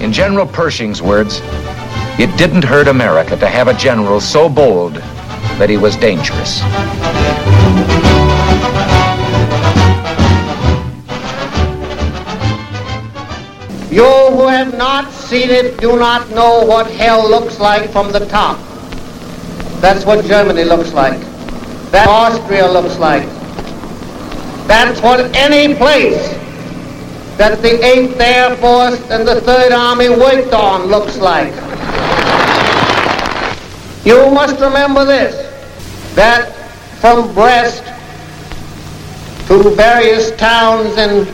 [0.00, 1.40] In General Pershing's words,
[2.18, 6.62] it didn't hurt America to have a general so bold that he was dangerous.
[13.92, 18.20] You who have not seen it do not know what hell looks like from the
[18.20, 18.58] top.
[19.82, 21.20] That's what Germany looks like.
[21.90, 23.28] That Austria looks like.
[24.66, 26.39] That's what any place
[27.40, 31.54] that the 8th Air Force and the 3rd Army worked on looks like.
[34.04, 35.34] You must remember this,
[36.14, 36.52] that
[37.00, 37.82] from Brest
[39.48, 41.24] to various towns in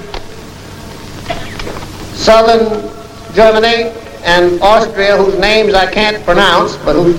[2.14, 2.88] southern
[3.34, 3.90] Germany
[4.22, 7.18] and Austria, whose names I can't pronounce, but whose,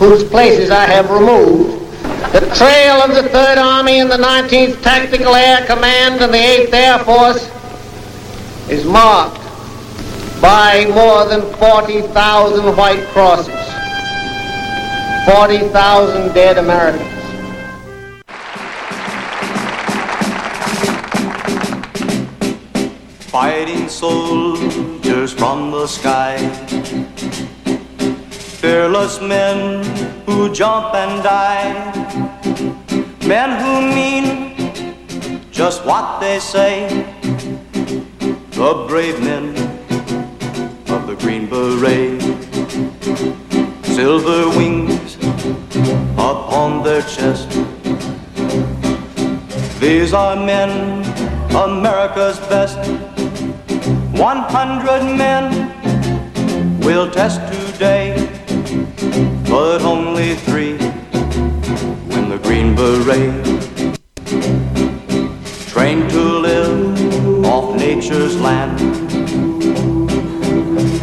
[0.00, 1.86] whose places I have removed,
[2.32, 6.72] the trail of the 3rd Army and the 19th Tactical Air Command and the 8th
[6.72, 7.57] Air Force
[8.70, 9.40] is marked
[10.42, 13.46] by more than 40,000 white crosses,
[15.24, 17.14] 40,000 dead Americans.
[23.30, 26.36] Fighting soldiers from the sky,
[28.60, 29.82] fearless men
[30.26, 31.72] who jump and die,
[33.26, 34.54] men who mean
[35.50, 37.17] just what they say
[38.58, 39.50] the brave men
[40.88, 42.20] of the Green Beret.
[43.84, 45.14] Silver wings
[46.14, 47.48] upon their chest.
[49.78, 51.04] These are men,
[51.54, 52.78] America's best.
[54.18, 55.44] One hundred men
[56.80, 58.28] will test today,
[59.48, 60.72] but only three
[62.10, 63.44] win the Green Beret.
[65.68, 66.97] Trained to live
[67.88, 68.78] nature's land.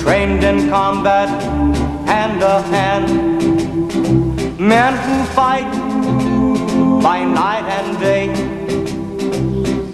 [0.04, 1.30] Trained in combat,
[2.12, 3.08] hand to hand.
[4.60, 5.72] Men who fight
[7.02, 8.26] by night and day.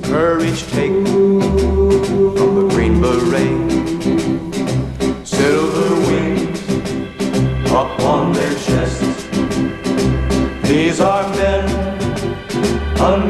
[0.03, 0.97] Courage take
[2.37, 3.61] from the Green Beret.
[5.25, 6.59] Silver wings
[7.83, 9.11] upon their chests.
[10.67, 11.91] These are men.
[12.99, 13.29] One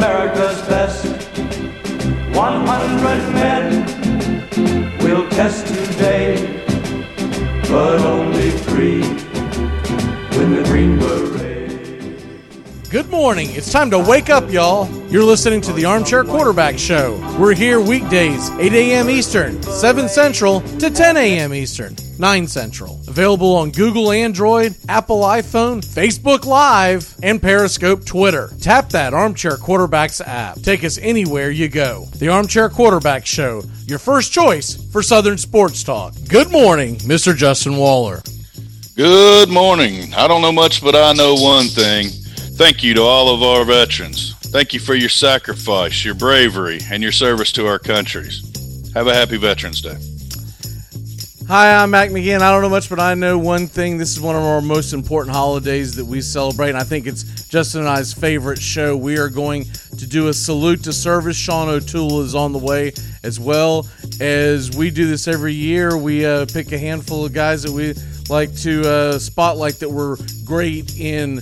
[3.01, 6.63] hundred men will test today,
[7.63, 9.01] but only three
[10.37, 12.89] win the Green Beret.
[12.89, 13.49] Good morning.
[13.51, 15.00] It's time to wake up, y'all.
[15.11, 17.19] You're listening to the Armchair Quarterback Show.
[17.37, 19.09] We're here weekdays, 8 a.m.
[19.09, 21.53] Eastern, 7 Central to 10 a.m.
[21.53, 22.97] Eastern, 9 Central.
[23.09, 28.53] Available on Google Android, Apple iPhone, Facebook Live, and Periscope Twitter.
[28.61, 30.61] Tap that Armchair Quarterbacks app.
[30.61, 32.05] Take us anywhere you go.
[32.15, 36.13] The Armchair Quarterback Show, your first choice for Southern Sports Talk.
[36.29, 37.35] Good morning, Mr.
[37.35, 38.21] Justin Waller.
[38.95, 40.13] Good morning.
[40.13, 42.07] I don't know much, but I know one thing.
[42.55, 44.35] Thank you to all of our veterans.
[44.51, 48.41] Thank you for your sacrifice, your bravery, and your service to our countries.
[48.93, 49.95] Have a happy Veterans Day.
[51.47, 52.41] Hi, I'm Mac McGinn.
[52.41, 53.97] I don't know much, but I know one thing.
[53.97, 57.47] This is one of our most important holidays that we celebrate, and I think it's
[57.47, 58.97] Justin and I's favorite show.
[58.97, 59.67] We are going
[59.97, 61.37] to do a salute to service.
[61.37, 62.91] Sean O'Toole is on the way
[63.23, 63.87] as well.
[64.19, 67.93] As we do this every year, we uh, pick a handful of guys that we
[68.29, 71.41] like to uh, spotlight that were great in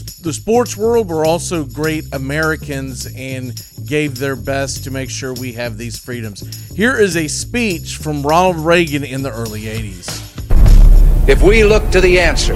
[0.00, 5.52] the sports world were also great Americans and gave their best to make sure we
[5.52, 6.70] have these freedoms.
[6.74, 11.28] Here is a speech from Ronald Reagan in the early 80s.
[11.28, 12.54] If we look to the answer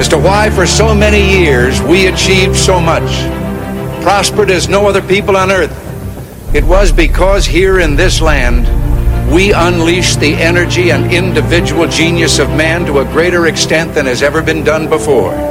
[0.00, 3.10] as to why for so many years we achieved so much,
[4.02, 5.74] prospered as no other people on earth,
[6.54, 8.66] it was because here in this land
[9.32, 14.22] we unleashed the energy and individual genius of man to a greater extent than has
[14.22, 15.49] ever been done before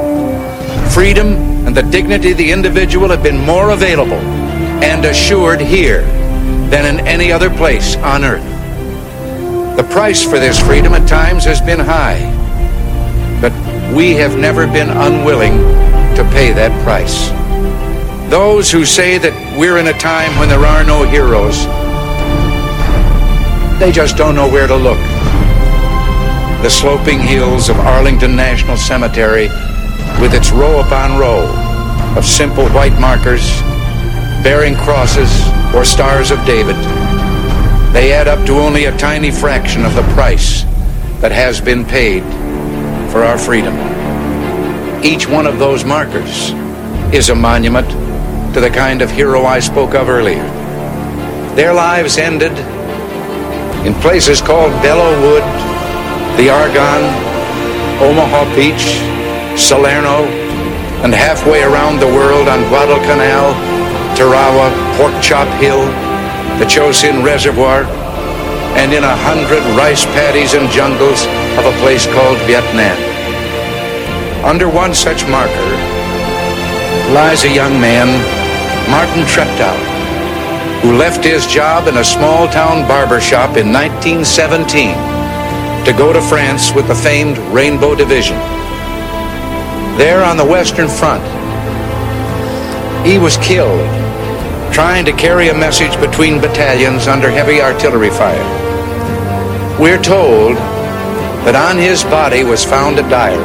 [0.94, 1.28] freedom
[1.68, 4.20] and the dignity of the individual have been more available
[4.84, 6.02] and assured here
[6.70, 8.44] than in any other place on earth.
[9.78, 12.20] The price for this freedom at times has been high,
[13.42, 13.54] but
[13.96, 15.58] we have never been unwilling
[16.16, 17.30] to pay that price.
[18.30, 21.66] Those who say that we're in a time when there are no heroes,
[23.80, 25.00] they just don't know where to look.
[26.62, 29.50] The sloping hills of Arlington National Cemetery
[30.22, 31.48] with its row upon row
[32.18, 33.62] of simple white markers
[34.44, 35.32] bearing crosses
[35.74, 36.76] or stars of David,
[37.94, 40.64] they add up to only a tiny fraction of the price
[41.22, 42.24] that has been paid
[43.12, 43.76] for our freedom.
[45.04, 46.52] Each one of those markers
[47.14, 47.90] is a monument
[48.54, 50.44] to the kind of hero I spoke of earlier.
[51.56, 52.52] Their lives ended
[53.86, 55.44] in places called Belleau Wood,
[56.38, 57.08] the Argonne,
[58.02, 59.19] Omaha Beach,
[59.58, 60.26] Salerno,
[61.04, 63.56] and halfway around the world on Guadalcanal,
[64.18, 65.86] Tarawa, Pork Chop Hill,
[66.60, 67.84] the Chosin Reservoir,
[68.76, 71.26] and in a hundred rice paddies and jungles
[71.58, 72.98] of a place called Vietnam.
[74.44, 75.72] Under one such marker
[77.14, 78.08] lies a young man,
[78.92, 79.76] Martin Treptow,
[80.82, 84.94] who left his job in a small town barber shop in 1917
[85.86, 88.38] to go to France with the famed Rainbow Division.
[90.00, 91.28] There on the Western Front,
[93.06, 93.84] he was killed
[94.72, 98.48] trying to carry a message between battalions under heavy artillery fire.
[99.78, 100.56] We're told
[101.44, 103.44] that on his body was found a diary.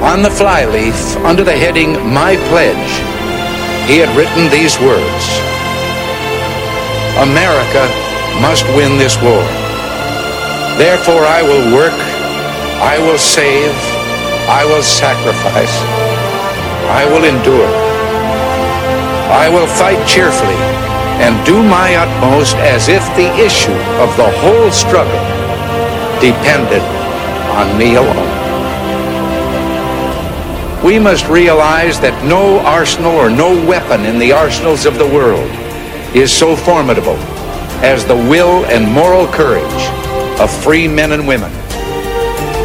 [0.00, 2.94] On the flyleaf, under the heading My Pledge,
[3.84, 5.24] he had written these words
[7.20, 7.84] America
[8.40, 9.44] must win this war.
[10.80, 11.92] Therefore, I will work,
[12.80, 13.93] I will save,
[14.46, 15.74] I will sacrifice,
[16.92, 17.84] I will endure.
[19.32, 20.60] I will fight cheerfully
[21.24, 23.72] and do my utmost as if the issue
[24.04, 25.18] of the whole struggle
[26.20, 26.82] depended
[27.56, 28.44] on me alone.
[30.84, 35.48] We must realize that no arsenal or no weapon in the arsenals of the world
[36.14, 37.16] is so formidable
[37.80, 39.88] as the will and moral courage
[40.38, 41.63] of free men and women.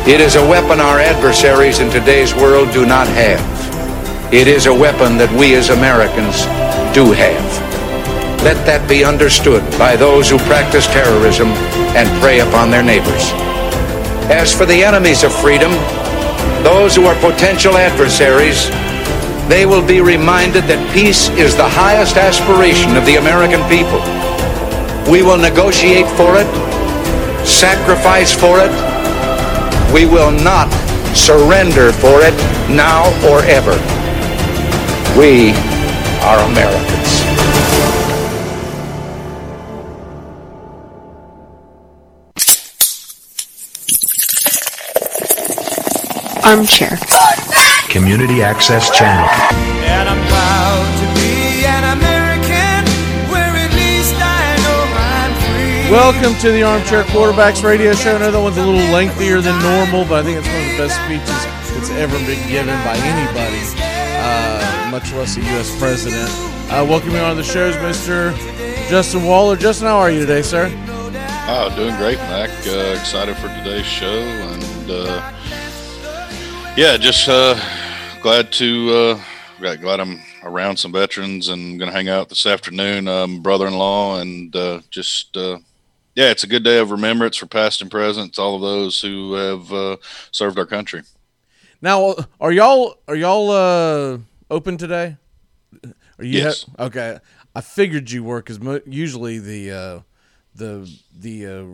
[0.10, 4.34] It is a weapon our adversaries in today's world do not have.
[4.34, 6.50] It is a weapon that we as Americans
[6.98, 7.46] do have.
[8.42, 11.50] Let that be understood by those who practice terrorism
[11.94, 13.30] and prey upon their neighbors.
[14.34, 15.70] As for the enemies of freedom,
[16.66, 18.66] those who are potential adversaries,
[19.46, 24.02] they will be reminded that peace is the highest aspiration of the American people.
[25.06, 26.50] We will negotiate for it,
[27.46, 28.89] sacrifice for it.
[29.94, 30.70] We will not
[31.16, 32.36] surrender for it
[32.70, 33.74] now or ever.
[35.18, 35.52] We
[36.22, 37.00] are Americans.
[46.46, 46.98] Armchair.
[47.90, 49.28] Community Access Channel.
[55.90, 58.16] Welcome to the Armchair Quarterbacks Radio Show.
[58.16, 61.02] Another one's a little lengthier than normal, but I think it's one of the best
[61.04, 63.60] speeches that's ever been given by anybody,
[64.22, 65.76] uh, much less a U.S.
[65.80, 66.30] president.
[66.72, 68.38] Uh, welcoming on the show Mr.
[68.88, 69.56] Justin Waller.
[69.56, 70.72] Justin, how are you today, sir?
[71.48, 72.52] Oh, doing great, Mac.
[72.68, 75.34] Uh, excited for today's show, and uh,
[76.78, 77.60] yeah, just uh,
[78.22, 79.18] glad to
[79.60, 83.08] uh, glad I'm around some veterans and going to hang out this afternoon.
[83.08, 85.58] Um, brother-in-law, and uh, just uh,
[86.16, 89.34] yeah, it's a good day of remembrance for past and present, all of those who
[89.34, 89.98] have uh,
[90.32, 91.04] served our country.
[91.82, 94.18] Now, are y'all are y'all uh,
[94.52, 95.18] open today?
[96.18, 96.66] Are you Yes.
[96.78, 97.20] ha- okay.
[97.56, 100.00] I figured you were because mo- usually the uh,
[100.54, 101.66] the the uh,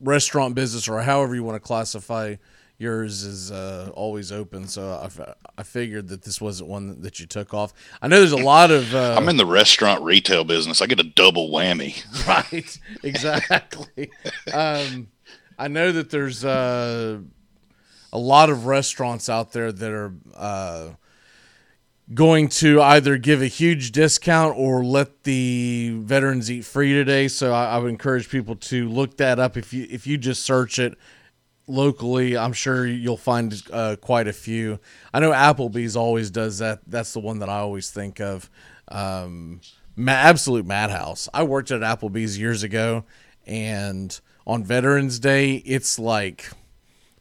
[0.00, 2.36] restaurant business or however you want to classify
[2.78, 4.66] yours is uh, always open.
[4.68, 7.72] So I, f- I figured that this wasn't one that, you took off.
[8.02, 10.82] I know there's a lot of uh, I'm in the restaurant retail business.
[10.82, 11.94] I get a double whammy.
[12.26, 14.10] right exactly
[14.52, 15.08] um
[15.58, 17.18] i know that there's uh
[18.12, 20.88] a lot of restaurants out there that are uh
[22.14, 27.52] going to either give a huge discount or let the veterans eat free today so
[27.52, 30.78] I, I would encourage people to look that up if you if you just search
[30.78, 30.96] it
[31.66, 34.78] locally i'm sure you'll find uh, quite a few
[35.12, 38.48] i know applebee's always does that that's the one that i always think of
[38.88, 39.60] um,
[39.96, 43.04] ma- absolute madhouse i worked at applebee's years ago
[43.46, 46.50] and on veterans day it's like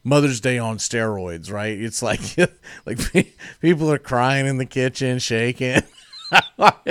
[0.07, 1.81] Mother's Day on steroids, right?
[1.81, 2.21] It's like
[2.85, 2.99] like
[3.59, 5.81] people are crying in the kitchen, shaking.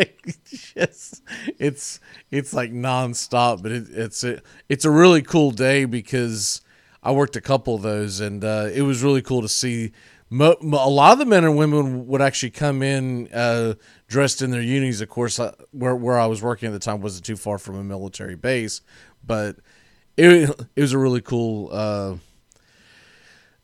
[0.75, 1.23] just
[1.59, 6.61] it's it's like nonstop, but it, it's a it's a really cool day because
[7.05, 9.93] I worked a couple of those, and uh, it was really cool to see.
[10.31, 13.75] Mo- a lot of the men and women would actually come in uh,
[14.09, 15.03] dressed in their unis.
[15.03, 17.77] Of course, I, where where I was working at the time wasn't too far from
[17.77, 18.81] a military base,
[19.25, 19.57] but
[20.17, 21.69] it it was a really cool.
[21.71, 22.17] Uh,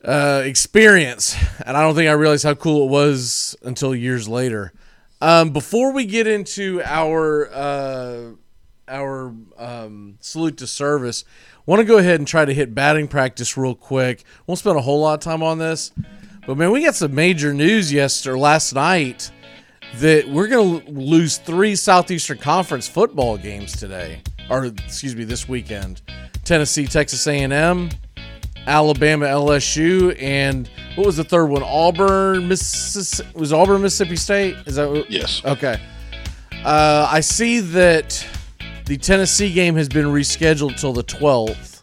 [0.02, 4.72] uh, experience, and I don't think I realized how cool it was until years later.
[5.20, 8.30] Um, before we get into our uh,
[8.88, 11.24] our um, salute to service,
[11.70, 14.24] want to go ahead and try to hit batting practice real quick.
[14.48, 15.92] Won't spend a whole lot of time on this,
[16.44, 19.30] but man, we got some major news yesterday, last night,
[19.98, 24.20] that we're going to lose three Southeastern Conference football games today.
[24.50, 26.02] or excuse me, this weekend.
[26.44, 27.90] Tennessee, Texas A&M,
[28.66, 31.62] Alabama, LSU, and what was the third one?
[31.62, 33.30] Auburn, Mississippi.
[33.38, 34.56] Was Auburn Mississippi State?
[34.66, 35.40] Is that what- Yes.
[35.44, 35.80] Okay.
[36.64, 38.26] Uh, I see that
[38.90, 41.82] the Tennessee game has been rescheduled till the 12th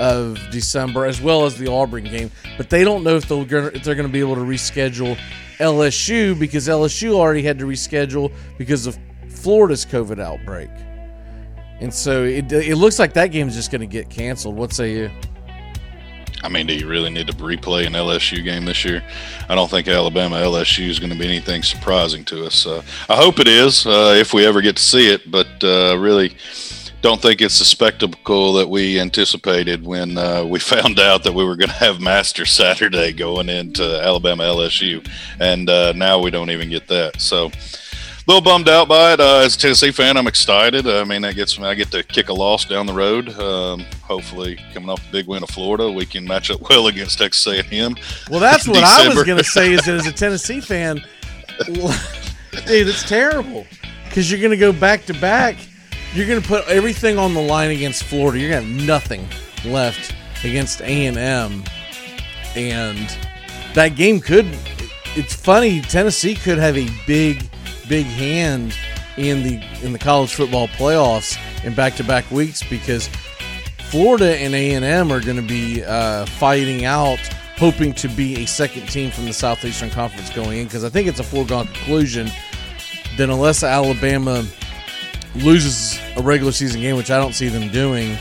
[0.00, 2.30] of December, as well as the Auburn game.
[2.56, 5.18] But they don't know if they'll gonna- if they're going to be able to reschedule
[5.58, 10.70] LSU because LSU already had to reschedule because of Florida's COVID outbreak.
[11.80, 14.56] And so it, it looks like that game is just going to get canceled.
[14.56, 15.10] What say you?
[16.42, 19.02] I mean, do you really need to replay an LSU game this year?
[19.48, 22.66] I don't think Alabama LSU is going to be anything surprising to us.
[22.66, 25.96] Uh, I hope it is uh, if we ever get to see it, but uh,
[25.98, 26.36] really
[27.00, 31.44] don't think it's the spectacle that we anticipated when uh, we found out that we
[31.44, 35.06] were going to have Master Saturday going into Alabama LSU,
[35.40, 37.20] and uh, now we don't even get that.
[37.20, 37.50] So.
[38.28, 39.20] Little bummed out by it.
[39.20, 40.86] Uh, as a Tennessee fan, I'm excited.
[40.86, 41.64] I mean, that gets me.
[41.64, 43.30] I get to kick a loss down the road.
[43.38, 47.16] Um, hopefully, coming off a big win of Florida, we can match up well against
[47.16, 47.96] Texas A&M.
[48.30, 49.72] Well, that's what I was going to say.
[49.72, 51.02] Is that as a Tennessee fan,
[51.64, 51.88] dude,
[52.66, 53.66] it's terrible
[54.04, 55.56] because you're going to go back to back.
[56.12, 58.38] You're going to put everything on the line against Florida.
[58.38, 59.26] You're going to have nothing
[59.64, 61.64] left against A and M,
[62.54, 63.08] and
[63.72, 64.46] that game could.
[65.16, 65.80] It's funny.
[65.80, 67.48] Tennessee could have a big,
[67.88, 68.76] big hand
[69.16, 73.08] in the in the college football playoffs in back to back weeks because
[73.90, 77.18] Florida and A and M are going to be uh, fighting out,
[77.56, 80.64] hoping to be a second team from the Southeastern Conference going in.
[80.66, 82.26] Because I think it's a foregone conclusion
[83.16, 84.44] that unless Alabama
[85.36, 88.16] loses a regular season game, which I don't see them doing,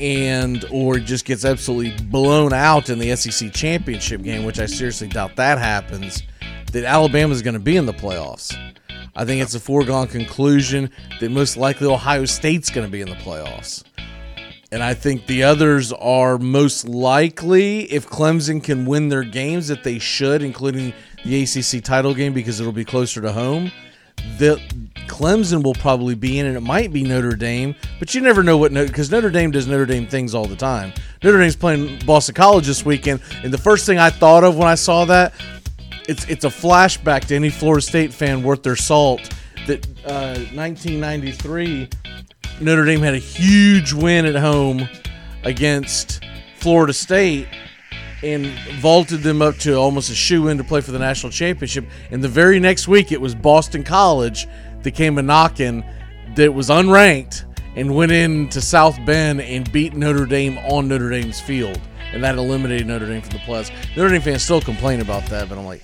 [0.00, 5.06] and or just gets absolutely blown out in the SEC championship game, which I seriously
[5.06, 6.24] doubt that happens,
[6.74, 8.52] that Alabama is going to be in the playoffs.
[9.14, 10.90] I think it's a foregone conclusion
[11.20, 13.84] that most likely Ohio State's going to be in the playoffs.
[14.72, 19.84] And I think the others are most likely if Clemson can win their games that
[19.84, 20.92] they should, including
[21.24, 23.70] the ACC title game because it'll be closer to home.
[24.38, 24.56] The
[25.06, 28.56] Clemson will probably be in, and it might be Notre Dame, but you never know
[28.56, 30.92] what because Notre Dame does Notre Dame things all the time.
[31.22, 34.66] Notre Dame's playing Boston College this weekend, and the first thing I thought of when
[34.66, 35.34] I saw that
[36.08, 39.20] it's it's a flashback to any Florida State fan worth their salt
[39.66, 41.88] that uh, 1993
[42.60, 44.88] Notre Dame had a huge win at home
[45.42, 46.24] against
[46.58, 47.48] Florida State
[48.22, 48.46] and
[48.80, 51.84] vaulted them up to almost a shoe in to play for the national championship.
[52.10, 54.46] And the very next week, it was Boston College
[54.82, 55.84] that came a knocking
[56.36, 57.44] that was unranked
[57.76, 61.80] and went into South Bend and beat Notre Dame on Notre Dame's field.
[62.14, 63.70] And that eliminated Notre Dame from the playoffs.
[63.96, 65.82] Notre Dame fans still complain about that, but I'm like,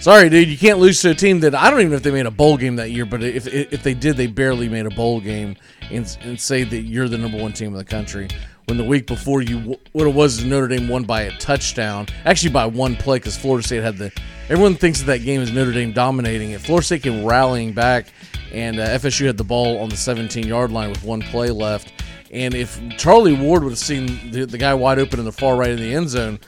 [0.00, 2.10] sorry, dude, you can't lose to a team that I don't even know if they
[2.10, 4.90] made a bowl game that year, but if, if they did, they barely made a
[4.90, 5.56] bowl game
[5.90, 8.28] and, and say that you're the number one team in the country.
[8.66, 12.06] When the week before you, what it was is Notre Dame won by a touchdown,
[12.24, 14.12] actually by one play because Florida State had the.
[14.50, 16.60] Everyone thinks that that game is Notre Dame dominating it.
[16.60, 18.08] Florida State came rallying back,
[18.52, 21.92] and uh, FSU had the ball on the 17 yard line with one play left.
[22.30, 25.56] And if Charlie Ward would have seen the, the guy wide open in the far
[25.56, 26.38] right in the end zone,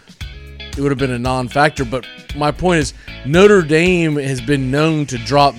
[0.60, 1.84] it would have been a non-factor.
[1.84, 2.06] But
[2.36, 2.94] my point is,
[3.26, 5.54] Notre Dame has been known to drop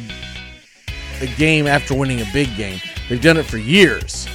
[1.22, 2.80] a game after winning a big game.
[3.10, 4.28] They've done it for years,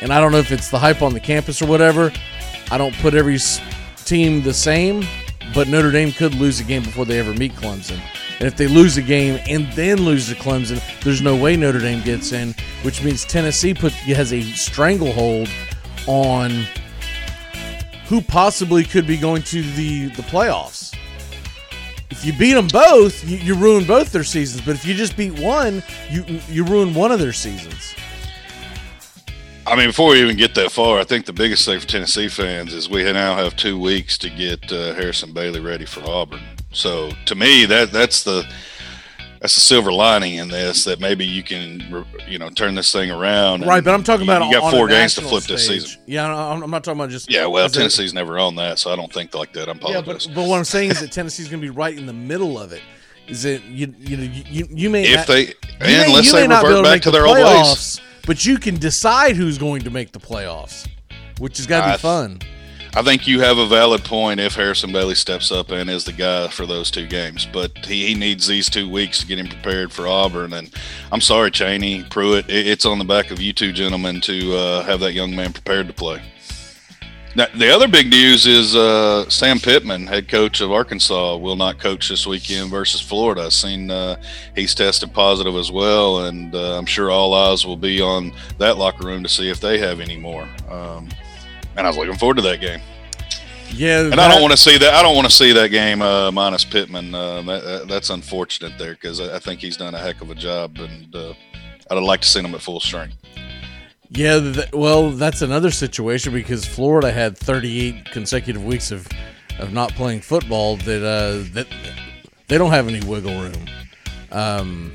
[0.00, 2.12] and I don't know if it's the hype on the campus or whatever.
[2.70, 3.38] I don't put every
[4.04, 5.04] team the same,
[5.54, 8.00] but Notre Dame could lose a game before they ever meet Clemson.
[8.42, 11.78] And if they lose a game and then lose to Clemson, there's no way Notre
[11.78, 15.48] Dame gets in, which means Tennessee put has a stranglehold
[16.08, 16.50] on
[18.06, 20.92] who possibly could be going to the the playoffs.
[22.10, 24.66] If you beat them both, you, you ruin both their seasons.
[24.66, 25.80] But if you just beat one,
[26.10, 27.94] you you ruin one of their seasons.
[29.68, 32.26] I mean, before we even get that far, I think the biggest thing for Tennessee
[32.26, 36.40] fans is we now have two weeks to get uh, Harrison Bailey ready for Auburn.
[36.72, 38.44] So to me, that that's the
[39.40, 43.10] that's the silver lining in this that maybe you can you know turn this thing
[43.10, 43.66] around.
[43.66, 46.00] Right, but I'm talking you- about you got four games to flip this season.
[46.06, 48.96] Yeah, I'm I'm not talking about just Yeah, well, Tennessee's never on that, so I
[48.96, 49.68] don't think like that.
[49.68, 52.06] I'm Yeah, but, but what I'm saying is that Tennessee's going to be right in
[52.06, 52.82] the middle of it.
[53.28, 56.32] Is it you you know you, you, may if not, they you may- unless you
[56.32, 58.58] they may be able revert back make to the their old ways, playoffs, but you
[58.58, 60.88] can decide who's going to make the playoffs,
[61.38, 62.40] which has got to be I- fun.
[62.94, 66.12] I think you have a valid point if Harrison Bailey steps up and is the
[66.12, 67.48] guy for those two games.
[67.50, 70.52] But he, he needs these two weeks to get him prepared for Auburn.
[70.52, 70.70] And
[71.10, 74.82] I'm sorry, Chaney, Pruitt, it, it's on the back of you two gentlemen to uh,
[74.82, 76.20] have that young man prepared to play.
[77.34, 81.78] Now, the other big news is uh, Sam Pittman, head coach of Arkansas, will not
[81.78, 83.44] coach this weekend versus Florida.
[83.44, 84.20] I've seen uh,
[84.54, 88.76] he's tested positive as well, and uh, I'm sure all eyes will be on that
[88.76, 90.46] locker room to see if they have any more.
[90.68, 91.08] Um,
[91.76, 92.80] and I was looking forward to that game.
[93.74, 94.94] Yeah, and I don't want to see that.
[94.94, 97.14] I don't want to see that game uh, minus Pittman.
[97.14, 100.34] Uh, that, that's unfortunate there because I, I, think he's done a heck of a
[100.34, 101.32] job, and uh,
[101.90, 103.16] I'd like to see him at full strength.
[104.10, 109.08] Yeah, th- well, that's another situation because Florida had 38 consecutive weeks of,
[109.58, 110.76] of not playing football.
[110.76, 111.66] That uh, that
[112.48, 113.66] they don't have any wiggle room.
[114.30, 114.94] Um,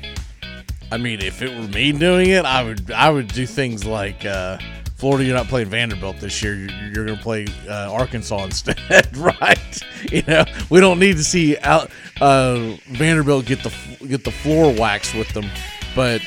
[0.92, 4.24] I mean, if it were me doing it, I would I would do things like
[4.24, 4.58] uh,
[4.98, 5.24] Florida.
[5.24, 6.54] You're not playing Vanderbilt this year.
[6.54, 9.82] You're, you're going to play uh, Arkansas instead, right?
[10.10, 11.90] You know, we don't need to see out
[12.20, 13.72] uh, Vanderbilt get the
[14.06, 15.46] get the floor waxed with them,
[15.94, 16.20] but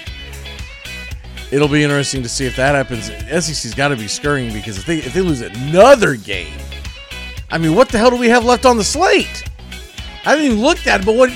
[1.51, 3.08] it'll be interesting to see if that happens.
[3.46, 6.58] SEC's got to be scurrying because if they if they lose another game,
[7.51, 9.44] I mean, what the hell do we have left on the slate?
[10.24, 11.30] I haven't even looked at it, but what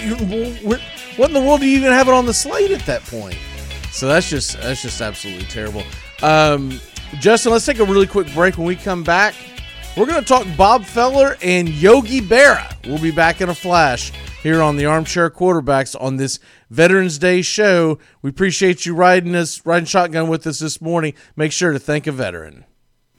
[1.18, 3.38] what in the world do you even have it on the slate at that point?
[3.92, 5.84] So that's just that's just absolutely terrible.
[6.22, 6.80] Um,
[7.20, 8.58] Justin, let's take a really quick break.
[8.58, 9.36] When we come back,
[9.98, 12.76] we're going to talk Bob Feller and Yogi Berra.
[12.86, 14.12] We'll be back in a flash
[14.44, 17.98] here on the Armchair Quarterbacks on this Veterans Day show.
[18.22, 21.14] We appreciate you riding us, riding shotgun with us this morning.
[21.36, 22.66] Make sure to thank a veteran.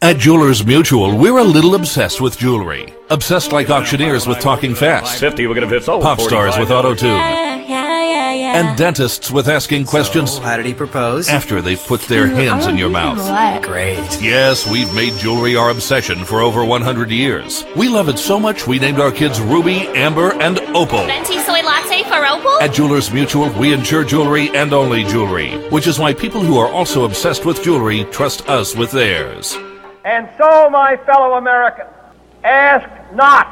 [0.02, 2.93] At Jewelers Mutual, we're a little obsessed with jewelry.
[3.09, 5.19] Obsessed like auctioneers with talking fast.
[5.19, 5.87] 50, we're gonna fit.
[5.87, 7.55] Pop stars with auto tune.
[7.96, 8.68] Yeah, yeah, yeah.
[8.70, 10.32] And dentists with asking questions.
[10.32, 11.28] So, how did he propose?
[11.28, 13.16] After they've put their mm, hands oh, in your mouth.
[13.62, 13.96] Great.
[14.20, 17.64] Yes, we've made jewelry our obsession for over 100 years.
[17.74, 21.06] We love it so much we named our kids Ruby, Amber, and Opal.
[21.06, 22.60] Venti soy latte for Opal?
[22.60, 26.68] At Jewelers Mutual, we insure jewelry and only jewelry, which is why people who are
[26.68, 29.56] also obsessed with jewelry trust us with theirs.
[30.04, 31.90] And so, my fellow Americans,
[32.44, 33.48] ask not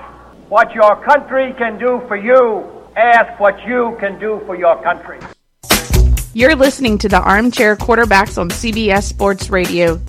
[0.48, 5.18] what your country can do for you, ask what you can do for your country.
[6.32, 10.00] You're listening to the Armchair Quarterbacks on CBS Sports Radio.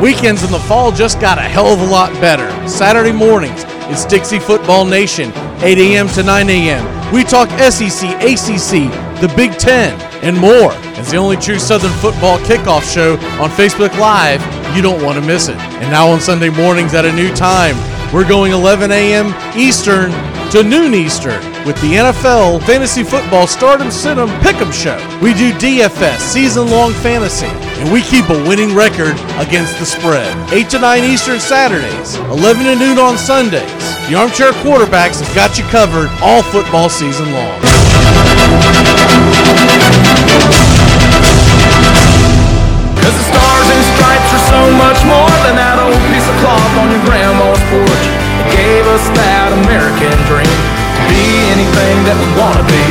[0.00, 2.48] Weekends in the fall just got a hell of a lot better.
[2.68, 6.08] Saturday mornings, it's Dixie Football Nation, 8 a.m.
[6.10, 7.12] to 9 a.m.
[7.12, 10.72] We talk SEC, ACC, the Big Ten, and more.
[10.98, 14.42] As the only true Southern football kickoff show on Facebook Live,
[14.76, 15.56] you don't want to miss it.
[15.56, 17.76] And now on Sunday mornings at a new time,
[18.12, 19.34] we're going 11 a.m.
[19.56, 20.10] Eastern
[20.50, 24.96] to noon Eastern with the NFL Fantasy Football Stardom Cinema Pick'em Show.
[25.22, 30.34] We do DFS, season long fantasy, and we keep a winning record against the spread.
[30.52, 33.70] 8 to 9 Eastern Saturdays, 11 to noon on Sundays.
[34.08, 37.60] The Armchair Quarterbacks have got you covered all football season long.
[44.58, 48.04] So much more than that old piece of cloth on your grandma's porch.
[48.42, 50.58] It gave us that American dream
[50.98, 52.86] to be anything that we wanna be.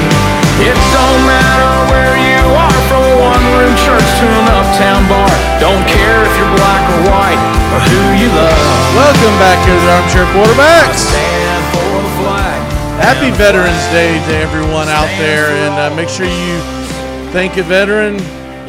[0.64, 5.28] It don't matter where you are, from a one-room church to an uptown bar.
[5.60, 7.42] Don't care if you're black or white
[7.76, 8.80] or who you love.
[8.96, 11.12] Welcome back to the Armchair Quarterbacks.
[11.12, 12.60] Stand for the flag.
[13.04, 16.56] Happy Veterans Day to everyone out there, and uh, make sure you
[17.36, 18.16] thank a veteran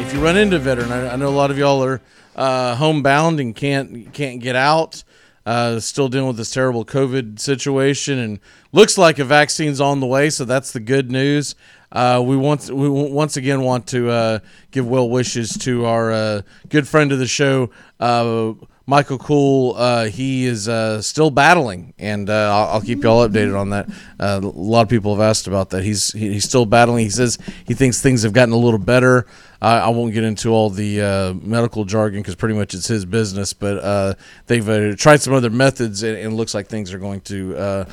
[0.03, 0.91] if you run into a veteran.
[0.91, 2.03] I, I know a lot of y'all are
[2.39, 5.03] uh, homebound and can't can't get out.
[5.45, 8.39] Uh, still dealing with this terrible COVID situation, and
[8.71, 10.29] looks like a vaccine's on the way.
[10.29, 11.55] So that's the good news.
[11.91, 14.39] Uh, we want we once again want to uh,
[14.71, 18.53] give well wishes to our uh, good friend of the show, uh,
[18.85, 19.73] Michael Cool.
[19.75, 23.89] Uh, he is uh, still battling, and I'll, I'll, keep you all updated on that.
[24.19, 25.83] a lot of people have asked about that.
[25.83, 27.05] He's he, he's still battling.
[27.05, 29.25] He says he thinks things have gotten a little better.
[29.61, 33.53] I won't get into all the medical jargon because pretty much it's his business.
[33.53, 34.17] But
[34.47, 37.85] they've tried some other methods, and, and, it looks like things are going to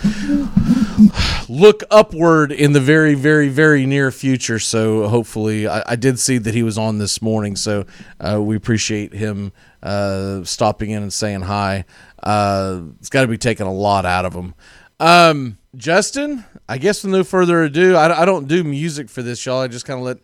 [1.49, 4.59] look upward in the very, very, very near future.
[4.59, 7.57] So hopefully, I, I did see that he was on this morning.
[7.57, 7.87] So
[8.21, 9.53] uh, we appreciate him
[9.83, 11.85] uh, stopping in and saying hi.
[12.23, 14.55] Uh, it's got to be taking a lot out of him.
[14.99, 19.45] Um, Justin, I guess with no further ado, I, I don't do music for this,
[19.45, 19.61] y'all.
[19.61, 20.19] I just kind of let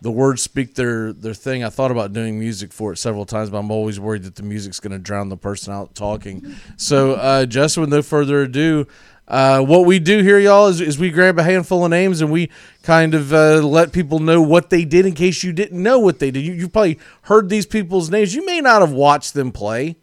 [0.00, 1.64] the words speak their their thing.
[1.64, 4.42] I thought about doing music for it several times, but I'm always worried that the
[4.42, 6.54] music's going to drown the person out talking.
[6.76, 8.86] So, uh, Justin, with no further ado,
[9.26, 12.30] uh, what we do here, y'all, is, is we grab a handful of names and
[12.30, 12.50] we
[12.82, 16.18] kind of uh, let people know what they did in case you didn't know what
[16.18, 16.40] they did.
[16.40, 18.34] You, you probably heard these people's names.
[18.34, 19.96] You may not have watched them play.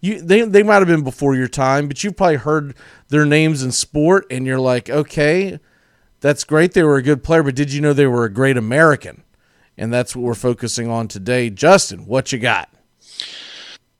[0.00, 2.74] you they they might have been before your time, but you've probably heard
[3.08, 5.58] their names in sport, and you're like, okay,
[6.20, 6.72] that's great.
[6.72, 9.24] They were a good player, but did you know they were a great American?
[9.78, 11.50] And that's what we're focusing on today.
[11.50, 12.68] Justin, what you got?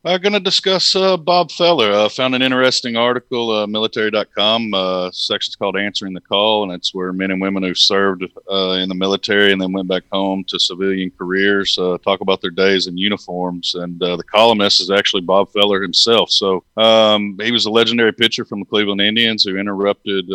[0.04, 1.90] I'm going to discuss uh, Bob Feller.
[1.90, 4.72] I uh, found an interesting article, uh, military.com.
[4.72, 8.78] Uh, section's called Answering the Call, and it's where men and women who served uh,
[8.80, 12.52] in the military and then went back home to civilian careers uh, talk about their
[12.52, 13.74] days in uniforms.
[13.74, 16.30] And uh, the columnist is actually Bob Feller himself.
[16.30, 20.26] So um, he was a legendary pitcher from the Cleveland Indians who interrupted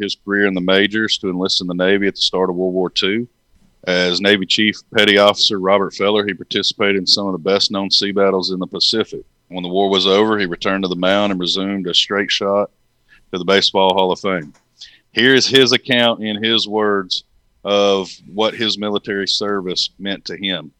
[0.00, 2.74] his career in the majors to enlist in the Navy at the start of World
[2.74, 3.28] War II.
[3.84, 7.90] As Navy Chief Petty Officer Robert Feller, he participated in some of the best known
[7.90, 9.22] sea battles in the Pacific.
[9.48, 12.70] When the war was over, he returned to the mound and resumed a straight shot
[13.32, 14.52] to the Baseball Hall of Fame.
[15.12, 17.24] Here's his account in his words
[17.64, 20.72] of what his military service meant to him.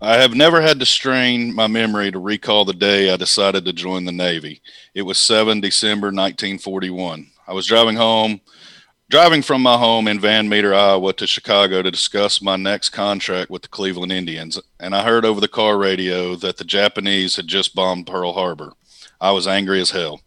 [0.00, 3.72] I have never had to strain my memory to recall the day I decided to
[3.72, 4.62] join the Navy.
[4.94, 7.30] It was 7 December 1941.
[7.46, 8.40] I was driving home
[9.10, 13.50] driving from my home in Van Meter, Iowa to Chicago to discuss my next contract
[13.50, 17.46] with the Cleveland Indians, and I heard over the car radio that the Japanese had
[17.46, 18.74] just bombed Pearl Harbor.
[19.18, 20.20] I was angry as hell.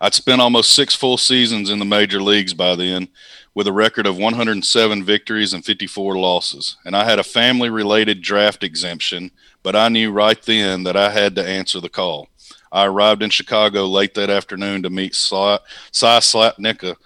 [0.00, 3.08] I'd spent almost six full seasons in the major leagues by then
[3.54, 8.22] with a record of 107 victories and 54 losses, and I had a family related
[8.22, 9.32] draft exemption,
[9.62, 12.28] but I knew right then that I had to answer the call.
[12.72, 15.58] I arrived in Chicago late that afternoon to meet Cy
[15.92, 16.96] Slapnicka,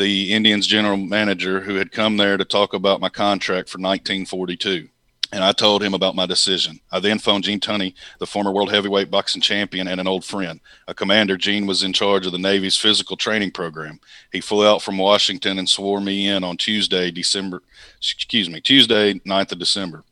[0.00, 4.88] the Indians general manager who had come there to talk about my contract for 1942.
[5.30, 6.80] And I told him about my decision.
[6.90, 10.58] I then phoned Gene Tunney, the former world heavyweight boxing champion and an old friend.
[10.88, 14.00] A commander, Gene was in charge of the Navy's physical training program.
[14.32, 17.62] He flew out from Washington and swore me in on Tuesday, December,
[17.98, 20.02] excuse me, Tuesday, 9th of December.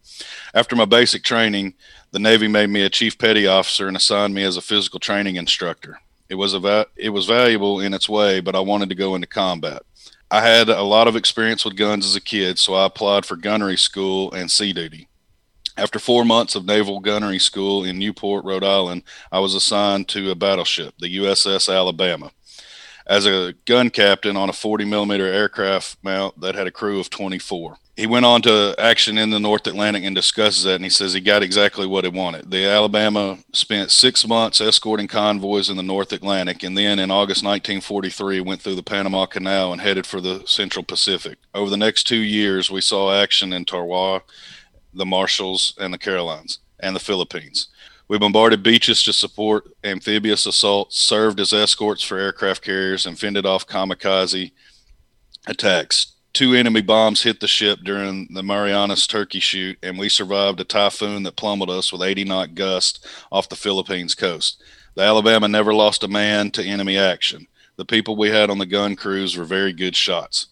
[0.53, 1.75] After my basic training,
[2.11, 5.37] the Navy made me a chief petty officer and assigned me as a physical training
[5.37, 5.99] instructor.
[6.29, 9.15] It was a va- it was valuable in its way, but I wanted to go
[9.15, 9.83] into combat.
[10.31, 13.37] I had a lot of experience with guns as a kid, so I applied for
[13.37, 15.09] gunnery school and sea duty.
[15.77, 20.31] After four months of naval gunnery school in Newport, Rhode Island, I was assigned to
[20.31, 22.33] a battleship, the USS Alabama,
[23.07, 27.09] as a gun captain on a 40 millimeter aircraft mount that had a crew of
[27.09, 30.89] 24 he went on to action in the North Atlantic and discusses that, and he
[30.89, 32.49] says he got exactly what he wanted.
[32.49, 37.43] The Alabama spent six months escorting convoys in the North Atlantic, and then in August
[37.43, 41.39] 1943 went through the Panama Canal and headed for the Central Pacific.
[41.53, 44.23] Over the next two years, we saw action in Tarawa,
[44.95, 47.67] the Marshalls, and the Carolines, and the Philippines.
[48.07, 53.45] We bombarded beaches to support amphibious assaults, served as escorts for aircraft carriers, and fended
[53.45, 54.53] off kamikaze
[55.49, 60.61] attacks two enemy bombs hit the ship during the Marianas turkey shoot, and we survived
[60.61, 63.01] a typhoon that plummeted us with 80 knot gusts
[63.33, 64.63] off the Philippines coast.
[64.95, 67.47] The Alabama never lost a man to enemy action.
[67.77, 70.47] The people we had on the gun crews were very good shots.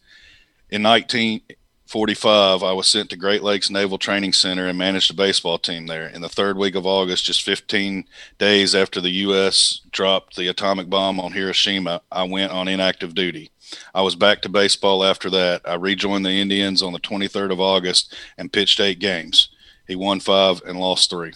[0.70, 5.58] In 1945, I was sent to Great Lakes Naval Training Center and managed a baseball
[5.58, 6.06] team there.
[6.06, 8.04] In the third week of August, just 15
[8.38, 9.80] days after the U.S.
[9.90, 13.50] dropped the atomic bomb on Hiroshima, I went on inactive duty.
[13.94, 15.62] I was back to baseball after that.
[15.64, 19.48] I rejoined the Indians on the 23rd of August and pitched eight games.
[19.86, 21.32] He won five and lost three.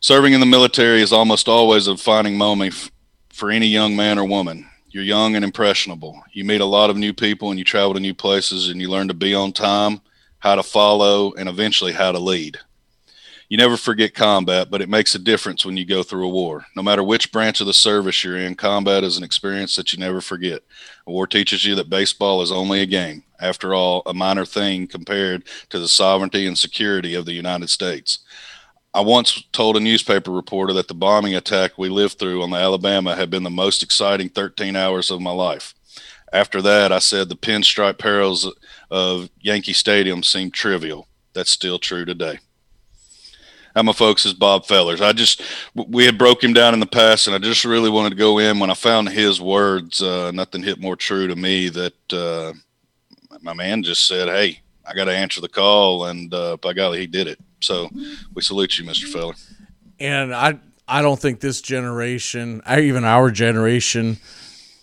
[0.00, 2.90] Serving in the military is almost always a defining moment
[3.30, 4.68] for any young man or woman.
[4.90, 6.22] You're young and impressionable.
[6.32, 8.90] You meet a lot of new people and you travel to new places and you
[8.90, 10.00] learn to be on time,
[10.38, 12.58] how to follow, and eventually how to lead.
[13.54, 16.66] You never forget combat, but it makes a difference when you go through a war.
[16.74, 19.98] No matter which branch of the service you're in, combat is an experience that you
[20.00, 20.62] never forget.
[21.06, 23.22] A war teaches you that baseball is only a game.
[23.38, 28.18] After all, a minor thing compared to the sovereignty and security of the United States.
[28.92, 32.56] I once told a newspaper reporter that the bombing attack we lived through on the
[32.56, 35.74] Alabama had been the most exciting 13 hours of my life.
[36.32, 38.52] After that, I said the pinstripe perils
[38.90, 41.06] of Yankee Stadium seemed trivial.
[41.34, 42.40] That's still true today.
[43.74, 45.00] And my folks is Bob Fellers.
[45.00, 45.42] I just
[45.74, 48.38] we had broke him down in the past, and I just really wanted to go
[48.38, 50.00] in when I found his words.
[50.00, 52.52] Uh, nothing hit more true to me that uh,
[53.42, 57.00] my man just said, "Hey, I got to answer the call," and uh, by golly,
[57.00, 57.40] he did it.
[57.60, 57.90] So
[58.34, 59.34] we salute you, Mister Feller.
[59.98, 64.18] And I I don't think this generation, even our generation,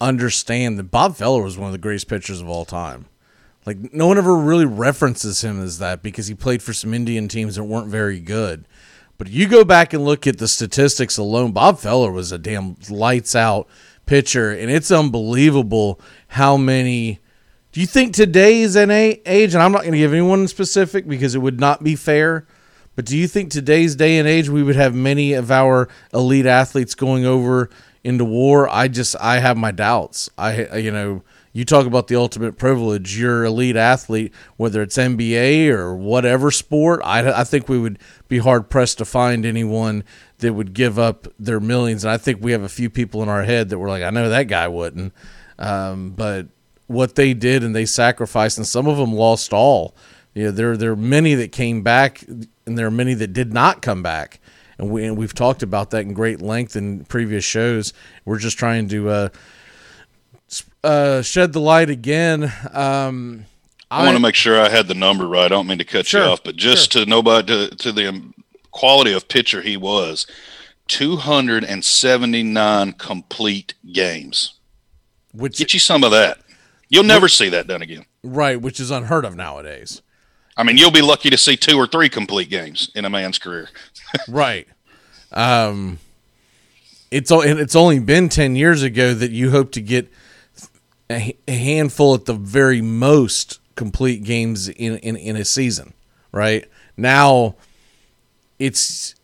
[0.01, 3.06] understand that Bob Feller was one of the greatest pitchers of all time.
[3.65, 7.27] Like no one ever really references him as that because he played for some Indian
[7.27, 8.65] teams that weren't very good.
[9.21, 11.51] But you go back and look at the statistics alone.
[11.51, 13.67] Bob Feller was a damn lights out
[14.07, 17.19] pitcher, and it's unbelievable how many.
[17.71, 21.38] Do you think today's age, and I'm not going to give anyone specific because it
[21.38, 22.47] would not be fair,
[22.95, 26.47] But do you think today's day and age we would have many of our elite
[26.47, 27.69] athletes going over
[28.03, 28.67] into war?
[28.69, 30.31] I just I have my doubts.
[30.36, 31.21] I you know
[31.53, 33.19] you talk about the ultimate privilege.
[33.19, 37.01] You're elite athlete, whether it's NBA or whatever sport.
[37.03, 40.03] I, I think we would be hard pressed to find anyone
[40.37, 42.05] that would give up their millions.
[42.05, 44.09] And I think we have a few people in our head that were like, I
[44.11, 45.13] know that guy wouldn't.
[45.59, 46.47] Um, but
[46.87, 49.95] what they did and they sacrificed, and some of them lost all.
[50.33, 53.53] You know, there there are many that came back, and there are many that did
[53.53, 54.39] not come back.
[54.77, 57.93] And we and we've talked about that in great length in previous shows.
[58.23, 59.09] We're just trying to.
[59.09, 59.29] Uh,
[60.83, 62.51] uh, shed the light again.
[62.71, 63.45] Um,
[63.89, 65.45] I, I want to make sure I had the number right.
[65.45, 67.03] I don't mean to cut sure, you off, but just sure.
[67.03, 68.31] to nobody to, to the
[68.71, 70.25] quality of pitcher he was,
[70.87, 74.59] 279 complete games.
[75.33, 76.39] Which get you some of that.
[76.89, 78.05] You'll never which, see that done again.
[78.23, 80.01] Right, which is unheard of nowadays.
[80.57, 83.39] I mean, you'll be lucky to see two or three complete games in a man's
[83.39, 83.69] career.
[84.27, 84.67] right.
[85.31, 85.99] Um,
[87.09, 90.11] it's it's only been ten years ago that you hope to get
[91.12, 95.93] a, handful at the very most complete games in, in, in a season,
[96.32, 96.65] right?
[96.97, 97.56] Now
[98.60, 99.15] it's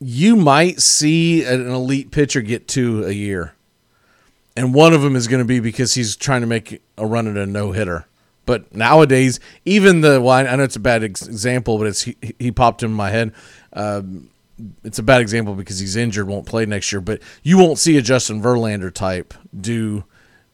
[0.00, 3.54] you might see an elite pitcher get two a year.
[4.56, 7.28] And one of them is going to be because he's trying to make a run
[7.28, 8.06] at a no hitter.
[8.44, 12.50] But nowadays, even the well, I know it's a bad example, but it's he, he
[12.50, 13.32] popped in my head.
[13.72, 14.30] Um,
[14.82, 17.00] it's a bad example because he's injured, won't play next year.
[17.00, 20.04] But you won't see a Justin Verlander type do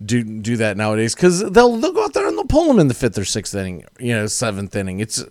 [0.05, 2.89] do do that nowadays because they'll they'll go out there and they'll pull them in
[2.89, 5.01] the fifth or sixth inning, you know, seventh inning.
[5.01, 5.25] It's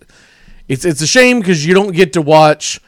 [0.68, 2.80] it's it's a shame because you don't get to watch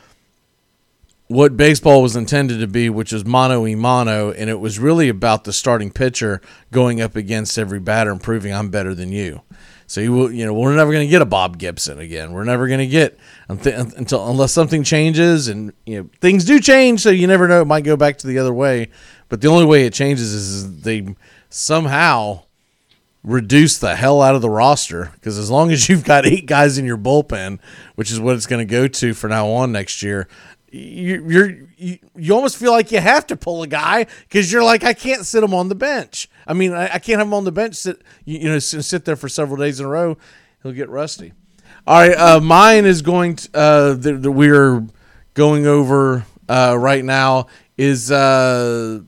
[1.28, 5.10] what baseball was intended to be, which is mono e mono, and it was really
[5.10, 6.40] about the starting pitcher
[6.72, 9.42] going up against every batter and proving I'm better than you.
[9.88, 12.34] So you will, you know, we're never going to get a Bob Gibson again.
[12.34, 17.02] We're never going to get until unless something changes, and you know things do change.
[17.02, 18.90] So you never know; it might go back to the other way.
[19.30, 21.16] But the only way it changes is they
[21.56, 22.42] somehow
[23.24, 26.78] reduce the hell out of the roster because as long as you've got eight guys
[26.78, 27.60] in your bullpen,
[27.96, 30.28] which is what it's going to go to for now on next year,
[30.70, 34.64] you, you're you, you almost feel like you have to pull a guy because you're
[34.64, 36.30] like I can't sit him on the bench.
[36.46, 39.06] I mean I, I can't have him on the bench sit you, you know sit
[39.06, 40.18] there for several days in a row.
[40.62, 41.32] He'll get rusty.
[41.88, 44.86] All right, uh, mine is going to uh, that we're
[45.36, 49.00] going over uh, right now is uh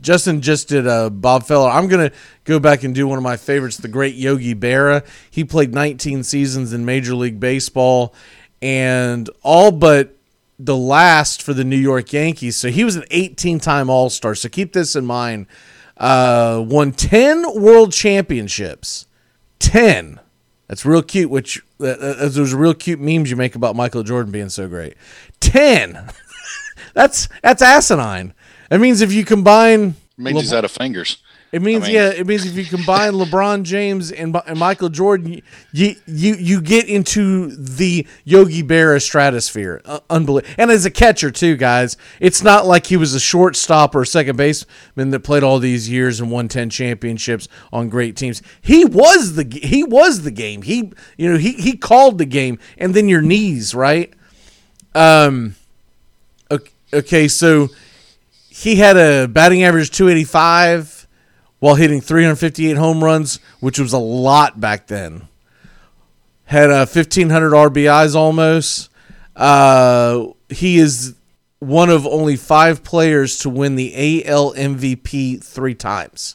[0.00, 1.70] Justin just did a Bob Feller.
[1.70, 2.12] I'm gonna
[2.44, 5.06] go back and do one of my favorites, the great Yogi Berra.
[5.30, 8.14] He played 19 seasons in Major League Baseball,
[8.62, 10.16] and all but
[10.58, 12.56] the last for the New York Yankees.
[12.56, 14.34] So he was an 18 time All Star.
[14.34, 15.46] So keep this in mind.
[15.96, 19.06] Uh, won 10 World Championships.
[19.58, 20.20] 10.
[20.66, 21.30] That's real cute.
[21.30, 24.94] Which uh, those real cute memes you make about Michael Jordan being so great.
[25.40, 26.10] 10.
[26.94, 28.34] that's that's asinine.
[28.68, 31.18] That means if you combine, it means Le- he's out of fingers.
[31.50, 32.08] It means I mean, yeah.
[32.10, 35.40] It means if you combine LeBron James and, and Michael Jordan,
[35.72, 39.80] you you you get into the Yogi Berra stratosphere.
[39.86, 40.54] Uh, unbelievable.
[40.58, 44.06] And as a catcher too, guys, it's not like he was a shortstop or a
[44.06, 48.42] second baseman that played all these years and won ten championships on great teams.
[48.60, 50.60] He was the he was the game.
[50.60, 52.58] He you know he he called the game.
[52.76, 54.12] And then your knees, right?
[54.94, 55.54] Um.
[56.50, 57.68] Okay, okay so
[58.58, 61.06] he had a batting average 285
[61.60, 65.28] while hitting 358 home runs, which was a lot back then.
[66.44, 68.90] Had a 1500 RBIs almost.
[69.36, 71.14] Uh, he is
[71.60, 76.34] one of only five players to win the AL MVP three times.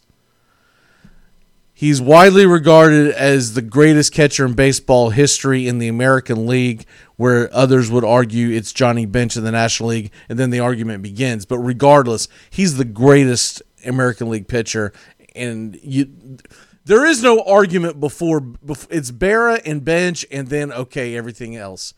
[1.73, 7.53] He's widely regarded as the greatest catcher in baseball history in the American League, where
[7.53, 11.45] others would argue it's Johnny Bench in the National League, and then the argument begins.
[11.45, 14.93] But regardless, he's the greatest American League pitcher,
[15.35, 16.37] and you.
[16.85, 21.93] There is no argument before, before it's Berra and Bench, and then okay, everything else.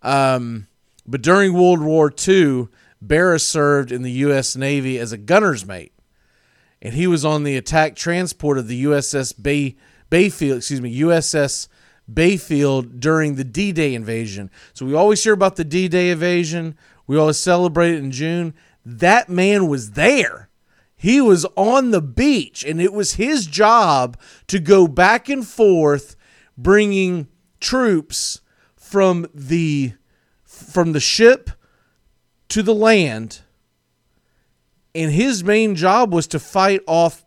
[0.00, 0.68] Um,
[1.04, 2.68] but during World War II,
[3.04, 4.54] Berra served in the U.S.
[4.54, 5.92] Navy as a gunner's mate
[6.80, 9.76] and he was on the attack transport of the USS Bay
[10.10, 11.68] Bayfield, excuse me, USS
[12.12, 14.50] Bayfield during the D-Day invasion.
[14.72, 16.76] So we always hear about the D-Day invasion.
[17.06, 18.54] We always celebrate it in June.
[18.84, 20.48] That man was there.
[20.96, 24.18] He was on the beach, and it was his job
[24.48, 26.16] to go back and forth,
[26.56, 27.28] bringing
[27.60, 28.40] troops
[28.76, 29.92] from the
[30.44, 31.50] from the ship
[32.48, 33.42] to the land
[34.94, 37.24] and his main job was to fight off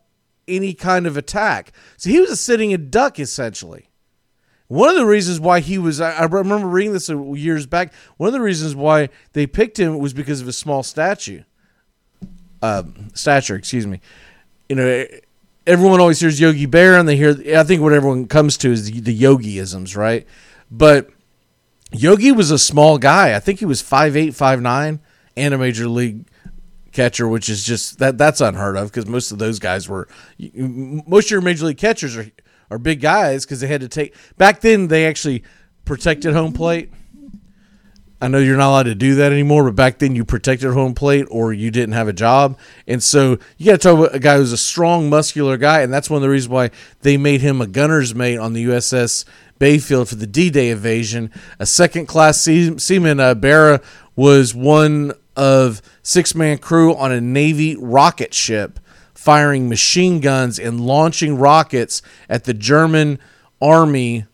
[0.47, 1.71] any kind of attack.
[1.95, 3.89] So he was a sitting a duck essentially.
[4.71, 7.93] One of the reasons why he was, I, remember reading this years back.
[8.15, 11.43] One of the reasons why they picked him was because of his small statue,
[12.61, 13.57] uh, stature.
[13.57, 13.99] Excuse me.
[14.69, 15.05] You know,
[15.67, 17.31] everyone always hears Yogi Bear, and they hear.
[17.53, 20.25] I think what everyone comes to is the, the Yogiisms, right?
[20.71, 21.09] But
[21.91, 23.35] Yogi was a small guy.
[23.35, 25.01] I think he was five eight, five nine,
[25.35, 26.27] and a major league
[26.93, 30.07] catcher, which is just that that's unheard of because most of those guys were
[30.39, 32.27] most of your major league catchers are
[32.71, 35.43] are big guys because they had to take back then they actually
[35.85, 36.91] protected home plate.
[38.23, 40.93] I know you're not allowed to do that anymore, but back then you protected home
[40.93, 42.57] plate or you didn't have a job.
[42.87, 45.81] And so you got to talk about a guy who's a strong, muscular guy.
[45.81, 46.69] And that's one of the reasons why
[47.01, 49.25] they made him a gunner's mate on the USS
[49.57, 51.31] Bayfield for the D Day invasion.
[51.57, 53.83] A second class seaman, uh, Berra,
[54.15, 58.79] was one of six man crew on a Navy rocket ship
[59.21, 63.19] firing machine guns and launching rockets at the German
[63.61, 64.25] army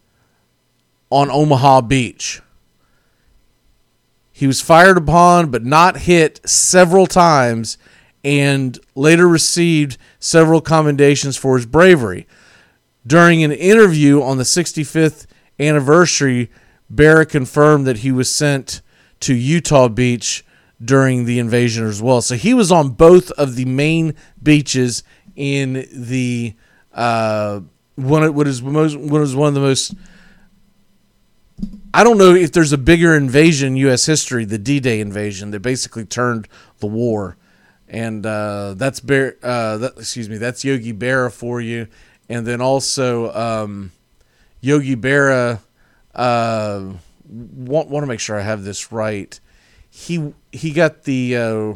[1.10, 2.42] on Omaha Beach.
[4.32, 7.78] He was fired upon but not hit several times
[8.24, 12.26] and later received several commendations for his bravery.
[13.06, 15.26] During an interview on the 65th
[15.60, 16.50] anniversary,
[16.90, 18.82] Berra confirmed that he was sent
[19.20, 20.46] to Utah Beach
[20.84, 22.22] during the invasion as well.
[22.22, 25.04] So he was on both of the main beaches
[25.36, 26.56] in the
[26.94, 27.62] uh,
[27.96, 29.94] one what is most what is one of the most
[31.94, 34.06] I don't know if there's a bigger invasion in U.S.
[34.06, 36.48] history, the D-Day invasion that basically turned
[36.80, 37.38] the war,
[37.88, 39.38] and uh, that's Bear.
[39.42, 41.88] Uh, that, excuse me, that's Yogi Berra for you,
[42.30, 43.92] and then also um,
[44.62, 45.60] Yogi Berra.
[46.14, 46.94] Uh,
[47.28, 49.40] want want to make sure I have this right
[49.98, 51.74] he he got the uh,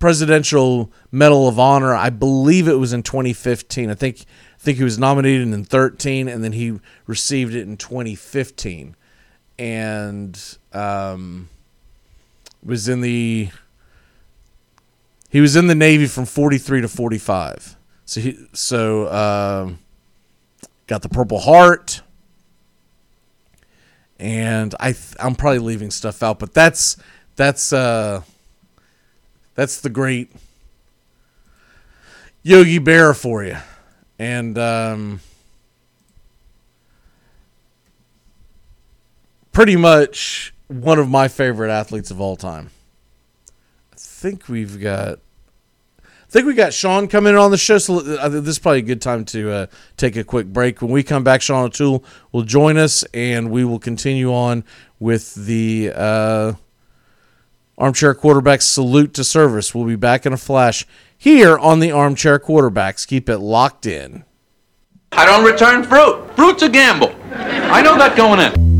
[0.00, 1.94] presidential medal of honor.
[1.94, 3.88] I believe it was in 2015.
[3.88, 4.24] I think
[4.56, 8.96] I think he was nominated in 13, and then he received it in 2015,
[9.60, 11.48] and um,
[12.64, 13.50] was in the
[15.30, 17.76] he was in the Navy from 43 to 45.
[18.06, 19.70] So he so uh,
[20.88, 22.02] got the Purple Heart
[24.24, 26.96] and I th- I'm probably leaving stuff out, but that's
[27.36, 28.22] that's uh
[29.54, 30.32] that's the great
[32.42, 33.58] Yogi Bear for you,
[34.18, 35.20] and um,
[39.52, 42.70] pretty much one of my favorite athletes of all time.
[43.92, 45.18] I think we've got
[46.34, 49.00] think we got Sean coming in on the show, so this is probably a good
[49.00, 49.66] time to uh,
[49.96, 50.82] take a quick break.
[50.82, 54.64] When we come back, Sean O'Toole will join us, and we will continue on
[54.98, 56.54] with the uh,
[57.78, 59.76] Armchair Quarterbacks Salute to Service.
[59.76, 60.84] We'll be back in a flash
[61.16, 63.06] here on the Armchair Quarterbacks.
[63.06, 64.24] Keep it locked in.
[65.12, 66.34] I don't return fruit.
[66.34, 67.14] Fruit's a gamble.
[67.32, 68.73] I know that going in.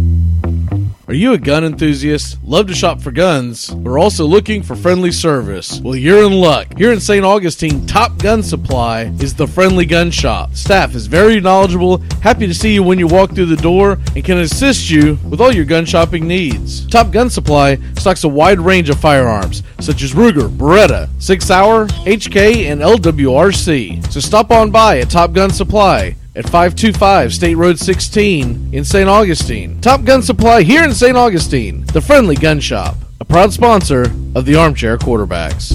[1.07, 2.39] Are you a gun enthusiast?
[2.43, 5.79] Love to shop for guns, are also looking for friendly service?
[5.81, 6.79] Well, you're in luck.
[6.79, 7.23] Here in St.
[7.23, 10.55] Augustine, Top Gun Supply is the friendly gun shop.
[10.55, 14.25] Staff is very knowledgeable, happy to see you when you walk through the door, and
[14.25, 16.87] can assist you with all your gun shopping needs.
[16.87, 21.87] Top Gun Supply stocks a wide range of firearms, such as Ruger, Beretta, Sig Sauer,
[22.07, 24.11] HK, and LWRC.
[24.11, 29.09] So stop on by at Top Gun Supply at 525 State Road 16 in St.
[29.09, 29.81] Augustine.
[29.81, 31.17] Top Gun Supply here in St.
[31.17, 34.03] Augustine, the friendly gun shop, a proud sponsor
[34.35, 35.73] of the Armchair Quarterbacks.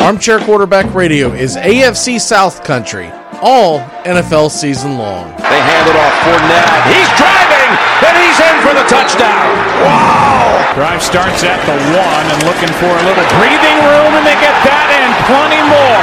[0.00, 3.08] Armchair Quarterback Radio is AFC South Country,
[3.42, 5.28] all NFL season long.
[5.36, 6.82] They hand it off for Fournette.
[6.90, 9.50] He's driving, and he's in for the touchdown.
[9.84, 10.74] Wow!
[10.74, 14.54] Drive starts at the one and looking for a little breathing room, and they get
[14.66, 16.02] that and plenty more.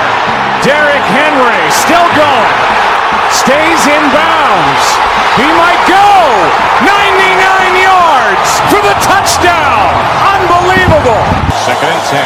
[0.66, 2.56] Derrick Henry still going.
[3.32, 4.86] Stays in bounds.
[5.40, 6.08] He might go.
[6.84, 9.92] 99 yards for the touchdown.
[10.36, 11.24] Unbelievable.
[11.64, 12.24] Second and 10.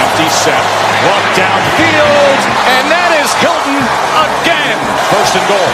[0.00, 0.64] Empty set.
[1.06, 2.40] Walk downfield.
[2.78, 3.82] And that is Hilton
[4.16, 4.78] again.
[5.12, 5.70] First and goal.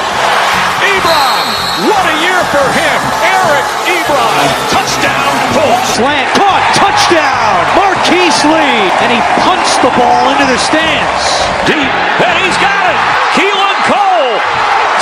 [0.83, 1.36] Ebron.
[1.85, 2.99] What a year for him.
[3.21, 4.45] Eric Ebron.
[4.73, 5.33] Touchdown.
[5.53, 6.01] Colts.
[6.01, 6.29] Slant.
[6.37, 6.65] Caught.
[6.73, 7.61] Touchdown.
[7.77, 8.89] Marquise Lee.
[9.05, 11.25] And he punched the ball into the stands.
[11.69, 11.93] Deep.
[12.25, 12.99] And he's got it.
[13.37, 14.41] Keelan Cole.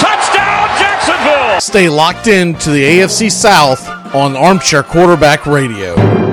[0.02, 1.60] Touchdown Jacksonville.
[1.60, 6.23] Stay locked in to the AFC South on Armchair Quarterback Radio.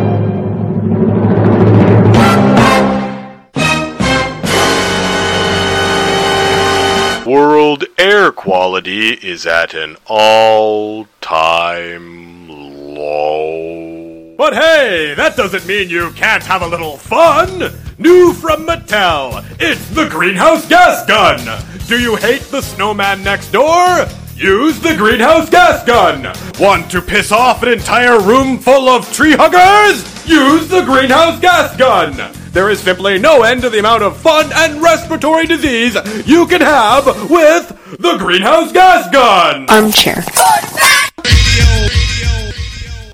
[7.72, 14.36] World air quality is at an all time low.
[14.38, 17.72] But hey, that doesn't mean you can't have a little fun.
[17.98, 21.64] New from Mattel, it's the greenhouse gas gun.
[21.88, 24.06] Do you hate the snowman next door?
[24.36, 26.24] Use the greenhouse gas gun.
[26.60, 30.04] Want to piss off an entire room full of tree huggers?
[30.32, 32.16] Use the greenhouse gas gun.
[32.54, 36.62] There is simply no end to the amount of fun and respiratory disease you can
[36.62, 37.68] have with
[38.00, 39.66] the greenhouse gas gun.
[39.70, 40.24] Armchair.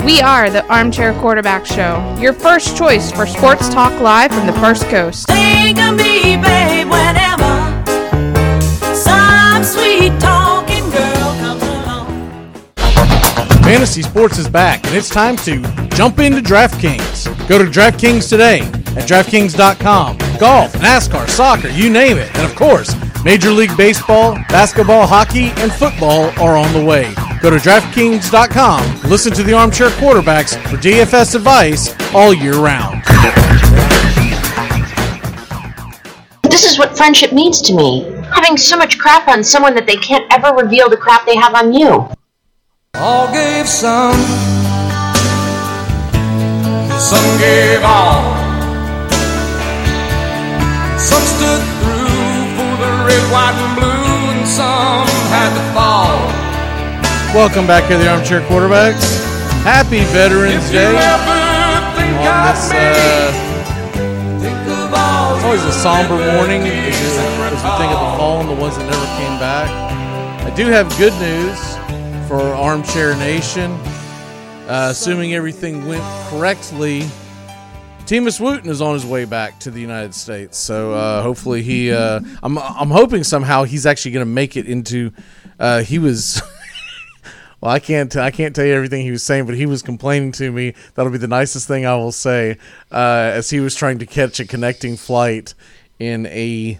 [0.06, 4.54] We are the Armchair Quarterback Show, your first choice for sports talk live from the
[4.54, 5.26] First Coast.
[5.26, 7.84] Think of me, babe, whenever
[8.94, 12.76] some sweet talking girl comes along.
[13.64, 17.07] Fantasy sports is back, and it's time to jump into DraftKings.
[17.48, 20.18] Go to DraftKings today at DraftKings.com.
[20.38, 22.30] Golf, NASCAR, soccer, you name it.
[22.36, 27.14] And of course, Major League Baseball, basketball, hockey, and football are on the way.
[27.42, 29.10] Go to DraftKings.com.
[29.10, 33.04] Listen to the Armchair Quarterbacks for DFS advice all year round.
[36.44, 38.04] This is what friendship means to me.
[38.34, 41.54] Having so much crap on someone that they can't ever reveal the crap they have
[41.54, 42.10] on you.
[42.96, 44.16] All gave some,
[46.98, 48.24] some gave all.
[51.00, 56.18] Some stood through for the red, white, and blue, and some had to fall.
[57.36, 59.06] Welcome back to the Armchair Quarterbacks.
[59.64, 60.88] Happy Veterans Day.
[60.88, 60.94] On
[62.48, 63.44] this, uh,
[65.36, 68.62] it's always a somber morning as, you- as we think of the fallen, and the
[68.62, 69.70] ones that never came back.
[70.46, 71.60] I do have good news
[72.28, 73.78] for Armchair Nation.
[74.68, 77.04] Uh, assuming everything went correctly,
[78.06, 80.58] Timus Wooten is on his way back to the United States.
[80.58, 84.66] So uh, hopefully he, uh, I'm, I'm hoping somehow he's actually going to make it
[84.66, 85.12] into.
[85.60, 86.42] Uh, he was.
[87.60, 88.16] Well, I can't.
[88.16, 90.76] I can't tell you everything he was saying, but he was complaining to me.
[90.94, 92.60] That'll be the nicest thing I will say.
[92.92, 95.56] Uh, as he was trying to catch a connecting flight
[95.98, 96.80] in a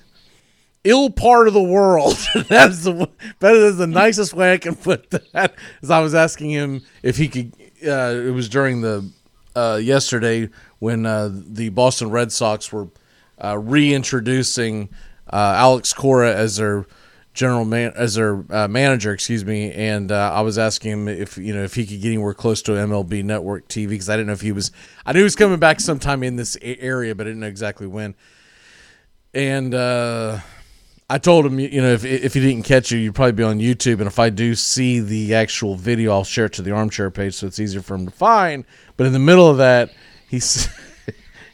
[0.84, 2.16] ill part of the world.
[2.50, 3.10] that is the
[3.40, 5.56] that is the nicest way I can put that.
[5.82, 7.54] As I was asking him if he could.
[7.86, 9.10] Uh, it was during the
[9.56, 10.50] uh, yesterday
[10.80, 12.90] when uh, the Boston Red Sox were
[13.44, 14.90] uh, reintroducing
[15.32, 16.86] uh, Alex Cora as their
[17.34, 21.38] general man as their uh, manager, excuse me, and uh, I was asking him if
[21.38, 24.28] you know if he could get anywhere close to MLB Network TV because I didn't
[24.28, 24.72] know if he was.
[25.06, 27.88] I knew he was coming back sometime in this area, but I didn't know exactly
[27.88, 28.16] when.
[29.34, 30.40] And uh,
[31.10, 33.60] I told him, you know, if if he didn't catch you, you'd probably be on
[33.60, 37.10] YouTube, and if I do see the actual video, I'll share it to the armchair
[37.10, 38.66] page so it's easier for him to find.
[38.98, 39.92] But in the middle of that,
[40.30, 40.68] he's.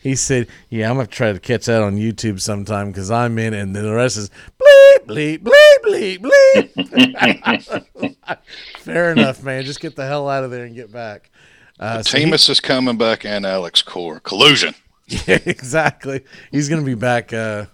[0.02, 3.54] He said, "Yeah, I'm gonna try to catch that on YouTube sometime because I'm in,
[3.54, 4.30] and then the rest is
[4.60, 5.38] bleep bleep
[5.86, 8.38] bleep bleep bleep."
[8.80, 9.64] Fair enough, man.
[9.64, 11.32] Just get the hell out of there and get back.
[11.80, 14.20] Uh, so he- Timus is coming back and Alex Cora.
[14.20, 14.76] Collusion.
[15.08, 16.26] yeah, exactly.
[16.52, 17.32] He's gonna be back.
[17.32, 17.68] Uh,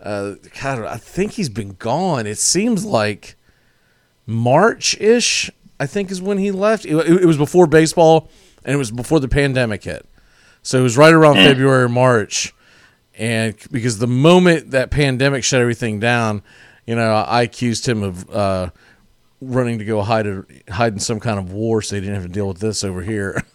[0.00, 2.26] uh, God, I think he's been gone.
[2.26, 3.36] It seems like
[4.26, 5.50] March ish.
[5.78, 6.84] I think is when he left.
[6.84, 8.30] It, it was before baseball,
[8.64, 10.06] and it was before the pandemic hit.
[10.62, 12.54] So it was right around February or March,
[13.14, 16.42] and because the moment that pandemic shut everything down,
[16.86, 18.70] you know, I accused him of uh,
[19.40, 20.26] running to go hide
[20.68, 23.02] hide in some kind of war, so he didn't have to deal with this over
[23.02, 23.44] here.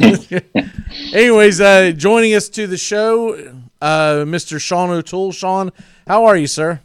[1.14, 4.60] Anyways, uh, joining us to the show, uh, Mr.
[4.60, 5.32] Sean O'Toole.
[5.32, 5.72] Sean,
[6.06, 6.80] how are you, sir?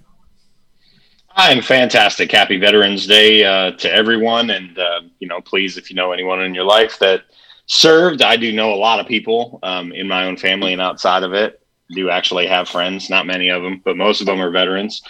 [1.36, 2.32] I'm fantastic.
[2.32, 4.50] Happy Veterans Day uh, to everyone.
[4.50, 7.26] And, uh, you know, please, if you know anyone in your life that
[7.68, 11.22] served, I do know a lot of people um, in my own family and outside
[11.22, 11.62] of it.
[11.92, 15.02] Do actually have friends, not many of them, but most of them are veterans.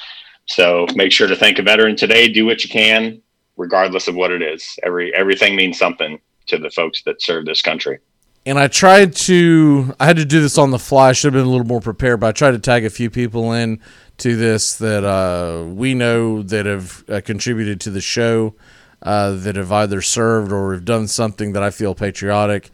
[0.46, 2.28] So make sure to thank a veteran today.
[2.28, 3.22] Do what you can,
[3.56, 4.78] regardless of what it is.
[4.84, 8.00] Every everything means something to the folks that serve this country.
[8.48, 11.10] And I tried to, I had to do this on the fly.
[11.10, 13.10] I should have been a little more prepared, but I tried to tag a few
[13.10, 13.82] people in
[14.20, 18.56] to this that uh, we know that have uh, contributed to the show,
[19.02, 22.70] uh, that have either served or have done something that I feel patriotic.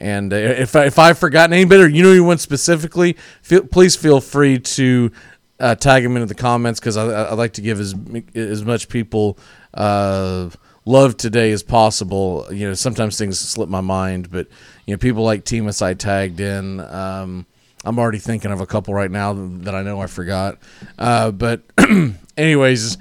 [0.00, 3.96] And uh, if I, if I've forgotten anybody, or you know anyone specifically, feel, please
[3.96, 5.12] feel free to
[5.60, 7.94] uh, tag them into the comments because I, I like to give as
[8.34, 9.38] as much people
[9.74, 10.48] uh,
[10.88, 12.46] love today as possible.
[12.50, 14.48] You know, sometimes things slip my mind, but
[14.86, 16.80] you know, people like Timus I tagged in.
[16.80, 17.46] Um,
[17.84, 20.58] I'm already thinking of a couple right now that I know I forgot.
[20.98, 21.62] Uh, but
[22.36, 22.96] anyways,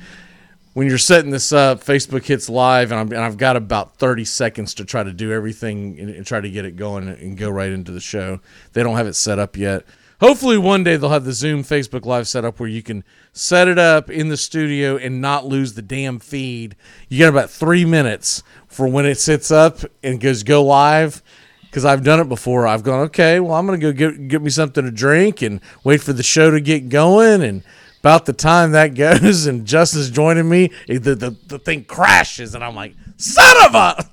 [0.74, 4.26] when you're setting this up, Facebook hits live, and, I'm, and I've got about 30
[4.26, 7.50] seconds to try to do everything and, and try to get it going and go
[7.50, 8.42] right into the show.
[8.74, 9.86] They don't have it set up yet.
[10.20, 13.04] Hopefully, one day they'll have the Zoom Facebook Live set up where you can
[13.34, 16.76] set it up in the studio and not lose the damn feed.
[17.08, 21.22] You get about three minutes for when it sits up and goes go live,
[21.62, 22.66] because I've done it before.
[22.66, 25.62] I've gone, okay, well, I'm going to go get get me something to drink and
[25.84, 27.44] wait for the show to get going.
[27.44, 27.64] And
[28.00, 32.64] about the time that goes, and Justin's joining me, the the, the thing crashes, and
[32.64, 34.06] I'm like, son of a.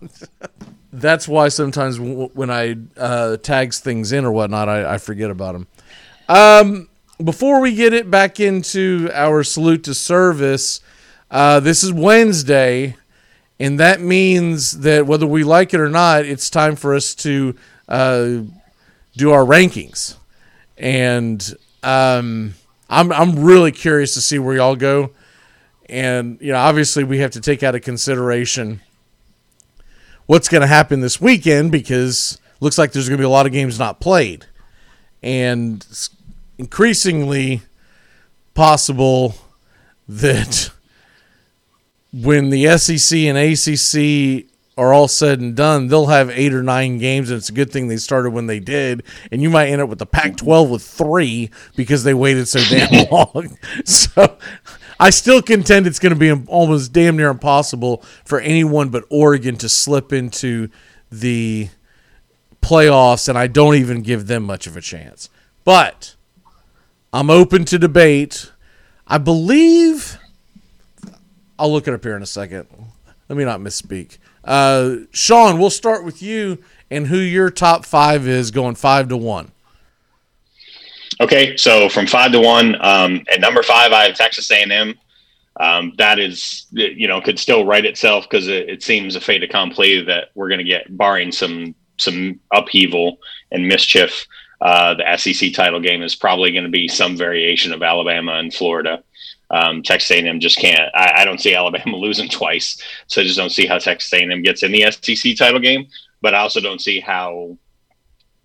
[0.92, 5.28] That's why sometimes w- when I uh, tags things in or whatnot, I, I forget
[5.28, 5.66] about them.
[6.28, 6.88] Um,
[7.22, 10.80] before we get it back into our salute to service,
[11.30, 12.96] uh, this is Wednesday,
[13.58, 17.54] and that means that whether we like it or not, it's time for us to
[17.88, 18.38] uh,
[19.16, 20.16] do our rankings.
[20.76, 22.54] And um,
[22.88, 25.10] I'm I'm really curious to see where y'all go.
[25.88, 28.80] And you know, obviously, we have to take out of consideration
[30.26, 33.46] what's going to happen this weekend because looks like there's going to be a lot
[33.46, 34.46] of games not played,
[35.24, 35.84] and
[36.58, 37.62] increasingly
[38.52, 39.34] possible
[40.06, 40.70] that
[42.12, 44.46] when the SEC and ACC
[44.76, 47.72] are all said and done, they'll have eight or nine games, and it's a good
[47.72, 49.02] thing they started when they did.
[49.32, 53.08] And you might end up with the Pac-12 with three because they waited so damn
[53.10, 53.56] long.
[53.86, 54.36] so
[55.00, 59.56] I still contend it's going to be almost damn near impossible for anyone but Oregon
[59.56, 60.68] to slip into
[61.10, 61.70] the
[62.64, 65.28] playoffs, and I don't even give them much of a chance.
[65.64, 66.14] But
[67.12, 68.50] I'm open to debate.
[69.06, 70.18] I believe.
[71.58, 72.66] I'll look it up here in a second.
[73.28, 74.18] Let me not misspeak.
[74.42, 76.58] Uh, Sean, we'll start with you
[76.90, 79.52] and who your top five is going five to one.
[81.20, 84.94] Okay, so from five to one, um, at number five, I have Texas A&M.
[85.60, 89.44] Um, that is, you know, could still write itself because it, it, seems a fait
[89.44, 93.18] accompli that we're going to get, barring some some upheaval
[93.50, 94.26] and mischief.
[94.60, 98.52] Uh, the SEC title game is probably going to be some variation of Alabama and
[98.52, 99.02] Florida.
[99.50, 100.90] Um, Texas A&M just can't.
[100.94, 104.42] I, I, don't see Alabama losing twice, so I just don't see how Texas A&M
[104.42, 105.86] gets in the SEC title game.
[106.22, 107.58] But I also don't see how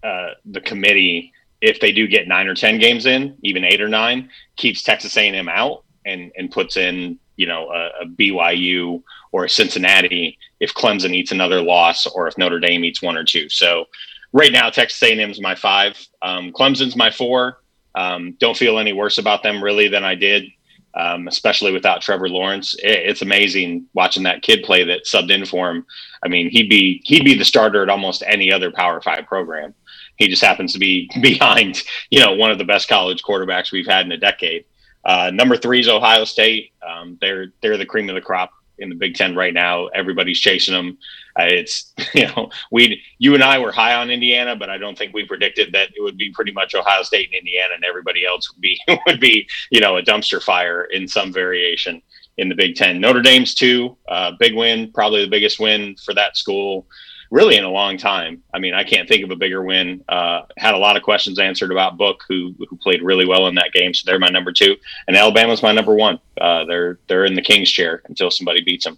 [0.04, 1.32] uh, the committee
[1.62, 5.18] if they do get nine or ten games in, even eight or nine, keeps Texas
[5.18, 10.74] A&M out and and puts in you know a, a BYU or a Cincinnati if
[10.74, 13.49] Clemson eats another loss or if Notre Dame eats one or two.
[13.49, 13.86] So
[14.34, 17.60] right now Texas A&M is my five, um, Clemson's my four.
[17.95, 20.45] Um, don't feel any worse about them really than I did,
[20.93, 22.76] um, especially without Trevor Lawrence.
[22.76, 25.86] It, it's amazing watching that kid play that subbed in for him.
[26.24, 29.74] I mean, he'd be he'd be the starter at almost any other Power Five program.
[30.18, 33.88] He just happens to be behind, you know, one of the best college quarterbacks we've
[33.88, 34.66] had in a decade.
[35.03, 36.74] Uh, number three is Ohio State.
[36.88, 39.88] Um, they're they're the cream of the crop in the Big Ten right now.
[39.88, 40.98] Everybody's chasing them.
[41.40, 44.98] Uh, it's you know we you and I were high on Indiana, but I don't
[44.98, 48.26] think we predicted that it would be pretty much Ohio State and Indiana, and everybody
[48.26, 52.02] else would be would be you know a dumpster fire in some variation
[52.38, 53.02] in the Big Ten.
[53.02, 56.88] Notre Dame's two, uh, big win, probably the biggest win for that school
[57.32, 58.44] really in a long time.
[58.54, 60.04] I mean, I can't think of a bigger win.
[60.10, 63.56] Uh, had a lot of questions answered about Book, who who played really well in
[63.56, 63.94] that game.
[63.94, 64.76] So they're my number two,
[65.08, 66.20] and Alabama's my number one.
[66.40, 68.98] Uh, they're they're in the king's chair until somebody beats them.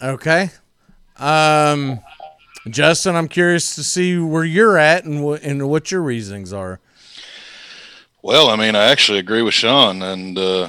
[0.00, 0.50] Okay,
[1.18, 2.00] um,
[2.68, 6.80] Justin, I'm curious to see where you're at and what and what your reasonings are.
[8.20, 10.68] Well, I mean, I actually agree with Sean, and uh,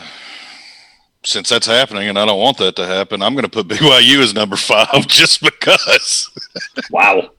[1.25, 4.21] since that's happening and I don't want that to happen, I'm going to put BYU
[4.21, 6.29] as number five just because.
[6.91, 7.29] wow.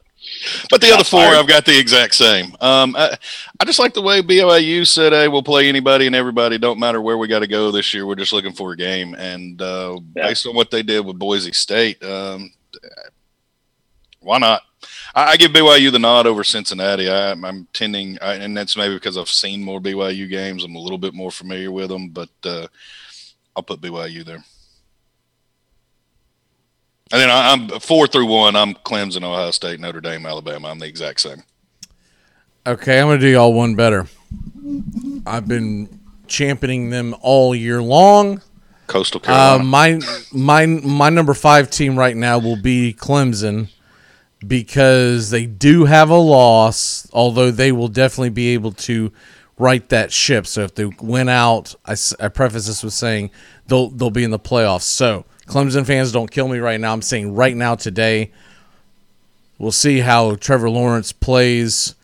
[0.70, 2.56] But the other four, I've got the exact same.
[2.60, 3.16] Um, I,
[3.60, 6.58] I just like the way BYU said, "Hey, we'll play anybody and everybody.
[6.58, 8.06] Don't matter where we got to go this year.
[8.06, 10.28] We're just looking for a game." And uh, yeah.
[10.28, 12.52] based on what they did with Boise State, um,
[14.20, 14.62] why not?
[15.14, 17.08] I, I, give BYU the nod over Cincinnati.
[17.08, 20.64] I, am tending, I, and that's maybe because I've seen more BYU games.
[20.64, 22.66] I'm a little bit more familiar with them, but uh,
[23.56, 24.44] I'll put BYU there.
[27.12, 28.56] And then I, am four through one.
[28.56, 30.68] I'm Clemson, Ohio State, Notre Dame, Alabama.
[30.68, 31.42] I'm the exact same.
[32.66, 34.06] Okay, I'm going to do y'all one better.
[35.26, 38.40] I've been championing them all year long.
[38.86, 39.62] Coastal uh, Carolina.
[39.62, 40.00] Uh, my
[40.32, 43.68] my my number five team right now will be Clemson
[44.46, 49.12] because they do have a loss, although they will definitely be able to
[49.58, 50.46] right that ship.
[50.46, 53.30] So if they win out, I, I preface this with saying
[53.66, 54.82] they'll they'll be in the playoffs.
[54.82, 56.92] So Clemson fans, don't kill me right now.
[56.92, 58.30] I'm saying right now today,
[59.58, 61.94] we'll see how Trevor Lawrence plays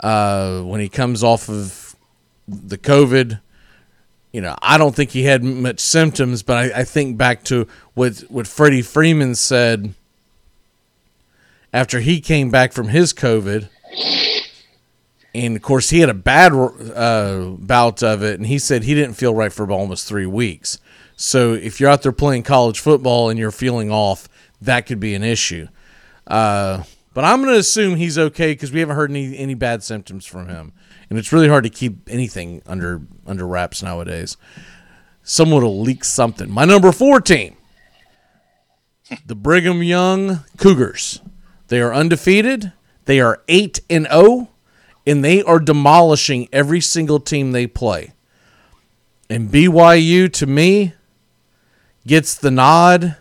[0.00, 1.96] uh, when he comes off of
[2.46, 3.40] the COVID.
[4.32, 7.66] You know, I don't think he had much symptoms, but I, I think back to
[7.94, 9.94] what what Freddie Freeman said
[11.72, 13.68] after he came back from his COVID
[15.44, 18.94] and of course he had a bad uh, bout of it, and he said he
[18.94, 20.78] didn't feel right for almost three weeks.
[21.16, 24.28] So if you're out there playing college football and you're feeling off,
[24.60, 25.68] that could be an issue.
[26.26, 26.84] Uh,
[27.14, 30.24] But I'm going to assume he's okay because we haven't heard any any bad symptoms
[30.24, 30.72] from him,
[31.10, 34.36] and it's really hard to keep anything under under wraps nowadays.
[35.24, 36.48] Someone will leak something.
[36.48, 37.56] My number four team,
[39.26, 41.20] the Brigham Young Cougars.
[41.66, 42.72] They are undefeated.
[43.06, 44.50] They are eight and zero,
[45.08, 48.12] and they are demolishing every single team they play.
[49.30, 50.92] And BYU to me
[52.06, 53.16] gets the nod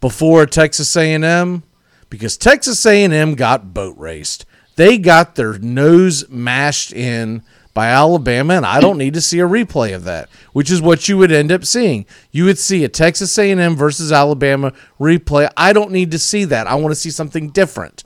[0.00, 1.64] before Texas A&M
[2.08, 4.46] because Texas A&M got boat raced.
[4.76, 7.42] They got their nose mashed in
[7.74, 11.08] by Alabama and I don't need to see a replay of that, which is what
[11.08, 12.06] you would end up seeing.
[12.30, 15.50] You would see a Texas A&M versus Alabama replay.
[15.56, 16.66] I don't need to see that.
[16.66, 18.04] I want to see something different.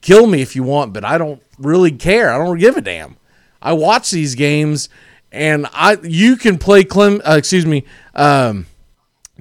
[0.00, 2.32] Kill me if you want, but I don't really care.
[2.32, 3.16] I don't give a damn.
[3.60, 4.88] I watch these games
[5.30, 7.84] and I you can play Clem uh, excuse me
[8.14, 8.66] um,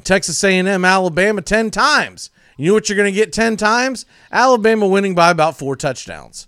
[0.03, 2.29] Texas A&M Alabama 10 times.
[2.57, 4.05] You know what you're going to get 10 times?
[4.31, 6.47] Alabama winning by about 4 touchdowns.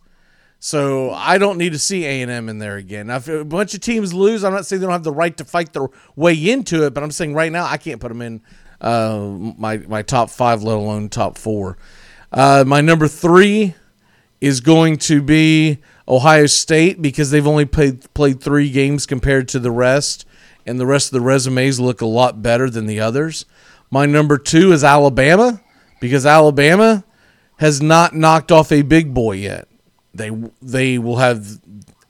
[0.60, 3.08] So I don't need to see A&M in there again.
[3.08, 5.36] Now, if a bunch of teams lose, I'm not saying they don't have the right
[5.36, 8.22] to fight their way into it, but I'm saying right now I can't put them
[8.22, 8.42] in
[8.80, 9.20] uh,
[9.58, 11.78] my my top 5 let alone top 4.
[12.32, 13.76] Uh, my number 3
[14.44, 19.58] is going to be Ohio State because they've only played played 3 games compared to
[19.58, 20.26] the rest
[20.66, 23.46] and the rest of the resumes look a lot better than the others.
[23.90, 25.62] My number 2 is Alabama
[26.02, 27.06] because Alabama
[27.60, 29.70] has not knocked off a big boy yet.
[30.14, 30.30] They
[30.62, 31.62] they will have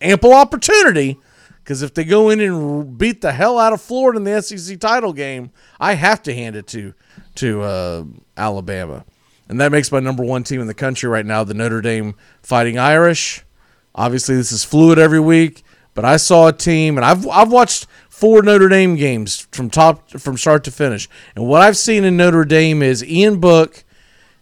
[0.02, 1.20] ample opportunity
[1.64, 4.80] because if they go in and beat the hell out of Florida in the SEC
[4.80, 6.96] title game, I have to hand it to
[7.36, 8.04] to uh,
[8.36, 9.06] Alabama,
[9.54, 12.16] and that makes my number one team in the country right now, the Notre Dame
[12.42, 13.46] Fighting Irish.
[13.94, 15.62] Obviously, this is fluid every week,
[15.94, 20.10] but I saw a team, and I've I've watched four Notre Dame games from top
[20.10, 23.84] from start to finish, and what I've seen in Notre Dame is Ian Book.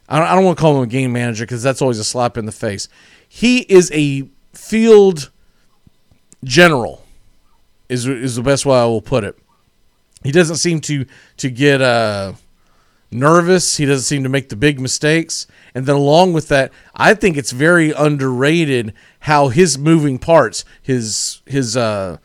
[0.07, 2.05] I don't, I don't want to call him a game manager because that's always a
[2.05, 2.87] slap in the face.
[3.27, 5.29] He is a field
[6.45, 7.05] general,
[7.89, 9.37] is is the best way I will put it.
[10.23, 11.05] He doesn't seem to
[11.35, 12.31] to get uh,
[13.11, 13.77] nervous.
[13.77, 15.47] He doesn't seem to make the big mistakes.
[15.75, 21.41] And then along with that, I think it's very underrated how his moving parts, his
[21.45, 22.17] his uh,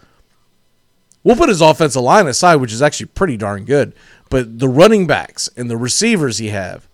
[1.22, 3.94] we'll put his offensive line aside, which is actually pretty darn good.
[4.30, 6.88] But the running backs and the receivers he have.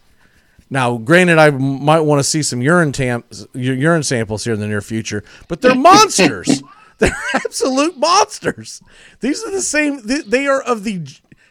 [0.68, 3.24] Now, granted, I might want to see some urine tam-
[3.55, 6.62] urine samples here in the near future, but they're monsters.
[6.99, 8.82] they're absolute monsters.
[9.20, 10.01] These are the same.
[10.03, 11.07] They are of the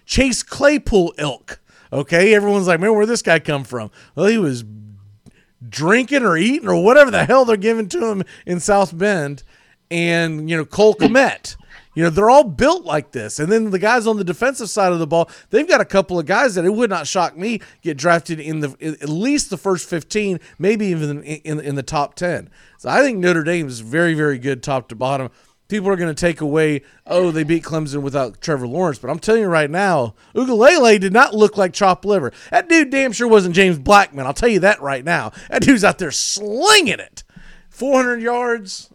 [0.06, 1.60] Chase Claypool ilk.
[1.94, 3.92] Okay, everyone's like, man, where this guy come from?
[4.16, 4.64] Well, he was
[5.68, 9.44] drinking or eating or whatever the hell they're giving to him in South Bend,
[9.90, 11.58] and you know Cole Kmet.
[11.94, 13.38] You know, they're all built like this.
[13.38, 16.18] And then the guys on the defensive side of the ball, they've got a couple
[16.18, 19.58] of guys that it would not shock me get drafted in the at least the
[19.58, 22.50] first 15, maybe even in, in, in the top 10.
[22.78, 25.32] So I think Notre Dame is very, very good top to bottom.
[25.72, 29.00] People are going to take away, oh, they beat Clemson without Trevor Lawrence.
[29.00, 32.34] But I'm telling you right now, Uiagalelei did not look like chopped liver.
[32.50, 34.26] That dude damn sure wasn't James Blackman.
[34.26, 35.32] I'll tell you that right now.
[35.50, 37.24] That dude's out there slinging it.
[37.70, 38.92] 400 yards,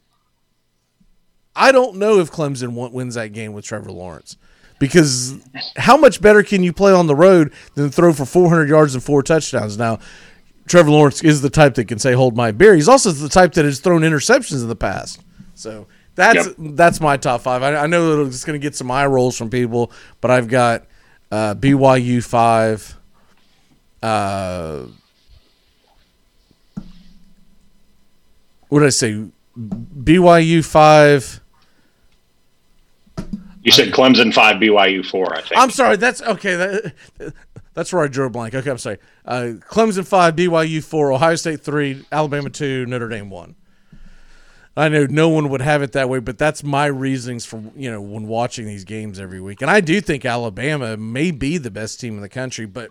[1.57, 4.37] I don't know if Clemson wins that game with Trevor Lawrence
[4.79, 5.35] because
[5.77, 9.03] how much better can you play on the road than throw for 400 yards and
[9.03, 9.79] four touchdowns?
[9.79, 9.99] Now,
[10.67, 13.55] Trevor Lawrence is the type that can say "hold my beer." He's also the type
[13.55, 15.23] that has thrown interceptions in the past.
[15.55, 15.87] So
[16.17, 16.55] that's yep.
[16.59, 17.63] that's my top five.
[17.63, 20.87] I, I know it's going to get some eye rolls from people, but I've got
[21.31, 22.97] uh, BYU five.
[24.03, 24.87] Uh,
[28.69, 29.25] what did I say?
[29.57, 31.41] BYU five.
[33.63, 35.35] You said Clemson five, BYU four.
[35.35, 35.61] I think.
[35.61, 35.97] I'm sorry.
[35.97, 36.57] That's okay.
[36.57, 36.95] That,
[37.75, 38.55] that's where I drew a blank.
[38.55, 38.99] Okay, I'm sorry.
[39.27, 43.55] Uh, Clemson five, BYU four, Ohio State three, Alabama two, Notre Dame one.
[44.77, 47.91] I know no one would have it that way, but that's my reasons for you
[47.91, 49.63] know when watching these games every week.
[49.63, 52.91] And I do think Alabama may be the best team in the country, but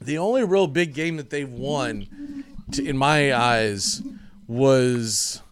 [0.00, 4.02] the only real big game that they've won, to, in my eyes,
[4.48, 5.42] was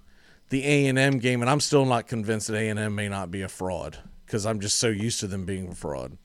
[0.50, 3.08] the A and M game, and I'm still not convinced that A and M may
[3.08, 6.18] not be a fraud because I'm just so used to them being a fraud.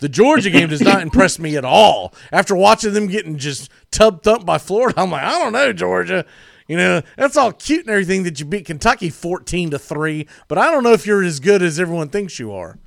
[0.00, 2.12] The Georgia game does not impress me at all.
[2.32, 6.26] After watching them getting just tub thumped by Florida, I'm like, I don't know, Georgia.
[6.66, 10.56] You know, that's all cute and everything that you beat Kentucky 14 to 3, but
[10.56, 12.78] I don't know if you're as good as everyone thinks you are.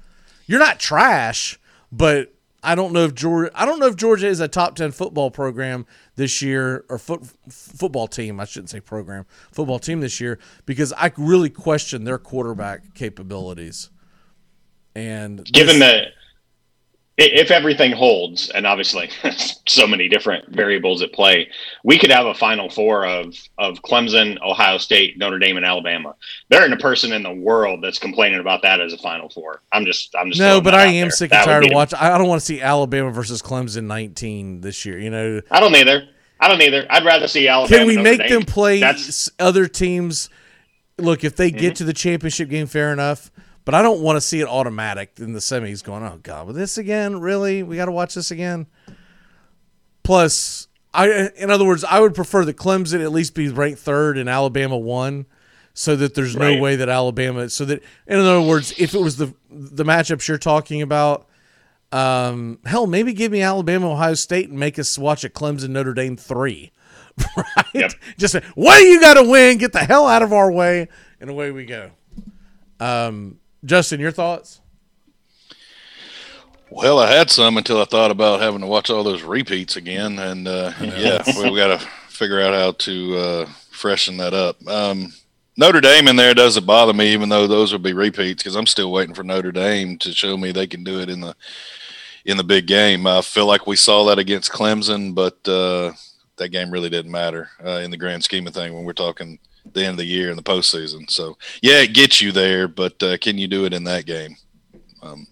[0.47, 1.59] You're not trash,
[1.91, 4.91] but I don't know if Georgia I don't know if Georgia is a top 10
[4.91, 10.19] football program this year or foot, football team, I shouldn't say program, football team this
[10.19, 13.91] year because I really question their quarterback capabilities.
[14.95, 16.11] And given this, i-
[17.17, 19.09] if everything holds, and obviously
[19.67, 21.49] so many different variables at play,
[21.83, 26.15] we could have a Final Four of of Clemson, Ohio State, Notre Dame, and Alabama.
[26.49, 29.63] There ain't a person in the world that's complaining about that as a Final Four.
[29.71, 31.11] I'm just, I'm just No, but I am there.
[31.11, 31.99] sick and would tired of watching.
[31.99, 34.99] I don't want to see Alabama versus Clemson 19 this year.
[34.99, 36.07] You know, I don't either.
[36.39, 36.85] I don't either.
[36.87, 37.79] I'd rather see Alabama.
[37.79, 38.29] can we make Dame.
[38.29, 40.29] them play That's other teams?
[40.99, 41.59] Look, if they mm-hmm.
[41.59, 43.31] get to the championship game, fair enough.
[43.67, 45.83] But I don't want to see it automatic in the semis.
[45.83, 47.19] Going, oh god, with this again?
[47.19, 47.63] Really?
[47.63, 48.65] We got to watch this again?
[50.03, 54.17] Plus, I, in other words, I would prefer that Clemson at least be ranked third
[54.17, 55.25] and Alabama one,
[55.73, 56.61] so that there's no Right.
[56.61, 57.49] way that Alabama.
[57.49, 61.27] So that, in other words, if it was the the matchups you're talking about,
[61.91, 65.93] um, hell, maybe give me Alabama, Ohio State, and make us watch a Clemson Notre
[65.93, 66.71] Dame three,
[67.75, 67.93] right?
[68.17, 69.57] Just say, what do you got to win?
[69.57, 70.87] Get the hell out of our way,
[71.19, 71.91] and away we go.
[72.79, 74.61] Um, Justin, your thoughts?
[76.69, 80.19] Well, I had some until I thought about having to watch all those repeats again,
[80.19, 84.57] and uh, yeah, we, we got to figure out how to uh, freshen that up.
[84.67, 85.13] Um,
[85.55, 88.67] Notre Dame in there doesn't bother me, even though those would be repeats, because I'm
[88.67, 91.35] still waiting for Notre Dame to show me they can do it in the
[92.25, 93.07] in the big game.
[93.07, 95.93] I feel like we saw that against Clemson, but uh,
[96.35, 99.39] that game really didn't matter uh, in the grand scheme of thing when we're talking
[99.73, 101.09] the end of the year in the postseason.
[101.09, 104.37] So yeah, it gets you there, but uh, can you do it in that game?
[105.01, 105.27] Um,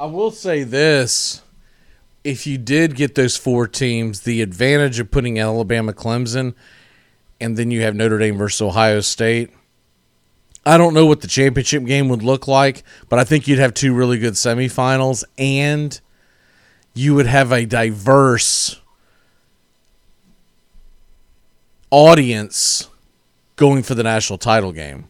[0.00, 1.42] I will say this.
[2.24, 6.54] If you did get those four teams, the advantage of putting Alabama, Clemson,
[7.40, 9.50] and then you have Notre Dame versus Ohio State.
[10.66, 13.72] I don't know what the championship game would look like, but I think you'd have
[13.72, 15.98] two really good semifinals and
[16.94, 18.80] you would have a diverse
[21.90, 22.88] audience
[23.58, 25.06] going for the national title game.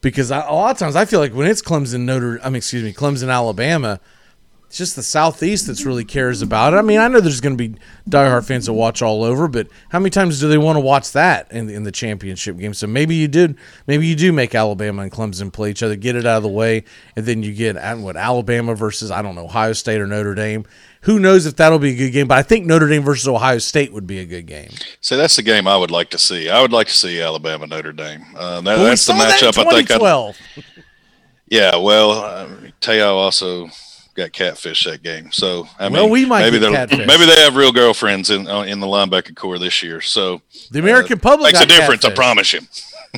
[0.00, 2.56] Because I, a lot of times I feel like when it's Clemson Notre, I mean,
[2.56, 4.00] excuse me, Clemson Alabama,
[4.68, 6.76] it's just the Southeast that's really cares about it.
[6.76, 9.66] I mean, I know there's going to be diehard fans that watch all over, but
[9.88, 12.74] how many times do they want to watch that in the, in the championship game?
[12.74, 13.56] So maybe you did,
[13.86, 16.50] maybe you do make Alabama and Clemson play each other, get it out of the
[16.50, 16.84] way,
[17.16, 20.66] and then you get what Alabama versus I don't know Ohio State or Notre Dame.
[21.02, 22.28] Who knows if that'll be a good game?
[22.28, 24.72] But I think Notre Dame versus Ohio State would be a good game.
[25.00, 26.50] So that's the game I would like to see.
[26.50, 28.22] I would like to see Alabama Notre Dame.
[28.36, 29.66] Uh, that, But we that's the saw that matchup.
[29.66, 29.88] I think.
[29.88, 30.38] 2012.
[31.46, 31.76] yeah.
[31.76, 32.48] Well, uh,
[32.82, 33.70] Te'o also
[34.18, 35.32] got catfish that game.
[35.32, 38.62] So I mean, Well, we might maybe they're- maybe they have real girlfriends in uh,
[38.62, 40.00] in the linebacker corps this year.
[40.00, 42.04] So The American public makes a difference.
[42.04, 42.60] I promise you.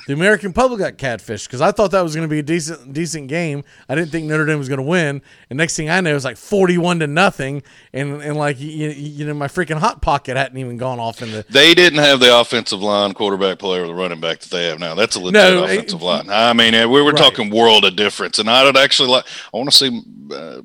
[0.06, 2.92] The American public got catfished because I thought that was going to be a decent
[2.92, 3.64] decent game.
[3.88, 5.20] I didn't think Notre Dame was going to win.
[5.50, 7.64] And next thing I know, it was like forty one to nothing.
[7.92, 11.32] And and like you, you know, my freaking hot pocket hadn't even gone off in
[11.32, 11.44] the.
[11.50, 14.78] They didn't have the offensive line, quarterback player, or the running back that they have
[14.78, 14.94] now.
[14.94, 16.30] That's a legit No, it- offensive line.
[16.30, 17.18] I mean, uh, we were Right.
[17.20, 19.24] talking world of difference, and I would actually like.
[19.52, 20.02] I want to see.
[20.32, 20.60] Uh,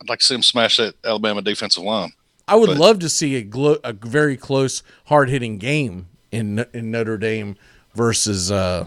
[0.00, 2.12] I'd like to see him smash that Alabama defensive line.
[2.46, 6.64] I would But- love to see a glo- a very close, hard hitting game in
[6.72, 7.56] in Notre Dame
[7.94, 8.86] versus uh,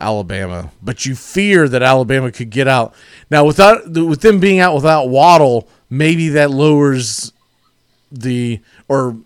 [0.00, 0.70] Alabama.
[0.82, 2.94] But you fear that Alabama could get out
[3.30, 5.68] now without with them being out without Waddle.
[5.88, 7.32] Maybe that lowers
[8.10, 9.16] the or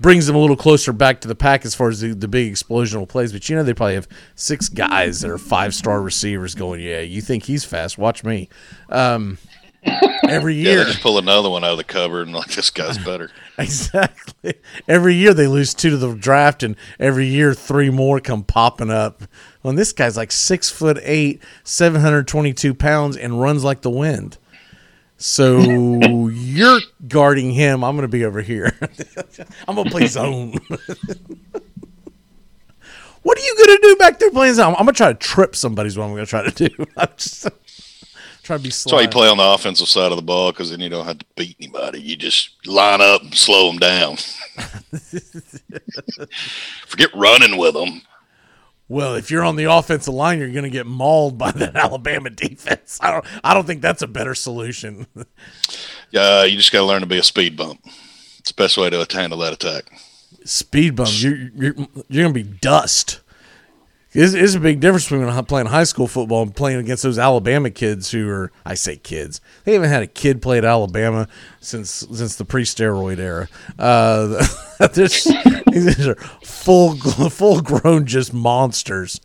[0.00, 2.52] brings them a little closer back to the pack as far as the, the big
[2.52, 3.32] explosional plays.
[3.32, 6.80] But you know they probably have six guys that are five star receivers going.
[6.80, 7.98] Yeah, you think he's fast?
[7.98, 8.48] Watch me.
[8.88, 9.38] Um,
[10.28, 12.70] every Yeah, year, they just pull another one out of the cupboard and like this
[12.70, 13.30] guy's better.
[13.58, 14.54] Exactly.
[14.88, 18.90] Every year they lose two to the draft, and every year three more come popping
[18.90, 19.22] up.
[19.62, 23.90] Well, this guy's like six foot eight, seven hundred twenty-two pounds, and runs like the
[23.90, 24.38] wind.
[25.16, 25.58] So
[26.32, 27.84] you're guarding him.
[27.84, 28.76] I'm going to be over here.
[29.68, 30.54] I'm going to play zone.
[33.22, 34.74] what are you going to do back there playing zone?
[34.78, 36.86] I'm going to try to trip somebody's what I'm going to try to do.
[36.96, 37.48] I'm just
[38.42, 38.68] trying to be.
[38.68, 41.06] That's why you play on the offensive side of the ball because then you don't
[41.06, 42.00] have to beat anybody.
[42.00, 44.16] You just line up and slow them down.
[46.86, 48.02] Forget running with them.
[48.88, 52.28] Well, if you're on the offensive line, you're going to get mauled by that Alabama
[52.28, 52.98] defense.
[53.00, 53.24] I don't.
[53.42, 55.06] I don't think that's a better solution.
[56.10, 57.80] Yeah, you just got to learn to be a speed bump.
[58.38, 59.84] It's the best way to handle that attack.
[60.44, 61.08] Speed bump.
[61.10, 61.74] You're you're,
[62.10, 63.21] you're going to be dust.
[64.14, 67.70] It's, it's a big difference between playing high school football and playing against those Alabama
[67.70, 68.52] kids who are.
[68.64, 69.40] I say kids.
[69.64, 71.28] They haven't had a kid play at Alabama
[71.60, 73.48] since since the pre-steroid era.
[73.78, 74.46] Uh,
[75.72, 76.96] these are full
[77.30, 79.20] full grown just monsters.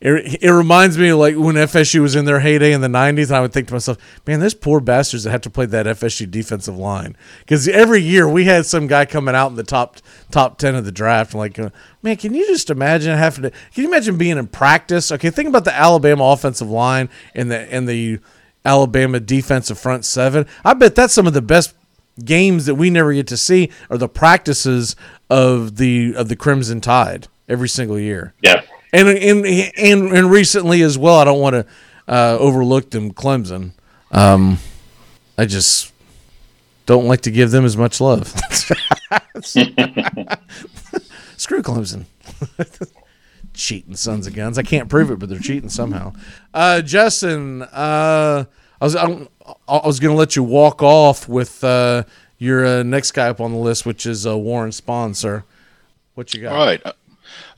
[0.00, 3.26] It, it reminds me of like when FSU was in their heyday in the 90s,
[3.26, 5.86] and I would think to myself, man, those poor bastards that have to play that
[5.86, 7.16] FSU defensive line.
[7.40, 9.98] Because every year we had some guy coming out in the top
[10.30, 11.34] top 10 of the draft.
[11.34, 11.70] Like, uh,
[12.02, 15.12] man, can you just imagine having to, can you imagine being in practice?
[15.12, 18.20] Okay, think about the Alabama offensive line and the, and the,
[18.64, 20.46] Alabama defensive front seven.
[20.64, 21.74] I bet that's some of the best
[22.24, 24.96] games that we never get to see are the practices
[25.28, 28.34] of the of the Crimson Tide every single year.
[28.42, 28.62] Yeah.
[28.92, 31.66] And and and, and recently as well, I don't want to
[32.08, 33.72] uh, overlook them Clemson.
[34.10, 34.58] Um,
[35.38, 35.92] I just
[36.86, 38.28] don't like to give them as much love.
[41.36, 42.06] Screw Clemson.
[43.54, 44.58] cheating sons of guns.
[44.58, 46.14] I can't prove it, but they're cheating somehow.
[46.52, 48.44] Uh, Justin, uh,
[48.80, 49.28] I was I,
[49.68, 52.04] I was going to let you walk off with uh,
[52.38, 55.44] your uh, next guy up on the list, which is uh, Warren Spahn, sir.
[56.14, 56.52] What you got?
[56.52, 56.82] All right.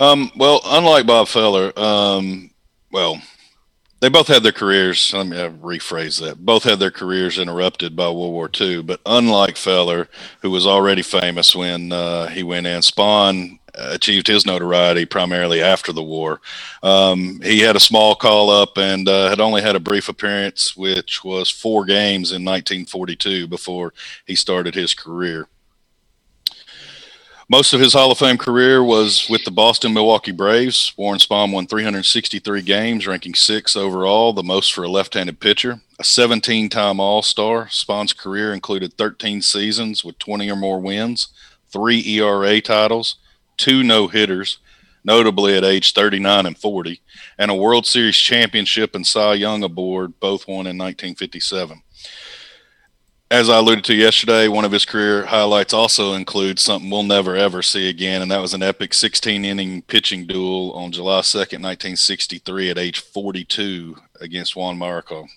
[0.01, 2.51] Um, well, unlike Bob Feller, um,
[2.91, 3.21] well,
[4.01, 5.13] they both had their careers.
[5.15, 6.45] Let me uh, rephrase that.
[6.45, 8.83] Both had their careers interrupted by World War II.
[8.83, 10.09] But unlike Feller,
[10.41, 15.93] who was already famous when uh, he went in, Spahn achieved his notoriety primarily after
[15.93, 16.41] the war.
[16.83, 20.77] Um, he had a small call up and uh, had only had a brief appearance,
[20.77, 23.95] which was four games in 1942 before
[24.27, 25.47] he started his career.
[27.53, 30.95] Most of his Hall of Fame career was with the Boston Milwaukee Braves.
[30.97, 35.83] Warren Spahn won 363 games, ranking sixth overall, the most for a left handed pitcher.
[36.01, 41.29] A 17 time All Star, Spahn's career included 13 seasons with 20 or more wins,
[41.71, 43.17] three ERA titles,
[43.59, 44.57] two no hitters,
[45.05, 47.03] notably at age 39 and 40,
[47.37, 51.83] and a World Series championship and Cy Young award, both won in 1957
[53.33, 57.35] as I alluded to yesterday, one of his career highlights also includes something we'll never
[57.35, 61.63] ever see again, and that was an epic 16 inning pitching duel on July 2nd,
[61.63, 65.29] 1963, at age 42 against Juan Marichal.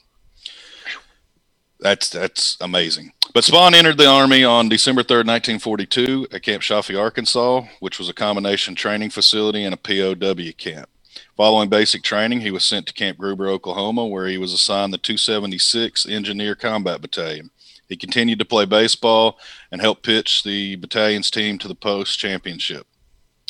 [1.79, 3.13] That's that's amazing.
[3.33, 8.09] But Spahn entered the Army on December 3rd, 1942, at Camp Chaffee, Arkansas, which was
[8.09, 10.89] a combination training facility and a POW camp.
[11.37, 14.97] Following basic training, he was sent to Camp Gruber, Oklahoma, where he was assigned the
[14.97, 17.51] 276 Engineer Combat Battalion.
[17.87, 19.39] He continued to play baseball
[19.71, 22.87] and helped pitch the battalion's team to the post championship.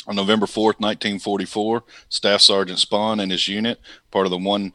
[0.06, 3.80] On November 4th, 1944, Staff Sergeant Spahn and his unit,
[4.10, 4.72] part of the 1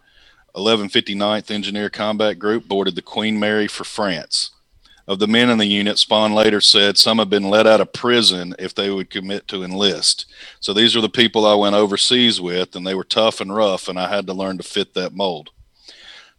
[0.54, 4.52] 1159th Engineer Combat Group, boarded the Queen Mary for France.
[5.08, 7.94] Of the men in the unit, Spahn later said some had been let out of
[7.94, 10.26] prison if they would commit to enlist.
[10.60, 13.88] So these are the people I went overseas with, and they were tough and rough,
[13.88, 15.50] and I had to learn to fit that mold.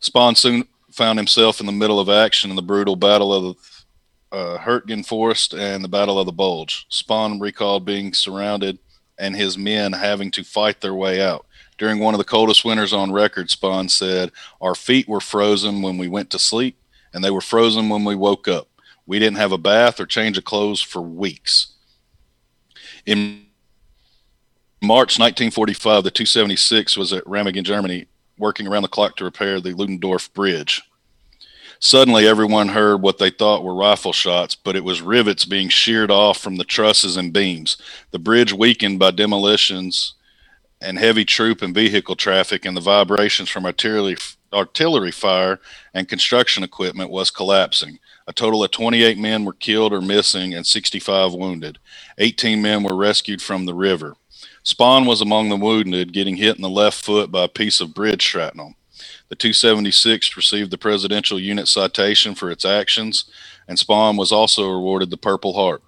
[0.01, 4.36] Spahn soon found himself in the middle of action in the brutal Battle of the
[4.36, 6.86] uh, Hurtgen Forest and the Battle of the Bulge.
[6.90, 8.78] Spahn recalled being surrounded
[9.18, 11.47] and his men having to fight their way out.
[11.78, 15.99] During one of the coldest winters on record, Spahn said, Our feet were frozen when
[15.99, 16.76] we went to sleep,
[17.12, 18.68] and they were frozen when we woke up.
[19.07, 21.74] We didn't have a bath or change of clothes for weeks.
[23.05, 23.47] In
[24.80, 28.07] March 1945, the 276 was at Remagen, Germany,
[28.39, 30.83] working around the clock to repair the Ludendorff Bridge.
[31.78, 36.12] Suddenly, everyone heard what they thought were rifle shots, but it was rivets being sheared
[36.12, 37.76] off from the trusses and beams.
[38.12, 40.14] The bridge weakened by demolitions
[40.80, 44.16] and heavy troop and vehicle traffic, and the vibrations from artillery,
[44.53, 45.59] artillery fire
[45.93, 47.99] and construction equipment was collapsing.
[48.28, 51.78] A total of 28 men were killed or missing and 65 wounded.
[52.18, 54.14] 18 men were rescued from the river.
[54.65, 57.95] Spahn was among the wounded, getting hit in the left foot by a piece of
[57.95, 58.75] bridge shrapnel.
[59.29, 63.25] The 276 received the Presidential Unit Citation for its actions,
[63.67, 65.83] and Spahn was also awarded the Purple Heart.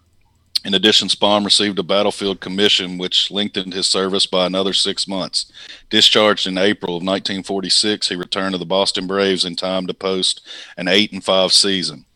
[0.64, 5.52] In addition, Spahn received a battlefield commission, which lengthened his service by another six months.
[5.90, 10.40] Discharged in April of 1946, he returned to the Boston Braves in time to post
[10.78, 12.06] an eight and five season.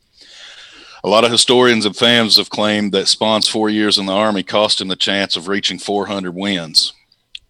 [1.05, 4.43] A lot of historians and fans have claimed that Spahn's four years in the Army
[4.43, 6.93] cost him the chance of reaching 400 wins.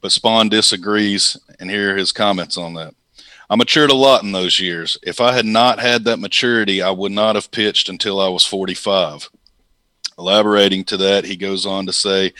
[0.02, 2.94] But Spahn disagrees, and here are his comments on that.
[3.50, 4.98] I matured a lot in those years.
[5.02, 8.44] If I had not had that maturity, I would not have pitched until I was
[8.44, 9.30] 45.
[10.18, 12.34] Elaborating to that, he goes on to say,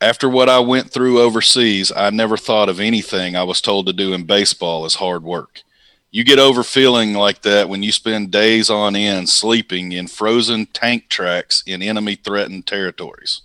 [0.00, 3.92] after what I went through overseas, I never thought of anything I was told to
[3.92, 5.62] do in baseball as hard work.
[6.10, 10.66] You get over feeling like that when you spend days on end sleeping in frozen
[10.66, 13.42] tank tracks in enemy threatened territories.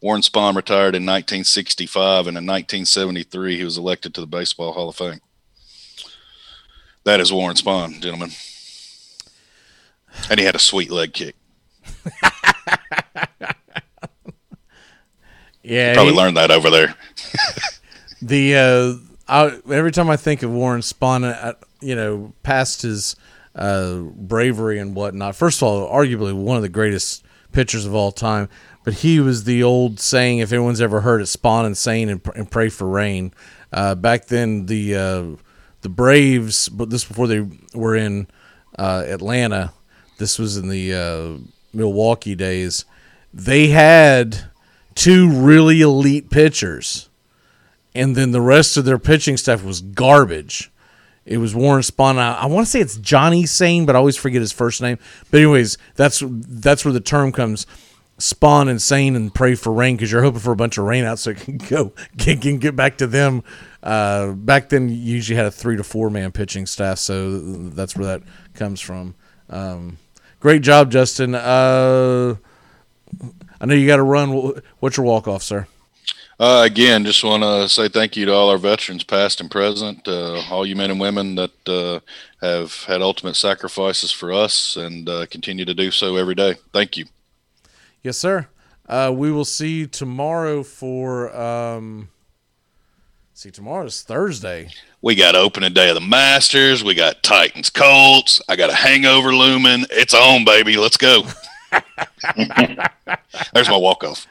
[0.00, 4.88] Warren Spahn retired in 1965, and in 1973, he was elected to the Baseball Hall
[4.88, 5.20] of Fame.
[7.04, 8.30] That is Warren Spahn, gentlemen.
[10.30, 11.34] And he had a sweet leg kick.
[15.62, 16.94] Yeah, You probably he- learned that over there.
[18.22, 18.94] the uh,
[19.28, 23.16] I, every time I think of Warren Spahn, uh, you know, past his
[23.54, 25.36] uh, bravery and whatnot.
[25.36, 28.48] First of all, arguably one of the greatest pitchers of all time.
[28.84, 32.20] But he was the old saying, if anyone's ever heard it, Spahn and Sain and,
[32.34, 33.34] and pray for rain.
[33.72, 35.24] Uh, back then, the uh,
[35.82, 38.28] the Braves, but this before they were in
[38.78, 39.72] uh, Atlanta.
[40.18, 42.84] This was in the uh, Milwaukee days.
[43.32, 44.50] They had
[44.94, 47.08] two really elite pitchers,
[47.94, 50.72] and then the rest of their pitching staff was garbage.
[51.28, 52.16] It was Warren Spahn.
[52.16, 54.98] I, want to say it's Johnny Sain, but I always forget his first name.
[55.30, 57.66] But anyways, that's that's where the term comes.
[58.18, 61.04] Spahn and Sain and pray for rain because you're hoping for a bunch of rain
[61.04, 63.44] out so it can go can, can get back to them.
[63.82, 67.94] Uh, back then, you usually had a three to four man pitching staff, so that's
[67.94, 68.22] where that
[68.54, 69.14] comes from.
[69.50, 69.98] Um,
[70.40, 71.34] great job, Justin.
[71.34, 72.36] Uh,
[73.60, 74.30] I know you got to run.
[74.80, 75.66] What's your walk off, sir?
[76.40, 80.06] Uh, again, just want to say thank you to all our veterans, past and present,
[80.06, 81.98] uh, all you men and women that uh,
[82.40, 86.54] have had ultimate sacrifices for us and uh, continue to do so every day.
[86.72, 87.06] Thank you.
[88.02, 88.46] Yes, sir.
[88.88, 91.36] Uh, we will see you tomorrow for.
[91.36, 92.08] Um,
[93.34, 94.70] see, tomorrow's Thursday.
[95.02, 96.84] We got opening day of the Masters.
[96.84, 98.40] We got Titans Colts.
[98.48, 99.86] I got a hangover looming.
[99.90, 100.76] It's on, baby.
[100.76, 101.24] Let's go.
[103.52, 104.26] There's my walk off.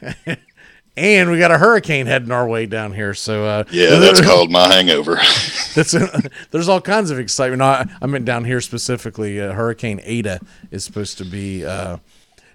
[0.96, 3.14] and we got a hurricane heading our way down here.
[3.14, 5.14] So uh, Yeah, that's called my hangover.
[5.74, 5.92] that's
[6.50, 7.62] there's all kinds of excitement.
[7.62, 9.40] I, I meant down here specifically.
[9.40, 11.64] Uh, Hurricane Eta is supposed to be.
[11.64, 11.98] Uh,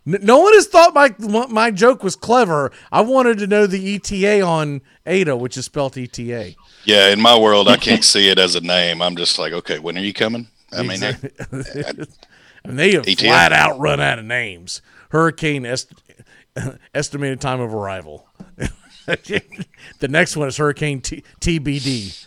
[0.05, 1.13] n- no one has thought my
[1.47, 2.71] my joke was clever.
[2.91, 6.55] I wanted to know the ETA on Eta, which is spelled ETA.
[6.83, 9.01] Yeah, in my world, I can't see it as a name.
[9.01, 10.47] I'm just like, okay, when are you coming?
[10.71, 11.15] I mean, I,
[11.51, 13.23] I mean, they have ETA?
[13.23, 14.81] flat out run out of names.
[15.09, 15.93] Hurricane est-
[16.93, 18.27] estimated time of arrival.
[19.05, 22.25] the next one is Hurricane T- TBD.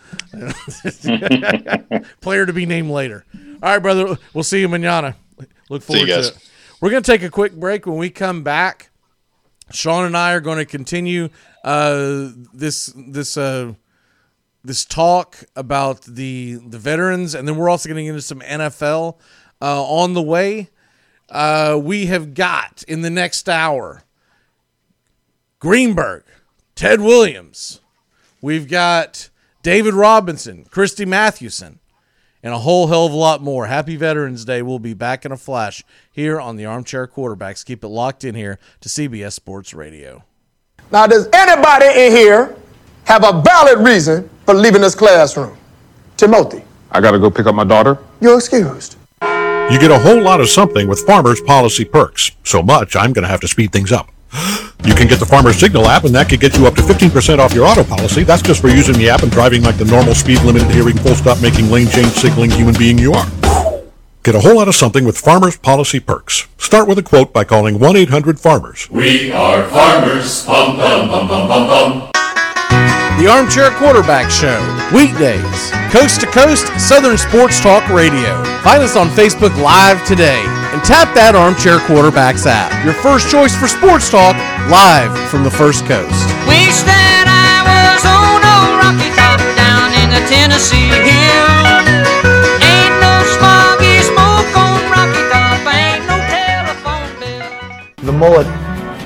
[2.20, 3.24] Player to be named later.
[3.62, 4.16] All right, brother.
[4.34, 5.16] We'll see you manana.
[5.68, 6.50] Look forward to it.
[6.80, 7.86] We're going to take a quick break.
[7.86, 8.90] When we come back,
[9.72, 11.28] Sean and I are going to continue
[11.64, 13.74] uh, this this uh,
[14.64, 18.40] this talk about the the veterans, and then we're also going to get into some
[18.40, 19.18] NFL
[19.60, 20.70] uh, on the way.
[21.28, 24.02] Uh, we have got in the next hour
[25.60, 26.22] Greenberg,
[26.76, 27.80] Ted Williams.
[28.40, 29.28] We've got
[29.64, 31.80] David Robinson, Christy Mathewson,
[32.44, 33.66] and a whole hell of a lot more.
[33.66, 34.62] Happy Veterans Day.
[34.62, 35.82] We'll be back in a flash
[36.12, 37.64] here on the Armchair Quarterbacks.
[37.66, 40.22] Keep it locked in here to CBS Sports Radio.
[40.92, 42.56] Now, does anybody in here
[43.04, 45.56] have a valid reason for leaving this classroom?
[46.16, 47.98] Timothy, I gotta go pick up my daughter.
[48.20, 48.96] you're excused.
[49.22, 52.30] You get a whole lot of something with Farmers Policy Perks.
[52.44, 54.08] So much, I'm gonna have to speed things up.
[54.84, 57.38] You can get the Farmers Signal app, and that could get you up to 15%
[57.38, 58.22] off your auto policy.
[58.24, 61.14] That's just for using the app and driving like the normal speed limit adhering, full
[61.14, 63.26] stop making, lane change signaling human being you are.
[64.22, 66.46] Get a whole lot of something with Farmers Policy Perks.
[66.58, 68.90] Start with a quote by calling 1 800 Farmers.
[68.90, 70.44] We are farmers.
[70.46, 72.10] Bum, bum, bum, bum, bum, bum.
[73.20, 74.60] The Armchair Quarterback Show,
[74.94, 78.44] weekdays, coast to coast, Southern Sports Talk Radio.
[78.62, 80.44] Find us on Facebook Live today
[80.78, 82.70] and tap that Armchair Quarterbacks app.
[82.86, 84.38] Your first choice for sports talk,
[84.70, 86.14] live from the First Coast.
[86.46, 91.82] Wish that I was on a rocky top down in the Tennessee hills.
[92.62, 98.06] Ain't no smoggy smoke on Rocky Top, ain't no telephone bill.
[98.06, 98.46] The mullet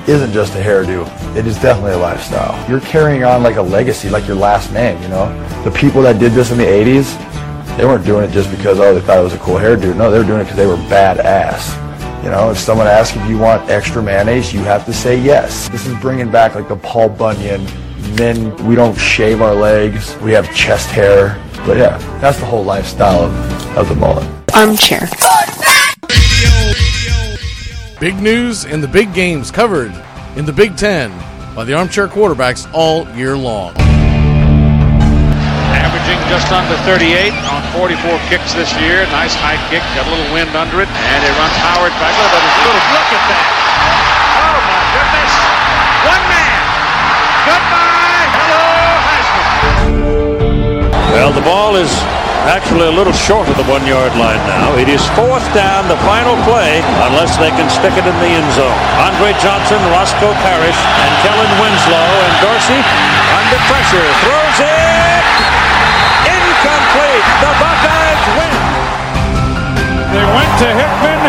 [0.05, 1.09] isn't just a hairdo.
[1.35, 2.53] It is definitely a lifestyle.
[2.69, 5.25] You're carrying on like a legacy, like your last name, you know?
[5.63, 7.17] The people that did this in the 80s,
[7.77, 9.95] they weren't doing it just because, oh, they thought it was a cool hairdo.
[9.95, 11.79] No, they were doing it because they were badass.
[12.23, 15.67] You know, if someone asks if you want extra mayonnaise, you have to say yes.
[15.69, 17.65] This is bringing back like the Paul Bunyan.
[18.15, 20.15] Men, we don't shave our legs.
[20.17, 21.37] We have chest hair.
[21.65, 24.29] But yeah, that's the whole lifestyle of, of the mullet.
[24.53, 25.09] Armchair.
[27.99, 29.93] Big news and the big games covered
[30.35, 31.11] in the Big Ten
[31.55, 33.73] by the Armchair Quarterbacks all year long.
[35.93, 39.05] Averaging just under 38 on 44 kicks this year.
[39.13, 42.17] Nice high kick, got a little wind under it, and it runs Howard back.
[42.17, 43.45] Oh, look at this little look at that!
[44.41, 45.33] Oh my goodness!
[46.09, 46.61] One man.
[47.45, 48.25] Goodbye.
[48.25, 48.65] Hello,
[49.05, 49.45] Heisman.
[51.13, 51.93] Well, the ball is
[52.49, 54.73] actually a little short of the one yard line now.
[54.81, 58.49] It is fourth down, the final play, unless they can stick it in the end
[58.57, 58.79] zone.
[58.97, 64.09] Andre Johnson, Roscoe Parrish, and Kellen Winslow, and Dorsey under pressure.
[64.25, 65.62] Throws it!
[67.23, 67.39] Incomplete!
[67.43, 68.53] The Buckeyes win!
[70.13, 71.23] They went to Hickman,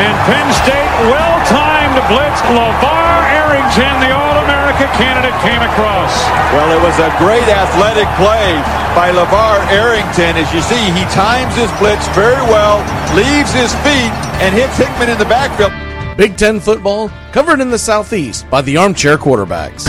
[0.00, 2.40] and Penn State well-timed blitz.
[2.50, 6.12] LeVar Arrington, the All-America candidate, came across.
[6.52, 8.58] Well, it was a great athletic play
[8.94, 10.36] by LeVar Arrington.
[10.36, 12.78] As you see, he times his blitz very well,
[13.16, 14.12] leaves his feet,
[14.42, 15.72] and hits Hickman in the backfield.
[16.16, 19.84] Big Ten football covered in the Southeast by the Armchair Quarterbacks.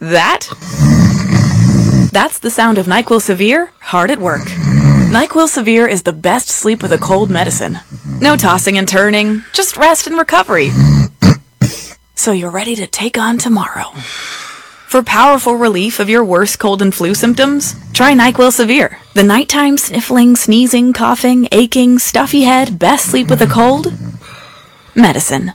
[0.00, 0.48] That?
[2.18, 4.42] That's the sound of NyQuil Severe hard at work.
[4.42, 7.78] NyQuil Severe is the best sleep with a cold medicine.
[8.20, 10.72] No tossing and turning, just rest and recovery.
[12.16, 13.90] So you're ready to take on tomorrow.
[14.88, 18.98] For powerful relief of your worst cold and flu symptoms, try NyQuil Severe.
[19.14, 23.92] The nighttime sniffling, sneezing, coughing, aching, stuffy head, best sleep with a cold?
[24.96, 25.52] Medicine.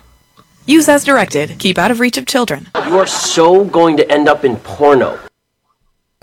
[0.66, 1.59] Use as directed.
[1.59, 2.70] Keep out of reach of children.
[2.88, 5.20] You are so going to end up in porno.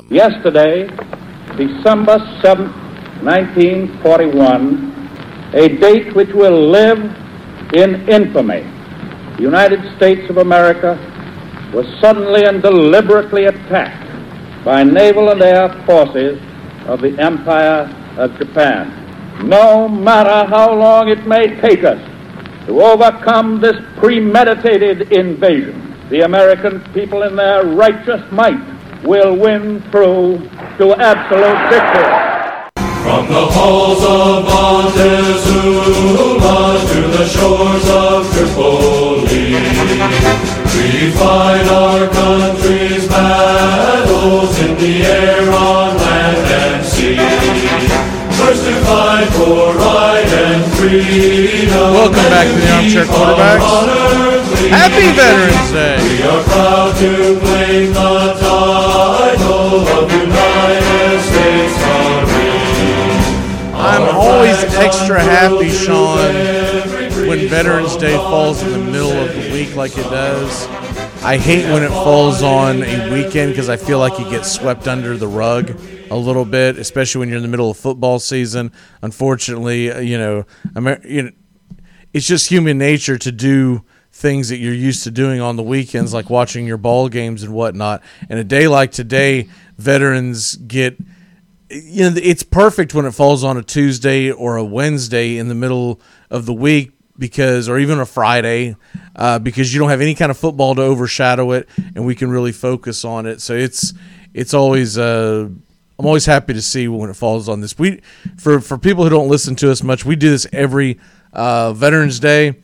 [0.09, 0.87] Yesterday,
[1.57, 2.75] December 7th,
[3.23, 6.99] 1941, a date which will live
[7.75, 8.63] in infamy.
[9.37, 10.99] The United States of America
[11.75, 16.41] was suddenly and deliberately attacked by naval and air forces
[16.87, 18.97] of the Empire of Japan.
[19.49, 22.01] No matter how long it may take us
[22.67, 30.39] to overcome this premeditated invasion, the American people in their righteous might will win through
[30.79, 32.13] to absolute victory.
[33.03, 35.99] From the halls of Montezuma
[36.93, 39.57] to the shores of Tripoli,
[40.77, 47.17] we fight our country's battles in the air, on land and sea.
[48.37, 51.93] First to fight for right and freedom.
[51.95, 54.01] Welcome back to the Armchair Quarterbacks.
[54.69, 55.97] Happy Veterans Day.
[56.05, 58.35] We are proud to claim the
[63.75, 66.35] I'm always extra happy, Sean,
[67.29, 70.67] when Veterans Day falls in the middle of the week like it does.
[71.23, 74.89] I hate when it falls on a weekend because I feel like you get swept
[74.89, 75.79] under the rug
[76.11, 78.73] a little bit, especially when you're in the middle of football season.
[79.03, 80.47] Unfortunately, uh, you know,
[80.77, 81.31] Amer- you know
[82.13, 83.85] it's just human nature to do
[84.21, 87.53] things that you're used to doing on the weekends, like watching your ball games and
[87.53, 88.03] whatnot.
[88.29, 89.49] And a day like today,
[89.79, 90.99] veterans get
[91.71, 95.55] you know it's perfect when it falls on a Tuesday or a Wednesday in the
[95.55, 98.77] middle of the week because or even a Friday
[99.17, 102.31] uh, because you don't have any kind of football to overshadow it and we can
[102.31, 103.41] really focus on it.
[103.41, 103.95] So it's
[104.35, 105.49] it's always uh,
[105.99, 107.79] I'm always happy to see when it falls on this.
[107.79, 108.01] We
[108.37, 110.99] for for people who don't listen to us much we do this every
[111.33, 112.57] uh, Veterans Day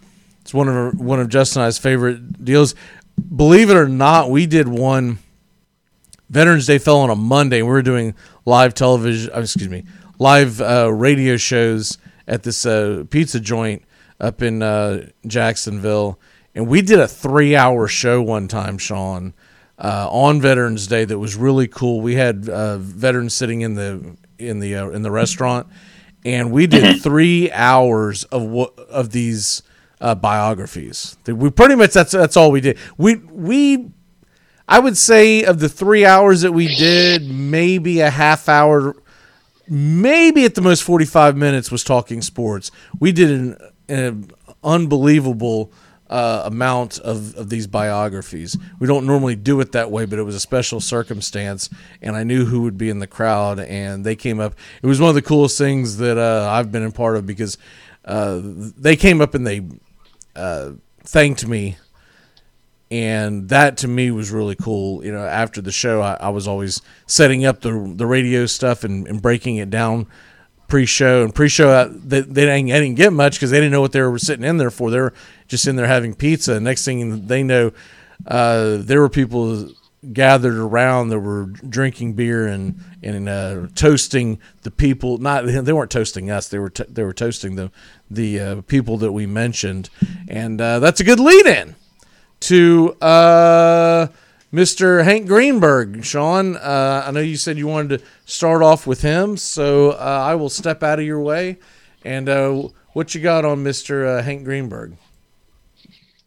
[0.47, 2.77] it's one of one of Justin and I's favorite deals
[3.35, 5.19] believe it or not we did one
[6.31, 7.63] Veterans Day fell on a Monday.
[7.63, 9.85] We were doing live television, uh, excuse me,
[10.21, 13.83] live uh, radio shows at this uh, pizza joint
[14.21, 16.21] up in uh, Jacksonville,
[16.55, 19.35] and we did a three-hour show one time, Sean,
[19.79, 21.05] uh, on Veterans Day.
[21.05, 22.01] That was really cool.
[22.01, 25.67] We had uh, veterans sitting in the in the in the restaurant,
[26.25, 29.63] and we did three hours of what of these
[30.15, 31.17] biographies.
[31.27, 32.79] We pretty much that's that's all we did.
[32.97, 33.91] We we
[34.69, 38.97] I would say of the three hours that we did, maybe a half hour,
[39.69, 42.73] maybe at the most 45 minutes was talking sports.
[42.99, 43.57] We did an,
[43.89, 44.31] an
[44.65, 45.73] unbelievable
[46.11, 48.57] uh, amount of, of these biographies.
[48.79, 51.69] We don't normally do it that way, but it was a special circumstance,
[52.03, 54.55] and I knew who would be in the crowd, and they came up.
[54.83, 57.59] It was one of the coolest things that uh, I've been a part of because
[58.05, 59.63] uh, they came up and they
[60.37, 60.73] uh,
[61.03, 61.77] thanked me
[62.91, 65.05] and that to me was really cool.
[65.05, 68.85] You know, after the show, I, I was always setting up the the radio stuff
[68.85, 70.07] and, and breaking it down
[70.69, 71.71] pre-show and pre-show.
[71.71, 74.45] uh, They, they didn't, didn't get much because they didn't know what they were sitting
[74.45, 74.91] in there for.
[74.91, 75.13] They were
[75.47, 76.59] just in there having pizza.
[76.59, 77.73] Next thing they know,
[78.27, 79.71] uh, there were people
[80.13, 85.19] gathered around that were drinking beer and and uh, toasting the people.
[85.19, 86.49] Not they weren't toasting us.
[86.49, 87.71] They were t- they were toasting the
[88.11, 89.91] the uh, people that we mentioned,
[90.29, 91.75] and uh, that's a good lead in
[92.41, 94.09] to uh,
[94.53, 95.05] Mr.
[95.05, 96.05] Hank Greenberg.
[96.05, 99.95] Sean, uh, I know you said you wanted to start off with him, so uh,
[99.95, 101.59] I will step out of your way.
[102.05, 104.23] And uh, what you got on Mr.
[104.23, 104.97] Hank Greenberg?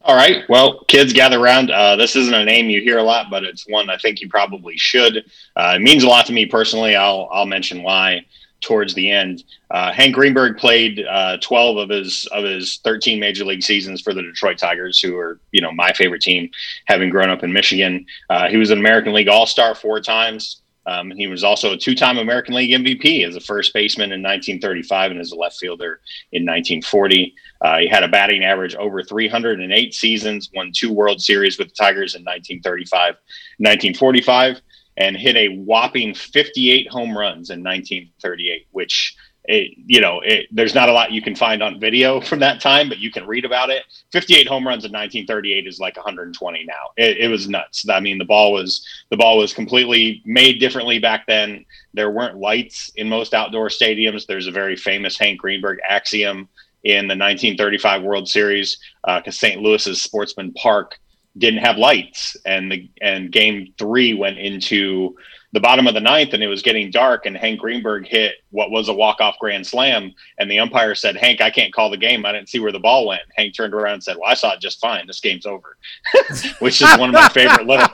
[0.01, 0.43] All right.
[0.49, 1.72] Well, kids, gather around.
[1.72, 4.30] Uh, this isn't a name you hear a lot, but it's one I think you
[4.30, 5.26] probably should.
[5.56, 6.95] Uh, it means a lot to me personally.
[6.95, 8.26] I'll I'll mention why
[8.61, 9.44] towards the end.
[9.72, 14.14] Uh, Hank Greenberg played uh, 12 of his of his 13 major league seasons for
[14.14, 16.49] the Detroit Tigers, who are you know my favorite team,
[16.86, 18.06] having grown up in Michigan.
[18.30, 20.61] Uh, he was an American League All Star four times.
[20.86, 25.11] Um, he was also a two-time American League MVP as a first baseman in 1935
[25.11, 25.99] and as a left fielder
[26.31, 27.36] in 1940.
[27.61, 31.76] Uh, he had a batting average over 308 seasons, won two World Series with the
[31.76, 33.15] Tigers in 1935,
[33.57, 34.61] 1945
[34.98, 40.76] and hit a whopping 58 home runs in 1938, which it, you know, it, there's
[40.76, 43.45] not a lot you can find on video from that time, but you can read
[43.45, 43.84] about it.
[44.11, 46.74] 58 home runs in 1938 is like 120 now.
[46.98, 47.90] It, it was nuts.
[47.90, 51.66] I mean, the ball was the ball was completely made differently back then.
[51.94, 54.28] There weren't lights in most outdoor stadiums.
[54.28, 56.48] There's a very famous Hank Greenberg axiom
[56.84, 59.61] in the 1935 World Series because uh, St.
[59.61, 60.99] Louis's Sportsman Park
[61.40, 65.16] didn't have lights, and the and Game Three went into
[65.52, 68.70] the bottom of the ninth and it was getting dark and Hank Greenberg hit what
[68.70, 72.26] was a walk-off grand slam and the umpire said, Hank, I can't call the game.
[72.26, 73.24] I didn't see where the ball went.
[73.36, 75.07] Hank turned around and said, well, I saw it just fine.
[75.07, 75.78] This game's over,
[76.60, 77.88] which is one of my favorite little,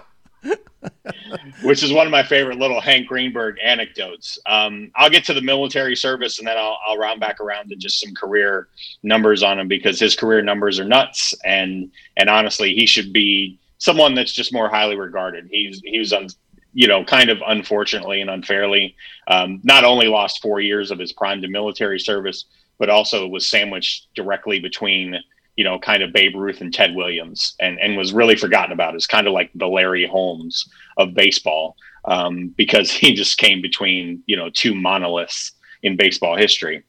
[1.64, 4.40] which is one of my favorite little Hank Greenberg anecdotes.
[4.46, 7.76] Um, I'll get to the military service and then I'll, I'll round back around to
[7.76, 8.68] just some career
[9.04, 11.34] numbers on him because his career numbers are nuts.
[11.44, 15.48] And, and honestly, he should be someone that's just more highly regarded.
[15.52, 16.28] He's, he was on
[16.76, 18.96] you know, kind of unfortunately and unfairly,
[19.30, 22.46] um, not only lost four years of his prime to military service,
[22.78, 25.16] but also was sandwiched directly between,
[25.56, 28.96] you know, kind of Babe Ruth and Ted Williams, and and was really forgotten about
[28.96, 30.68] as kind of like the Larry Holmes
[30.98, 31.76] of baseball,
[32.06, 35.52] um, because he just came between, you know, two monoliths
[35.84, 36.84] in baseball history.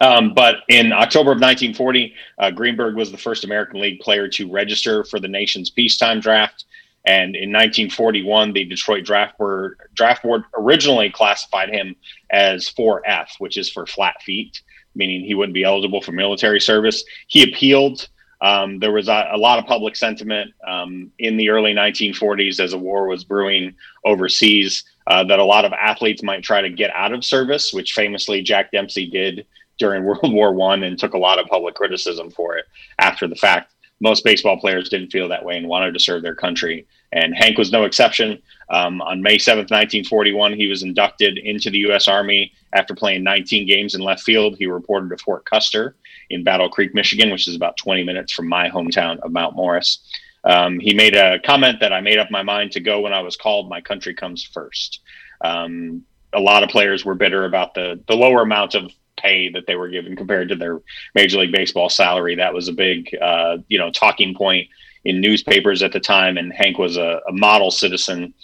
[0.00, 4.50] Um, but in October of 1940, uh, Greenberg was the first American League player to
[4.50, 6.64] register for the nation's peacetime draft.
[7.04, 11.94] And in 1941, the Detroit Draft Board, draft board originally classified him
[12.30, 14.60] as 4F, which is for flat feet,
[14.96, 17.04] meaning he wouldn't be eligible for military service.
[17.28, 18.08] He appealed.
[18.40, 22.74] Um, there was a, a, lot of public sentiment um, in the early 1940s as
[22.74, 23.74] a war was brewing
[24.04, 27.94] overseas uh, that a lot of athletes might try to get out of service, which
[27.94, 29.46] famously Jack Dempsey did
[29.78, 32.66] during World War One and took a lot of public criticism for it
[32.98, 36.34] after the fact most baseball players didn't feel that way and wanted to serve their
[36.34, 36.86] country.
[37.12, 38.42] And Hank was no exception.
[38.68, 42.08] Um, on May 7th, 1941, he was inducted into the U.S.
[42.08, 44.56] Army after playing 19 games in left field.
[44.58, 45.94] He reported to Fort Custer
[46.30, 50.00] in Battle Creek, Michigan, which is about 20 minutes from my hometown of Mount Morris.
[50.44, 53.20] Um, he made a comment that I made up my mind to go when I
[53.20, 53.68] was called.
[53.68, 55.00] My country comes first.
[55.40, 56.02] Um,
[56.32, 59.74] a lot of players were bitter about the the lower amount of pay that they
[59.76, 60.80] were given compared to their
[61.14, 62.36] Major League Baseball salary.
[62.36, 64.68] That was a big, uh, you know, talking point
[65.06, 66.36] in newspapers at the time.
[66.36, 68.34] And Hank was a, a model citizen.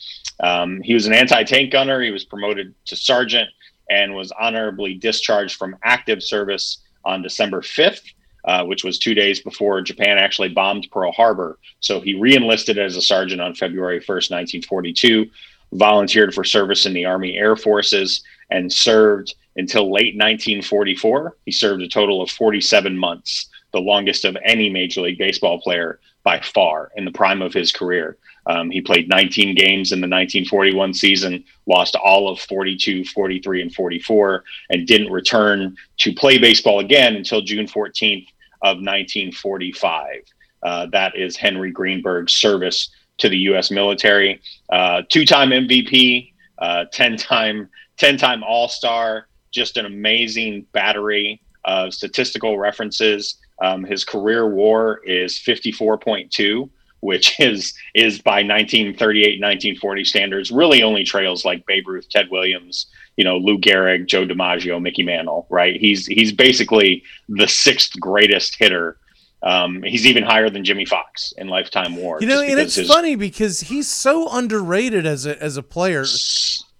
[0.40, 2.00] Um, he was an anti-tank gunner.
[2.00, 3.48] He was promoted to sergeant
[3.90, 8.12] and was honorably discharged from active service on December 5th.
[8.44, 11.60] Uh, which was two days before Japan actually bombed Pearl Harbor.
[11.78, 14.32] So he reenlisted as a sergeant on February 1st,
[14.64, 15.30] 1942,
[15.74, 21.36] volunteered for service in the Army Air Forces, and served until late 1944.
[21.44, 26.00] He served a total of 47 months, the longest of any Major League Baseball player
[26.22, 28.16] by far in the prime of his career.
[28.46, 33.74] Um, he played 19 games in the 1941 season, lost all of 42, 43, and
[33.74, 38.26] 44, and didn't return to play baseball again until June 14th
[38.62, 40.22] of 1945.
[40.62, 43.70] Uh, that is Henry Greenberg's service to the U.S.
[43.70, 44.40] military.
[44.70, 53.36] Uh, two-time MVP, 10-time uh, 10-time All-Star, just an amazing battery of statistical references.
[53.62, 56.68] Um, his career WAR is 54.2,
[57.00, 62.86] which is is by 1938 1940 standards really only trails like Babe Ruth, Ted Williams,
[63.16, 65.46] you know Lou Gehrig, Joe DiMaggio, Mickey Mantle.
[65.48, 65.80] Right?
[65.80, 68.98] He's he's basically the sixth greatest hitter.
[69.44, 72.20] Um, he's even higher than Jimmie Foxx in lifetime WAR.
[72.20, 76.04] You know, and it's his, funny because he's so underrated as a as a player.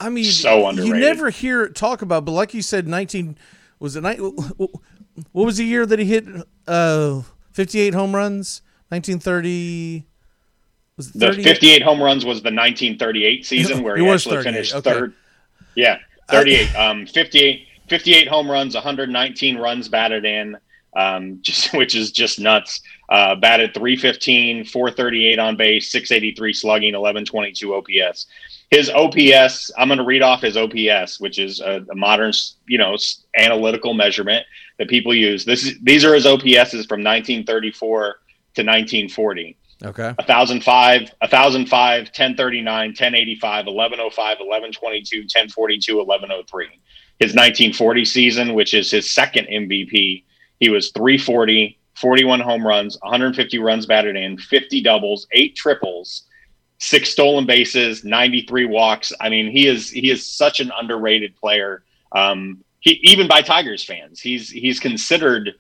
[0.00, 0.96] I mean, so underrated.
[0.96, 3.36] You never hear talk about, but like you said, nineteen
[3.78, 4.02] was it?
[5.32, 6.26] What was the year that he hit
[6.66, 7.22] uh,
[7.52, 8.62] fifty-eight home runs?
[8.90, 10.06] Nineteen thirty.
[10.96, 14.74] Was the fifty-eight home runs was the nineteen thirty-eight season where he, he actually finished
[14.74, 14.90] okay.
[14.90, 15.14] third.
[15.74, 15.98] Yeah,
[16.28, 16.74] thirty-eight.
[16.76, 20.56] um, 58, 58 home runs, one hundred nineteen runs batted in.
[20.94, 22.80] Um, just which is just nuts.
[23.08, 28.26] Uh, batted 315, 438 on base, 683 slugging, 1122 OPS
[28.72, 32.32] his OPS, I'm going to read off his OPS, which is a, a, modern,
[32.66, 32.96] you know,
[33.36, 34.46] analytical measurement
[34.82, 35.44] that people use.
[35.44, 38.02] This is these are his OPSs from 1934
[38.54, 39.56] to 1940.
[39.84, 40.02] Okay.
[40.02, 46.66] 1005, 1005, 1039, 1085, 1105, 1122, 1042, 1103.
[47.20, 50.24] His 1940 season, which is his second MVP,
[50.58, 56.24] he was 340, 41 home runs, 150 runs batted in, 50 doubles, eight triples,
[56.78, 59.12] six stolen bases, 93 walks.
[59.20, 61.84] I mean, he is he is such an underrated player.
[62.10, 65.54] Um, he, even by Tigers fans, he's he's considered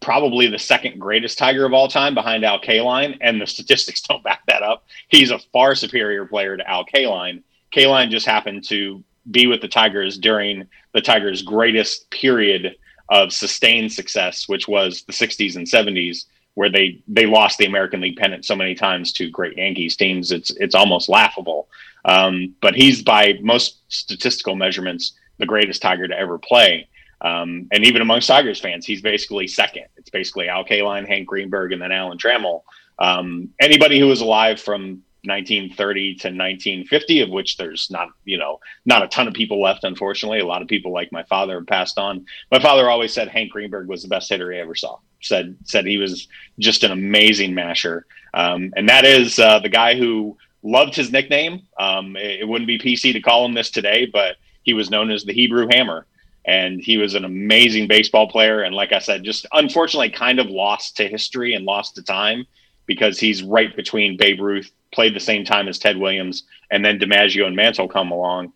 [0.00, 4.22] probably the second greatest Tiger of all time behind Al Kaline, and the statistics don't
[4.22, 4.86] back that up.
[5.08, 7.42] He's a far superior player to Al Kaline.
[7.74, 12.76] Kaline just happened to be with the Tigers during the Tigers' greatest period
[13.08, 18.00] of sustained success, which was the 60s and 70s, where they they lost the American
[18.00, 20.30] League pennant so many times to great Yankees teams.
[20.30, 21.68] It's it's almost laughable.
[22.04, 26.88] Um, but he's by most statistical measurements the greatest Tiger to ever play.
[27.20, 29.86] Um, and even amongst Tigers fans, he's basically second.
[29.96, 32.62] It's basically Al Kaline, Hank Greenberg, and then Alan Trammell.
[32.98, 38.60] Um, anybody who was alive from 1930 to 1950, of which there's not, you know,
[38.84, 40.40] not a ton of people left, unfortunately.
[40.40, 42.24] A lot of people like my father passed on.
[42.52, 44.98] My father always said Hank Greenberg was the best hitter he ever saw.
[45.20, 49.96] Said said he was just an amazing masher, um, and that is uh, the guy
[49.96, 51.62] who loved his nickname.
[51.78, 54.36] Um, it, it wouldn't be PC to call him this today, but
[54.66, 56.06] he was known as the Hebrew Hammer
[56.44, 58.62] and he was an amazing baseball player.
[58.62, 62.46] And like I said, just unfortunately kind of lost to history and lost to time
[62.86, 66.98] because he's right between Babe Ruth, played the same time as Ted Williams, and then
[66.98, 68.52] DiMaggio and Mantle come along.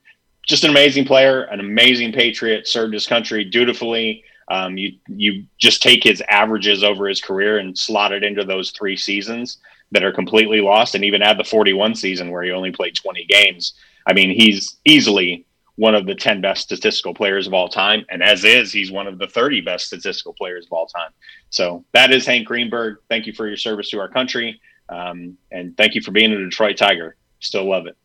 [0.47, 4.25] Just an amazing player, an amazing patriot, served his country dutifully.
[4.49, 8.71] Um, you you just take his averages over his career and slot it into those
[8.71, 9.59] three seasons
[9.93, 13.25] that are completely lost, and even add the 41 season where he only played 20
[13.27, 13.75] games.
[14.07, 15.45] I mean, he's easily
[15.81, 18.05] one of the 10 best statistical players of all time.
[18.11, 21.09] And as is, he's one of the 30 best statistical players of all time.
[21.49, 22.99] So that is Hank Greenberg.
[23.09, 24.61] Thank you for your service to our country.
[24.91, 27.17] Um, and thank you for being a Detroit Tiger.
[27.39, 27.97] Still love it.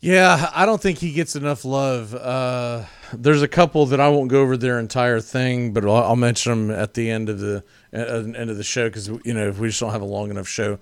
[0.00, 2.16] Yeah, I don't think he gets enough love.
[2.16, 6.16] Uh, there's a couple that I won't go over their entire thing, but I'll, I'll
[6.16, 7.62] mention them at the end of the
[7.94, 10.30] uh, end of the show because you know if we just don't have a long
[10.30, 10.80] enough show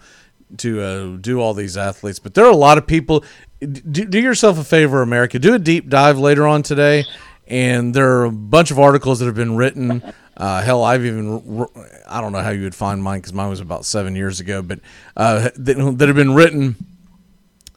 [0.57, 2.19] to uh, do all these athletes.
[2.19, 3.23] But there are a lot of people.
[3.61, 5.39] Do, do yourself a favor, America.
[5.39, 7.05] Do a deep dive later on today,
[7.47, 10.03] and there are a bunch of articles that have been written.
[10.37, 11.67] Uh, hell, I've even
[12.09, 14.63] I don't know how you would find mine because mine was about seven years ago,
[14.63, 14.81] but
[15.17, 16.77] uh, that, that have been written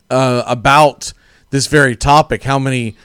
[0.10, 1.12] uh, about
[1.50, 2.44] this very topic.
[2.44, 2.96] How many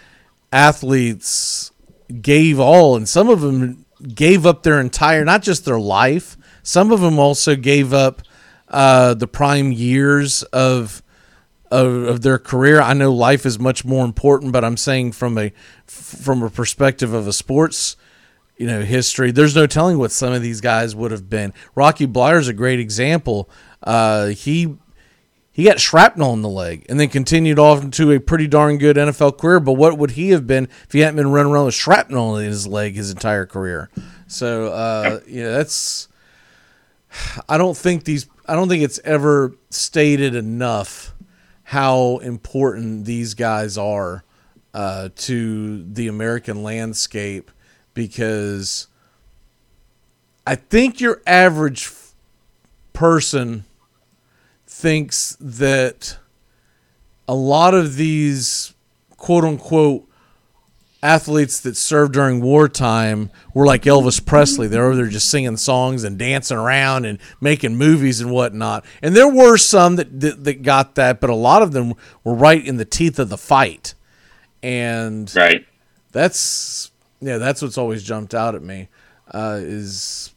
[0.53, 1.73] athletes
[2.21, 3.85] gave all, and some of them
[4.15, 6.37] gave up their entire, not just their life.
[6.63, 8.23] Some of them also gave up
[8.69, 11.03] uh, the prime years of,
[11.71, 12.81] of of their career.
[12.81, 15.53] I know life is much more important, but I'm saying from a
[15.87, 17.97] from a perspective of a sports
[18.59, 21.55] you know history, there's no telling what some of these guys would have been.
[21.75, 23.49] Rocky Bleier is a great example.
[23.83, 24.77] Uh, he
[25.53, 28.97] he got shrapnel in the leg and then continued off into a pretty darn good
[28.97, 29.61] NFL career.
[29.61, 32.47] But what would he have been if he hadn't been running around with shrapnel in
[32.47, 33.91] his leg his entire career?
[34.27, 36.09] So uh, yeah, that's.
[37.49, 41.15] I don't think these I don't think it's ever stated enough
[41.69, 44.25] how important these guys are
[44.73, 47.51] uh, to the American landscape
[47.93, 48.87] because
[50.47, 51.91] I think your average
[52.95, 53.67] person
[54.67, 56.17] thinks that
[57.29, 58.73] a lot of these
[59.19, 60.08] quote unquote
[61.03, 64.67] athletes that served during wartime were like Elvis Presley.
[64.67, 68.85] They're over there just singing songs and dancing around and making movies and whatnot.
[69.03, 71.95] And there were some that, that, that got that, but a lot of them
[72.25, 73.95] were right in the teeth of the fight.
[74.63, 75.65] And right.
[76.11, 78.89] that's yeah, that's what's always jumped out at me.
[79.33, 80.33] Uh, is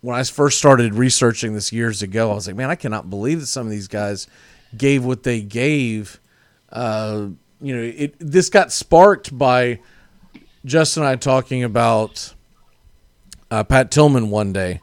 [0.00, 3.40] when I first started researching this years ago, I was like, man, I cannot believe
[3.40, 4.28] that some of these guys
[4.76, 6.20] gave what they gave.
[6.70, 7.28] Uh,
[7.60, 9.80] you know, it this got sparked by
[10.66, 12.34] Justin and I talking about
[13.50, 14.80] uh, Pat Tillman one day.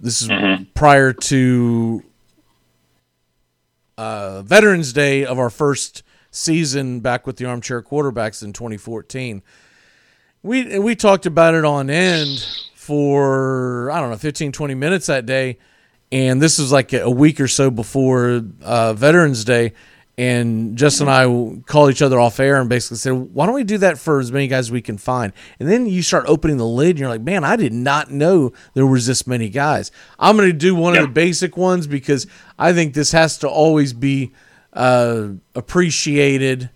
[0.00, 0.64] This is Mm-hmm.
[0.74, 2.02] prior to
[3.96, 9.42] uh, Veterans Day of our first season back with the Armchair Quarterbacks in 2014.
[10.42, 15.24] We we talked about it on end for I don't know 15 20 minutes that
[15.26, 15.58] day
[16.12, 19.72] and this was like a week or so before uh, Veterans Day
[20.18, 23.64] and Justin and I call each other off air and basically said, "Why don't we
[23.64, 26.56] do that for as many guys as we can find?" And then you start opening
[26.56, 29.90] the lid, and you're like, "Man, I did not know there was this many guys."
[30.18, 32.26] I'm going to do one of the basic ones because
[32.58, 34.32] I think this has to always be
[34.72, 36.70] uh, appreciated,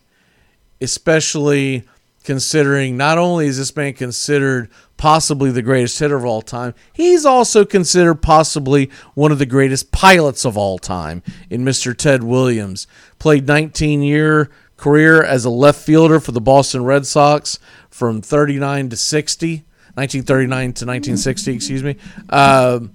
[0.81, 1.85] especially
[2.25, 4.69] considering not only is this man considered
[5.01, 9.91] possibly the greatest hitter of all time, he's also considered possibly one of the greatest
[9.91, 11.97] pilots of all time in Mr.
[11.97, 12.87] Ted Williams.
[13.19, 17.59] Played 19 year career as a left fielder for the Boston Red Sox
[17.89, 19.65] from 39 to 60,
[19.95, 21.97] 1939 to 1960, excuse me.
[22.29, 22.93] Um,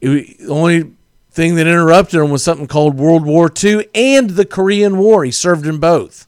[0.00, 0.92] it, the only
[1.32, 5.24] thing that interrupted him was something called World War II and the Korean War.
[5.24, 6.24] He served in both.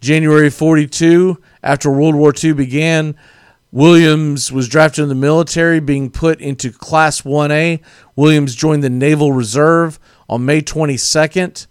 [0.00, 3.16] January 42, after World War II began,
[3.72, 7.80] Williams was drafted in the military, being put into Class 1A.
[8.14, 11.66] Williams joined the Naval Reserve on May 22nd,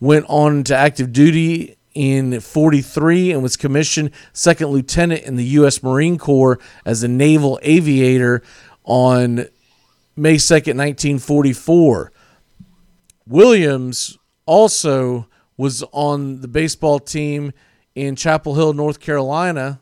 [0.00, 5.82] went on to active duty in 43 and was commissioned second lieutenant in the U.S.
[5.82, 8.42] Marine Corps as a naval aviator
[8.84, 9.46] on
[10.16, 12.12] May 2nd, 1944.
[13.26, 14.16] Williams
[14.46, 17.52] also was on the baseball team
[17.94, 19.81] in Chapel Hill, North Carolina,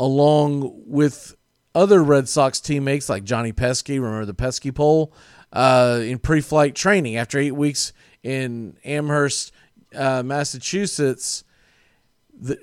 [0.00, 1.36] along with
[1.74, 3.98] other Red Sox teammates like Johnny Pesky.
[3.98, 5.12] Remember the Pesky pole?
[5.52, 7.16] Uh, in pre flight training.
[7.16, 9.52] After eight weeks in Amherst,
[9.94, 11.44] uh, Massachusetts,
[12.32, 12.58] the,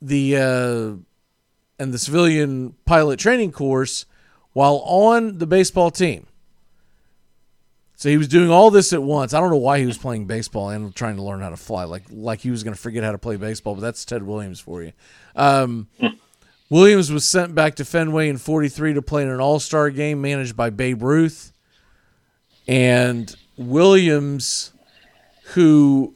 [0.00, 4.06] the uh, and the civilian pilot training course
[4.52, 6.26] while on the baseball team.
[7.96, 9.34] So he was doing all this at once.
[9.34, 11.84] I don't know why he was playing baseball and trying to learn how to fly,
[11.84, 13.74] like like he was going to forget how to play baseball.
[13.74, 14.92] But that's Ted Williams for you.
[15.34, 15.88] Um,
[16.70, 20.20] Williams was sent back to Fenway in '43 to play in an All Star game
[20.20, 21.52] managed by Babe Ruth,
[22.68, 24.72] and Williams,
[25.54, 26.14] who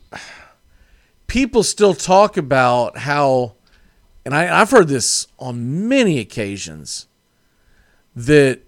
[1.26, 3.56] people still talk about how,
[4.24, 7.08] and I, I've heard this on many occasions,
[8.14, 8.60] that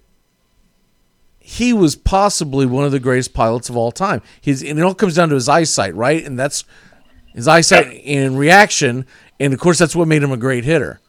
[1.39, 4.21] he was possibly one of the greatest pilots of all time.
[4.41, 6.25] His and it all comes down to his eyesight, right?
[6.25, 6.65] And that's
[7.33, 9.07] his eyesight in reaction,
[9.39, 11.01] and of course that's what made him a great hitter.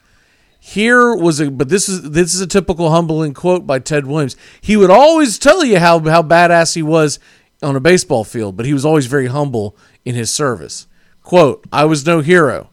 [0.68, 4.36] Here was a but this is this is a typical humbling quote by Ted Williams.
[4.60, 7.20] He would always tell you how how badass he was
[7.64, 10.86] on a baseball field, but he was always very humble in his service.
[11.24, 12.70] Quote, I was no hero.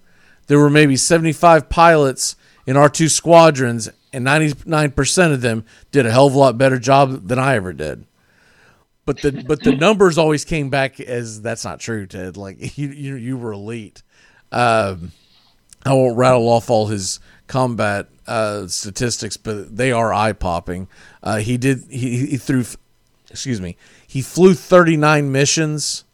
[0.48, 2.34] There were maybe 75 pilots
[2.66, 6.80] in our two squadrons and 99% of them did a hell of a lot better
[6.80, 8.06] job than I ever did.
[9.06, 12.36] But the but the numbers always came back as that's not true, Ted.
[12.36, 14.02] Like you you, you were elite.
[14.50, 15.12] Um,
[15.86, 20.88] I won't rattle off all his combat uh, statistics, but they are eye popping.
[21.22, 22.64] Uh, he did he, he threw,
[23.30, 23.76] excuse me,
[24.06, 26.04] he flew 39 missions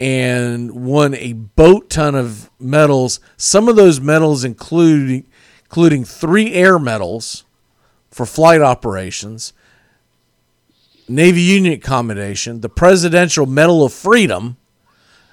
[0.00, 3.20] and won a boat ton of medals.
[3.36, 5.24] Some of those medals include
[5.64, 7.44] including three air medals
[8.10, 9.52] for flight operations,
[11.08, 14.56] Navy Union accommodation, the Presidential Medal of Freedom,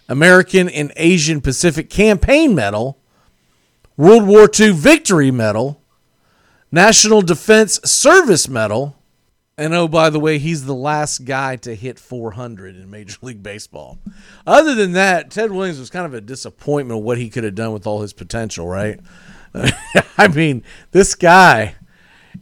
[0.08, 3.00] American and Asian Pacific Campaign Medal,
[3.98, 5.82] World War II Victory Medal,
[6.72, 8.96] National Defense Service Medal,
[9.58, 13.42] and oh, by the way, he's the last guy to hit 400 in Major League
[13.42, 13.98] Baseball.
[14.46, 17.56] Other than that, Ted Williams was kind of a disappointment of what he could have
[17.56, 19.00] done with all his potential, right?
[20.18, 21.76] I mean, this guy,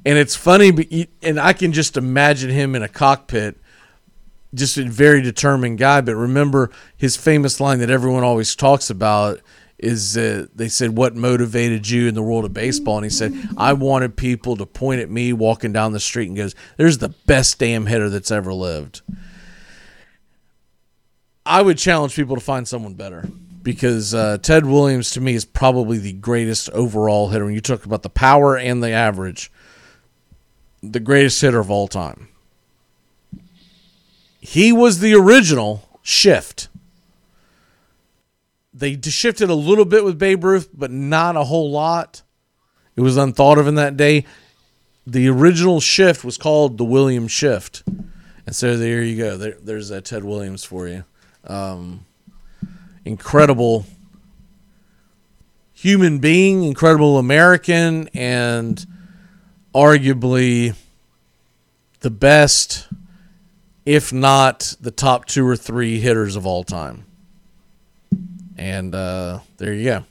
[0.06, 3.58] and it's funny, and I can just imagine him in a cockpit,
[4.54, 6.02] just a very determined guy.
[6.02, 9.40] But remember his famous line that everyone always talks about
[9.78, 12.98] is uh, they said, What motivated you in the world of baseball?
[12.98, 16.38] And he said, I wanted people to point at me walking down the street and
[16.38, 19.02] goes, There's the best damn hitter that's ever lived.
[21.46, 23.28] I would challenge people to find someone better
[23.62, 27.46] because uh, Ted Williams to me is probably the greatest overall hitter.
[27.46, 29.52] When you talk about the power and the average,
[30.82, 32.30] the greatest hitter of all time.
[34.40, 36.68] He was the original shift.
[38.78, 42.22] They shifted a little bit with Babe Ruth, but not a whole lot.
[42.98, 44.26] It was unthought of in that day.
[45.08, 47.84] The original shift was called the Williams shift.
[48.46, 49.38] And so there you go.
[49.38, 51.06] There, there's that Ted Williams for you.
[51.46, 52.06] Um,
[53.06, 53.86] incredible
[55.74, 58.86] human being, incredible American, and
[59.74, 60.76] arguably
[62.02, 62.88] the best,
[63.86, 67.06] if not the top two or three hitters of all time.
[68.58, 70.06] And uh, there you go.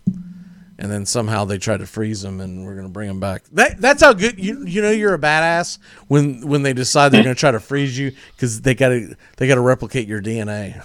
[0.77, 3.45] And then somehow they tried to freeze him, and we're gonna bring him back.
[3.53, 7.23] That that's how good you you know you're a badass when when they decide they're
[7.23, 10.83] gonna try to freeze you because they gotta they gotta replicate your DNA.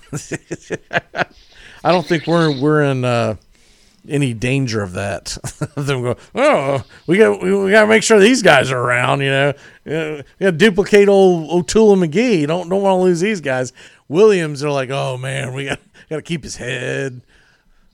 [1.83, 3.35] I don't think we're we're in uh,
[4.07, 5.37] any danger of that.
[5.75, 9.21] Them go, oh, we got we, we got to make sure these guys are around.
[9.21, 9.53] You know,
[9.85, 12.47] we got to duplicate old O'Toole and McGee.
[12.47, 13.73] Don't don't want to lose these guys.
[14.07, 15.79] Williams are like, oh man, we got
[16.09, 17.21] got to keep his head.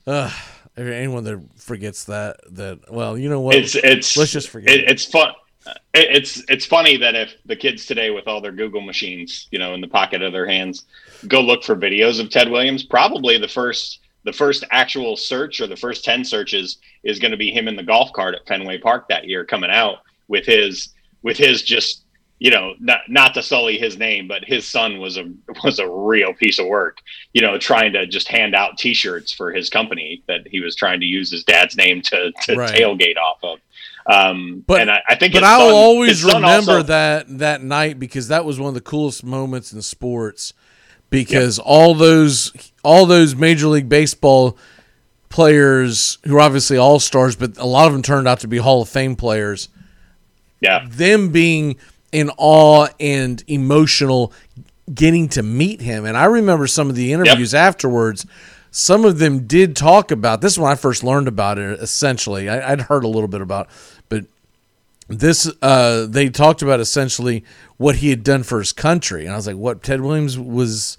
[0.06, 0.30] Uh,
[0.76, 3.56] anyone that forgets that that well, you know what?
[3.56, 4.70] It's it's let's just forget.
[4.70, 5.32] It, it's fun.
[5.66, 9.58] It, it's it's funny that if the kids today with all their Google machines, you
[9.58, 10.84] know, in the pocket of their hands,
[11.26, 15.68] go look for videos of Ted Williams, probably the first the first actual search or
[15.68, 18.76] the first 10 searches is going to be him in the golf cart at Fenway
[18.76, 20.88] Park that year coming out with his
[21.22, 22.05] with his just
[22.38, 25.24] you know not not to sully his name but his son was a
[25.64, 26.98] was a real piece of work
[27.32, 31.00] you know trying to just hand out t-shirts for his company that he was trying
[31.00, 32.70] to use his dad's name to, to Right.
[32.78, 33.58] tailgate off of
[34.06, 37.62] um But and I, I think but I will son- always remember also- that that
[37.62, 40.52] night because that was one of the coolest moments in sports.
[41.08, 42.52] Because all those
[42.84, 44.58] all those Major League Baseball
[45.28, 48.58] players who are obviously all stars, but a lot of them turned out to be
[48.58, 49.68] Hall of Fame players.
[50.60, 50.86] Yeah.
[50.88, 51.76] Them being
[52.16, 54.32] in awe and emotional
[54.92, 56.06] getting to meet him.
[56.06, 58.24] And I remember some of the interviews afterwards.
[58.70, 62.48] Some of them did talk about this is when I first learned about it essentially.
[62.48, 63.68] I, I'd heard a little bit about
[64.08, 64.24] but
[65.08, 67.44] this uh they talked about essentially
[67.76, 69.26] what he had done for his country.
[69.26, 70.96] And I was like, what Ted Williams was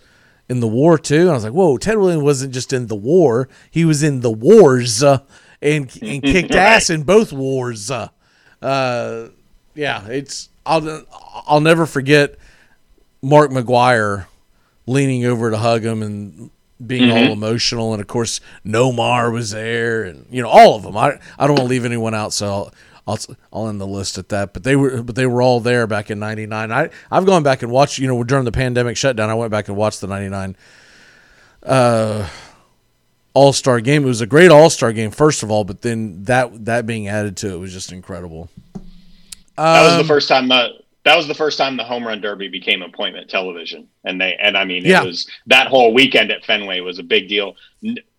[0.47, 1.21] in the war too?
[1.21, 4.19] And I was like, whoa, Ted Williams wasn't just in the war, he was in
[4.19, 5.21] the wars uh,
[5.63, 7.89] and and kicked ass in both wars.
[7.89, 8.09] Uh,
[8.61, 9.29] uh
[9.73, 11.03] yeah, it's I'll
[11.47, 12.35] I'll never forget
[13.21, 14.25] Mark McGwire
[14.85, 16.49] leaning over to hug him and
[16.85, 17.31] being all Mhm.
[17.33, 20.95] emotional, and of course Nomar was there, and you know all of them.
[20.97, 22.71] I I don't want to leave anyone out, so I'll,
[23.07, 23.19] I'll
[23.51, 24.53] I'll end the list at that.
[24.53, 26.71] But they were but they were all there back in '99.
[26.71, 27.97] I I've gone back and watched.
[27.97, 30.55] You know during the pandemic shutdown, I went back and watched the '99
[31.63, 32.27] uh,
[33.33, 34.03] All Star game.
[34.03, 37.07] It was a great All Star game, first of all, but then that that being
[37.07, 38.49] added to it was just incredible.
[39.57, 40.69] That was the Um, first time the
[41.03, 44.57] that was the first time the home run derby became appointment television, and they and
[44.57, 45.03] I mean Yeah.
[45.03, 47.55] was that whole weekend at Fenway was a big deal.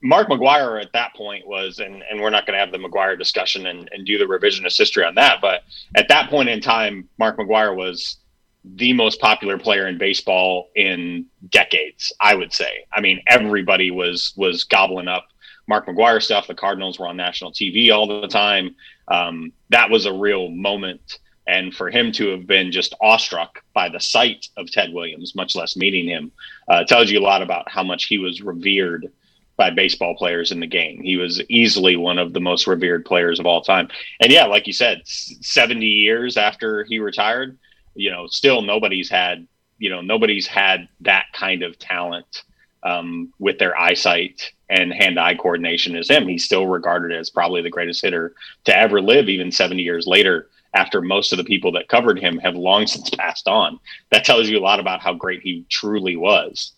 [0.02, 3.18] Mark McGwire at that point was, and and we're not going to have the McGwire
[3.18, 5.62] discussion and, and do the revisionist history on that, but
[5.94, 8.16] at that point in time, Mark McGwire was
[8.64, 12.12] the most popular player in baseball in decades.
[12.20, 12.84] I would say.
[12.92, 15.28] I mean, everybody was was gobbling up
[15.68, 16.46] Mark McGwire stuff.
[16.46, 18.74] The Cardinals were on national TV all the time.
[19.08, 21.18] Um, that was a real moment.
[21.48, 25.56] And for him to have been just awestruck by the sight of Ted Williams, much
[25.56, 26.30] less meeting him,
[26.68, 29.10] uh, tells you a lot about how much he was revered
[29.56, 31.02] by baseball players in the game.
[31.02, 33.88] He was easily one of the most revered players of all time.
[34.20, 37.58] And yeah, like you said, 70 years after he retired,
[37.94, 39.48] you know, still nobody's had,
[39.78, 42.44] you know, nobody's had that kind of talent
[42.82, 46.28] um, with their eyesight and hand-eye coordination as him.
[46.28, 48.34] He's still regarded as probably the greatest hitter
[48.64, 50.50] to ever live, even 70 years later.
[50.78, 53.80] After most of the people that covered him have long since passed on,
[54.12, 56.70] that tells you a lot about how great he truly was.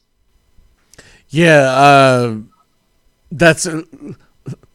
[1.28, 2.36] Yeah, uh,
[3.31, 3.68] that's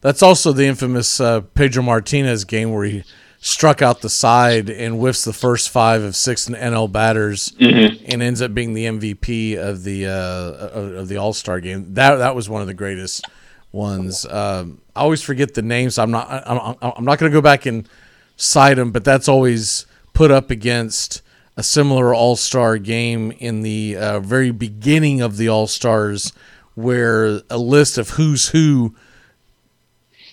[0.00, 3.02] that's also the infamous uh, Pedro Martinez game where he
[3.40, 8.02] struck out the side and whiffs the first five of six NL batters Mhm.
[8.12, 11.94] and ends up being the MVP of the uh, of of the All Star game.
[11.94, 13.24] That that was one of the greatest
[13.72, 14.24] ones.
[14.26, 15.98] Um, I always forget the names.
[15.98, 17.88] I'm not I'm, I'm- I'm not going to go back and
[18.36, 21.22] cite them, but that's always put up against
[21.56, 26.32] a similar All Star game in the uh, very beginning of the All Stars,
[26.74, 28.94] where a list of who's who.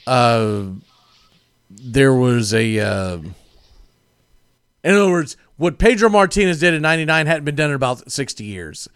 [0.05, 0.63] Uh,
[1.69, 2.79] there was a.
[2.79, 3.17] Uh,
[4.83, 8.43] in other words, what Pedro Martinez did in '99 hadn't been done in about 60
[8.43, 8.89] years.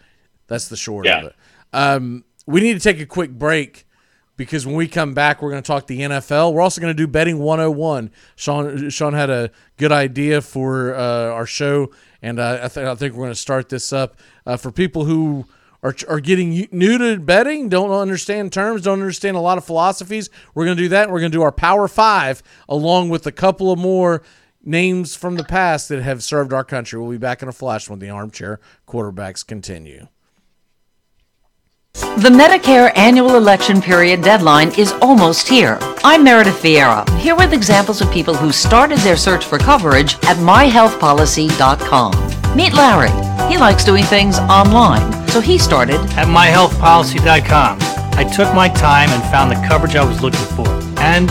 [0.48, 1.18] That's the short Yeah.
[1.20, 1.34] of it.
[1.72, 3.86] Um, we need to take a quick break
[4.38, 6.54] because when we come back, we're going to talk the NFL.
[6.54, 8.10] We're also going to do betting 101.
[8.36, 11.90] Sean Sean had a good idea for uh, our show,
[12.22, 14.16] and uh, I, th- I think we're going to start this up
[14.46, 15.44] uh, for people who
[15.82, 20.30] are, are getting new to betting, don't understand terms, don't understand a lot of philosophies.
[20.54, 21.10] We're going to do that.
[21.10, 24.22] We're going to do our Power Five along with a couple of more
[24.64, 27.00] names from the past that have served our country.
[27.00, 30.06] We'll be back in a flash when the armchair quarterbacks continue.
[32.00, 35.78] The Medicare annual election period deadline is almost here.
[36.04, 40.36] I'm Meredith Vieira, here with examples of people who started their search for coverage at
[40.36, 42.56] myhealthpolicy.com.
[42.56, 43.10] Meet Larry.
[43.50, 47.78] He likes doing things online, so he started At myhealthpolicy.com,
[48.12, 50.68] I took my time and found the coverage I was looking for.
[51.00, 51.26] And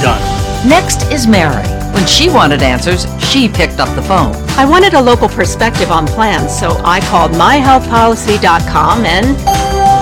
[0.00, 0.22] done.
[0.68, 1.81] Next is Mary.
[1.92, 4.34] When she wanted answers, she picked up the phone.
[4.58, 9.36] I wanted a local perspective on plans, so I called myhealthpolicy.com and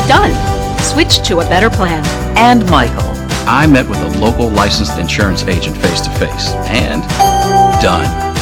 [0.09, 0.79] done.
[0.81, 2.05] Switched to a better plan.
[2.37, 3.11] And Michael.
[3.47, 7.03] I met with a local licensed insurance agent face to face and
[7.83, 8.30] done.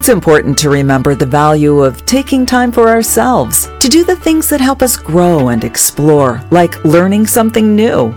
[0.00, 4.48] It's important to remember the value of taking time for ourselves to do the things
[4.48, 8.12] that help us grow and explore, like learning something new.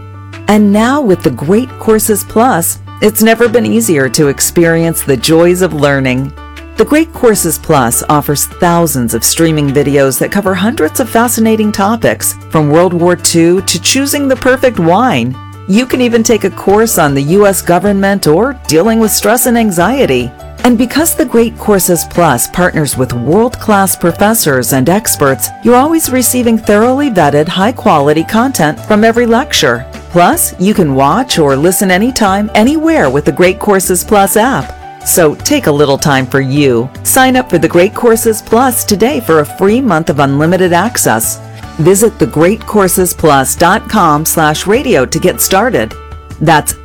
[0.48, 5.64] And now, with the Great Courses Plus, it's never been easier to experience the joys
[5.64, 6.30] of learning.
[6.78, 12.36] The Great Courses Plus offers thousands of streaming videos that cover hundreds of fascinating topics,
[12.52, 15.36] from World War II to choosing the perfect wine.
[15.68, 17.62] You can even take a course on the U.S.
[17.62, 20.32] government or dealing with stress and anxiety.
[20.64, 26.12] And because the Great Courses Plus partners with world class professors and experts, you're always
[26.12, 29.90] receiving thoroughly vetted, high quality content from every lecture.
[30.12, 35.06] Plus, you can watch or listen anytime, anywhere with the Great Courses Plus app.
[35.06, 36.90] So take a little time for you.
[37.04, 41.40] Sign up for the Great Courses Plus today for a free month of unlimited access.
[41.78, 45.94] Visit thegreatcoursesplus.com slash radio to get started.
[46.40, 46.76] That's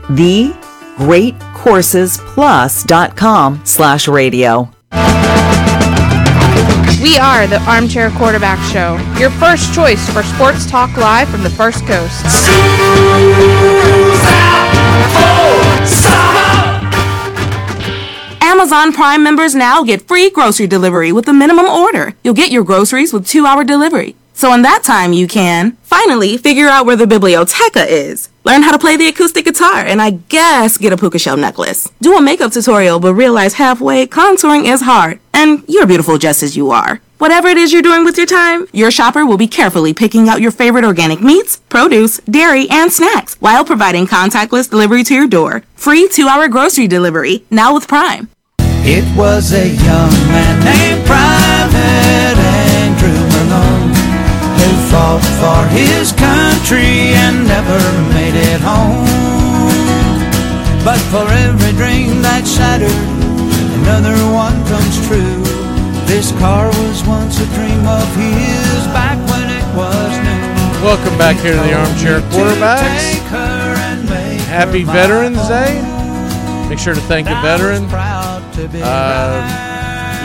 [0.97, 4.70] thegreatcoursesplus.com slash radio.
[7.02, 11.51] We are the Armchair Quarterback Show, your first choice for sports talk live from the
[11.51, 12.24] First Coast.
[18.43, 22.14] Amazon Prime members now get free grocery delivery with a minimum order.
[22.24, 24.16] You'll get your groceries with two hour delivery.
[24.36, 28.70] So in that time, you can finally figure out where the biblioteca is, learn how
[28.70, 31.90] to play the acoustic guitar, and I guess get a puka shell necklace.
[32.02, 36.54] Do a makeup tutorial, but realize halfway contouring is hard, and you're beautiful just as
[36.54, 37.00] you are.
[37.16, 40.42] Whatever it is you're doing with your time, your shopper will be carefully picking out
[40.42, 45.62] your favorite organic meats, produce, dairy, and snacks while providing contactless delivery to your door.
[45.76, 48.28] Free two hour grocery delivery, now with Prime.
[48.58, 52.26] It was a young man named Private
[54.90, 57.80] fought for his country and never
[58.14, 59.06] made it home.
[60.84, 62.90] But for every dream that shattered,
[63.82, 65.42] another one comes true.
[66.06, 70.46] This car was once a dream of his back when it was new.
[70.84, 73.18] Welcome back here to the Armchair Quarterbacks.
[74.46, 75.82] Happy Veterans Day.
[76.68, 77.86] Make sure to thank a veteran.
[78.82, 79.42] Uh,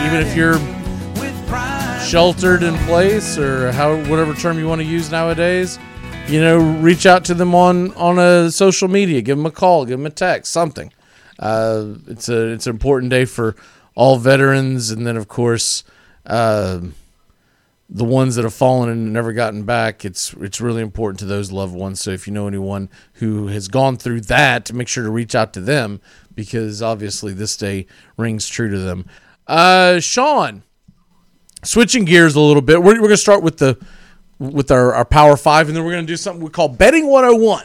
[0.06, 0.58] even if you're
[2.12, 5.78] sheltered in place or how whatever term you want to use nowadays,
[6.28, 9.22] you know, reach out to them on on a social media.
[9.22, 9.86] Give them a call.
[9.86, 10.52] Give them a text.
[10.52, 10.92] Something.
[11.38, 13.56] Uh, it's a it's an important day for
[13.94, 15.84] all veterans, and then of course.
[16.26, 16.80] Uh,
[17.94, 21.50] the ones that have fallen and never gotten back, it's it's really important to those
[21.50, 22.00] loved ones.
[22.00, 25.54] So if you know anyone who has gone through that, make sure to reach out
[25.54, 26.00] to them
[26.34, 27.86] because obviously this day
[28.18, 29.06] rings true to them.
[29.46, 30.62] Uh, Sean,
[31.62, 33.78] switching gears a little bit, we're, we're gonna start with the
[34.38, 37.64] with our, our Power Five, and then we're gonna do something we call Betting 101,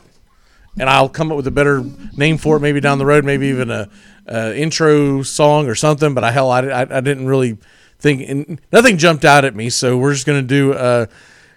[0.80, 1.84] and I'll come up with a better
[2.16, 3.90] name for it maybe down the road, maybe even a,
[4.28, 6.14] a intro song or something.
[6.14, 7.58] But I hell, I, I, I didn't really
[8.00, 11.08] think and nothing jumped out at me, so we're just gonna do uh,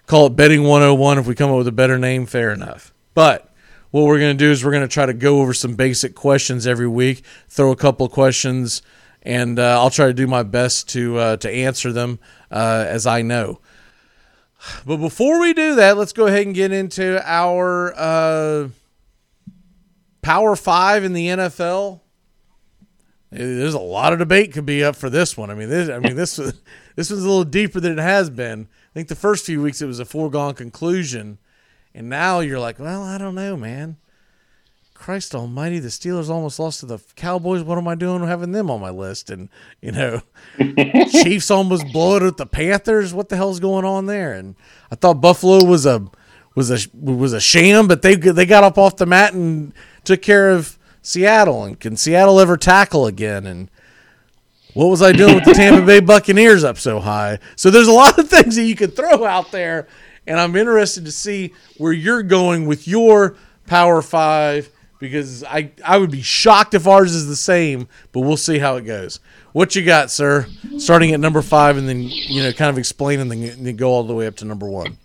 [0.07, 1.19] call it Betting 101.
[1.19, 2.93] If we come up with a better name, fair enough.
[3.13, 3.51] But
[3.91, 6.15] what we're going to do is we're going to try to go over some basic
[6.15, 8.81] questions every week, throw a couple questions,
[9.23, 12.19] and uh, I'll try to do my best to uh, to answer them
[12.49, 13.59] uh, as I know.
[14.85, 18.69] But before we do that, let's go ahead and get into our uh,
[20.21, 22.01] Power Five in the NFL.
[23.31, 25.49] There's a lot of debate could be up for this one.
[25.49, 26.35] I mean, this I mean this
[26.95, 28.67] this was a little deeper than it has been.
[28.91, 31.37] I think the first few weeks it was a foregone conclusion.
[31.93, 33.97] And now you're like, well, I don't know, man.
[35.01, 37.63] Christ Almighty, the Steelers almost lost to the Cowboys.
[37.63, 39.31] What am I doing having them on my list?
[39.31, 39.49] And
[39.81, 40.21] you know,
[41.09, 43.11] Chiefs almost blow it with the Panthers.
[43.11, 44.33] What the hell's going on there?
[44.33, 44.55] And
[44.91, 46.05] I thought Buffalo was a
[46.53, 49.73] was a was a sham, but they they got up off the mat and
[50.03, 51.63] took care of Seattle.
[51.63, 53.47] And can Seattle ever tackle again?
[53.47, 53.71] And
[54.75, 57.39] what was I doing with the Tampa Bay Buccaneers up so high?
[57.55, 59.87] So there's a lot of things that you could throw out there
[60.27, 64.69] and I'm interested to see where you're going with your Power Five
[65.01, 68.77] because I I would be shocked if ours is the same, but we'll see how
[68.77, 69.19] it goes.
[69.51, 70.47] What you got, sir?
[70.77, 73.89] Starting at number five, and then you know, kind of explain, and then, then go
[73.89, 74.97] all the way up to number one.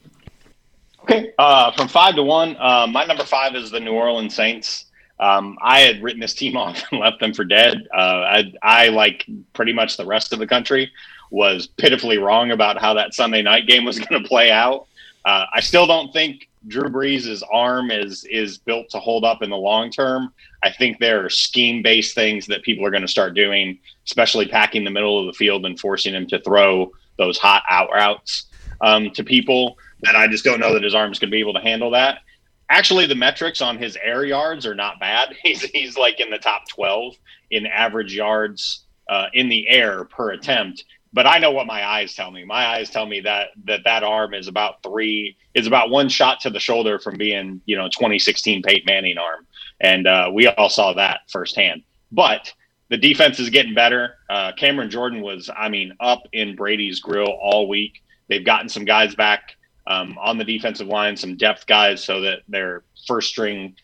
[1.03, 4.85] Okay, uh, from five to one, uh, my number five is the New Orleans Saints.
[5.19, 7.89] Um, I had written this team off and left them for dead.
[7.93, 10.93] Uh, I, I, like pretty much the rest of the country,
[11.31, 14.86] was pitifully wrong about how that Sunday night game was going to play out.
[15.27, 19.51] Uh, I still don't think Drew Brees' arm is is built to hold up in
[19.51, 20.33] the long term.
[20.63, 24.47] I think there are scheme based things that people are going to start doing, especially
[24.47, 28.47] packing the middle of the field and forcing him to throw those hot out routes
[28.81, 29.77] um, to people.
[30.03, 31.91] That I just don't know that his arm is going to be able to handle
[31.91, 32.21] that.
[32.69, 35.35] Actually, the metrics on his air yards are not bad.
[35.43, 37.17] He's he's like in the top twelve
[37.51, 40.85] in average yards uh, in the air per attempt
[41.17, 42.45] but I know what my eyes tell me.
[42.45, 46.41] My eyes tell me that that that arm is about three is about one shot
[46.41, 49.47] to the shoulder from being you know 2016 Peyton Manning arm,
[49.81, 51.83] and uh, we all saw that firsthand.
[52.13, 52.53] But
[52.91, 54.17] the defense is getting better.
[54.29, 58.03] Uh, Cameron Jordan was, I mean, up in Brady's grill all week.
[58.29, 59.57] They've gotten some guys back
[59.87, 63.75] um, on the defensive line, some depth guys, so that their first string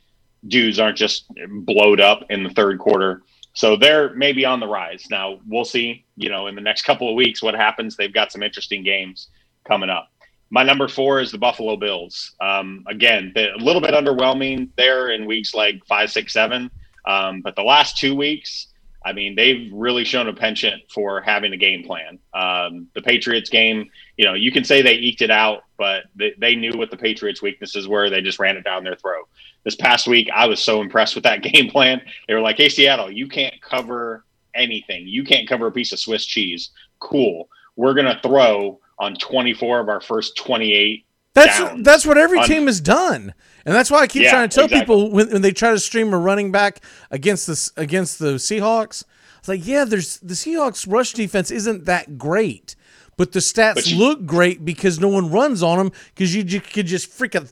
[0.46, 3.22] dudes aren't just blowed up in the third quarter.
[3.54, 5.06] So they're maybe on the rise.
[5.10, 7.96] Now we'll see, you know, in the next couple of weeks what happens.
[7.96, 9.28] They've got some interesting games
[9.64, 10.08] coming up.
[10.50, 12.34] My number four is the Buffalo Bills.
[12.40, 16.70] Um, again, a little bit underwhelming there in weeks like five, six, seven.
[17.06, 18.68] Um, but the last two weeks,
[19.04, 22.18] I mean, they've really shown a penchant for having a game plan.
[22.34, 26.34] Um, the Patriots game, you know, you can say they eked it out, but they,
[26.38, 28.10] they knew what the Patriots' weaknesses were.
[28.10, 29.28] They just ran it down their throat.
[29.64, 32.00] This past week, I was so impressed with that game plan.
[32.28, 34.24] They were like, hey, Seattle, you can't cover
[34.54, 35.06] anything.
[35.06, 36.70] You can't cover a piece of Swiss cheese.
[37.00, 37.48] Cool.
[37.76, 42.46] We're going to throw on 24 of our first 28 That's that's what every on-
[42.46, 43.32] team has done,
[43.64, 44.80] and that's why I keep Yeah, trying to tell exactly.
[44.80, 46.80] people when, when they try to stream a running back
[47.10, 49.04] against this against the Seahawks.
[49.38, 52.76] It's like, yeah, there's the Seahawks rush defense isn't that great,
[53.16, 56.44] but the stats But you- look great because no one runs on them because you,
[56.44, 57.50] ju- could just freaking.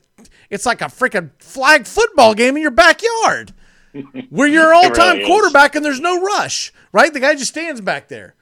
[0.49, 3.53] It's like a freaking flag football game in your backyard
[4.29, 5.27] where you're an all time really is.
[5.27, 7.11] quarterback and there's no rush, right?
[7.11, 8.35] The guy just stands back there.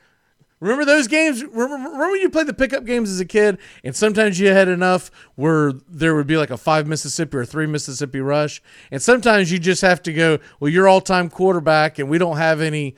[0.59, 1.43] Remember those games?
[1.43, 5.09] Remember, remember you played the pickup games as a kid, and sometimes you had enough
[5.35, 8.61] where there would be like a five Mississippi or three Mississippi rush,
[8.91, 10.39] and sometimes you just have to go.
[10.59, 12.95] Well, you're all time quarterback, and we don't have any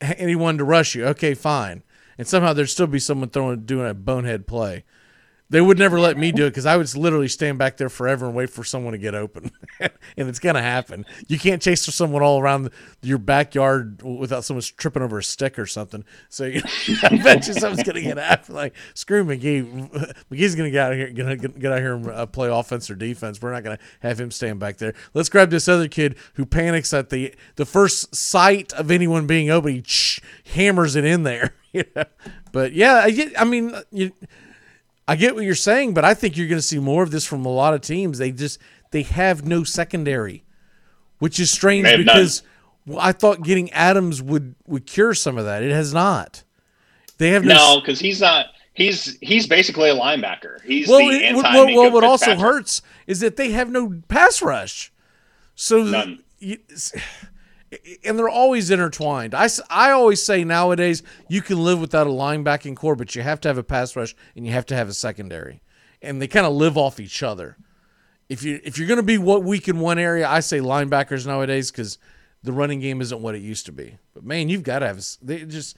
[0.00, 1.04] anyone to rush you.
[1.06, 1.82] Okay, fine.
[2.16, 4.84] And somehow there'd still be someone throwing doing a bonehead play.
[5.50, 8.26] They would never let me do it because I would literally stand back there forever
[8.26, 9.50] and wait for someone to get open,
[9.80, 9.92] and
[10.28, 11.04] it's gonna happen.
[11.28, 12.70] You can't chase someone all around
[13.02, 16.02] your backyard without someone tripping over a stick or something.
[16.30, 16.62] So you
[17.02, 18.54] I bet you someone's gonna get happen.
[18.54, 22.08] Like screw McGee, McGee's gonna get out of here, gonna get, get out here and
[22.08, 23.40] uh, play offense or defense.
[23.42, 24.94] We're not gonna have him stand back there.
[25.12, 29.50] Let's grab this other kid who panics at the the first sight of anyone being
[29.50, 29.74] open.
[29.74, 29.84] He
[30.54, 31.54] hammers it in there.
[31.74, 32.04] know?
[32.52, 33.32] But yeah, I.
[33.36, 34.12] I mean, you.
[35.06, 37.24] I get what you're saying, but I think you're going to see more of this
[37.24, 38.18] from a lot of teams.
[38.18, 38.58] They just
[38.90, 40.44] they have no secondary,
[41.18, 42.42] which is strange because
[42.86, 45.62] well, I thought getting Adams would would cure some of that.
[45.62, 46.42] It has not.
[47.18, 47.54] They have no.
[47.54, 48.46] No, because he's not.
[48.72, 50.62] He's he's basically a linebacker.
[50.62, 54.42] He's well, the it- what, what, what also hurts is that they have no pass
[54.42, 54.92] rush.
[55.54, 56.22] So None.
[56.38, 56.58] you-
[58.04, 59.34] and they're always intertwined.
[59.34, 63.40] I, I always say nowadays you can live without a linebacking corps, but you have
[63.42, 65.62] to have a pass rush and you have to have a secondary,
[66.02, 67.56] and they kind of live off each other.
[68.28, 71.26] If you if you're going to be what weak in one area, I say linebackers
[71.26, 71.98] nowadays because
[72.42, 73.98] the running game isn't what it used to be.
[74.12, 75.76] But man, you've got to have they just.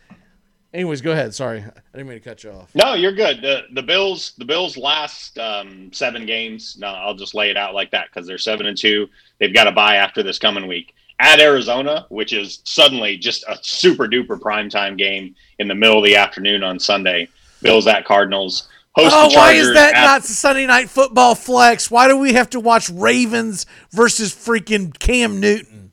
[0.75, 1.35] Anyways, go ahead.
[1.35, 1.61] Sorry,
[1.95, 2.75] I didn't mean to cut you off.
[2.75, 3.41] No, you're good.
[3.41, 6.77] The the Bills the Bills last um, seven games.
[6.79, 9.09] No, I'll just lay it out like that because they're seven and two.
[9.39, 13.57] They've got to buy after this coming week at Arizona, which is suddenly just a
[13.63, 17.29] super duper primetime game in the middle of the afternoon on Sunday.
[17.63, 18.69] Bills at Cardinals.
[18.95, 21.91] Host Oh, why is that at- not Sunday night football flex?
[21.91, 25.93] Why do we have to watch Ravens versus freaking Cam Newton?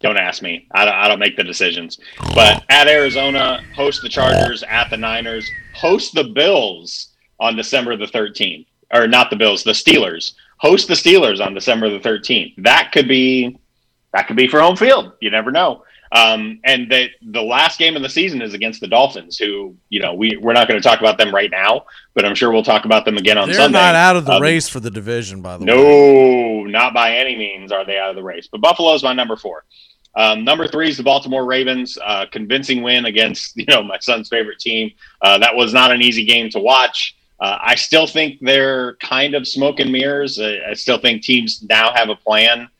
[0.00, 0.66] Don't ask me.
[0.72, 1.98] I don't, I don't make the decisions.
[2.34, 7.08] But at Arizona, host the Chargers, at the Niners, host the Bills
[7.40, 8.66] on December the 13th.
[8.92, 10.34] Or not the Bills, the Steelers.
[10.58, 12.54] Host the Steelers on December the 13th.
[12.58, 13.58] That could be
[14.12, 15.12] that could be for home field.
[15.20, 15.84] You never know.
[16.12, 20.00] Um, and the the last game of the season is against the Dolphins, who you
[20.00, 22.62] know we we're not going to talk about them right now, but I'm sure we'll
[22.62, 23.56] talk about them again on Sunday.
[23.56, 23.78] They're Sunday.
[23.78, 25.74] not out of the Um, race for the division, by the way.
[25.74, 28.46] no, not by any means are they out of the race.
[28.50, 29.64] But Buffalo's my number four.
[30.14, 31.98] Um, number three is the Baltimore Ravens.
[32.00, 34.92] Uh, convincing win against you know my son's favorite team.
[35.20, 37.16] Uh, that was not an easy game to watch.
[37.44, 40.40] Uh, I still think they're kind of smoke and mirrors.
[40.40, 42.70] I, I still think teams now have a plan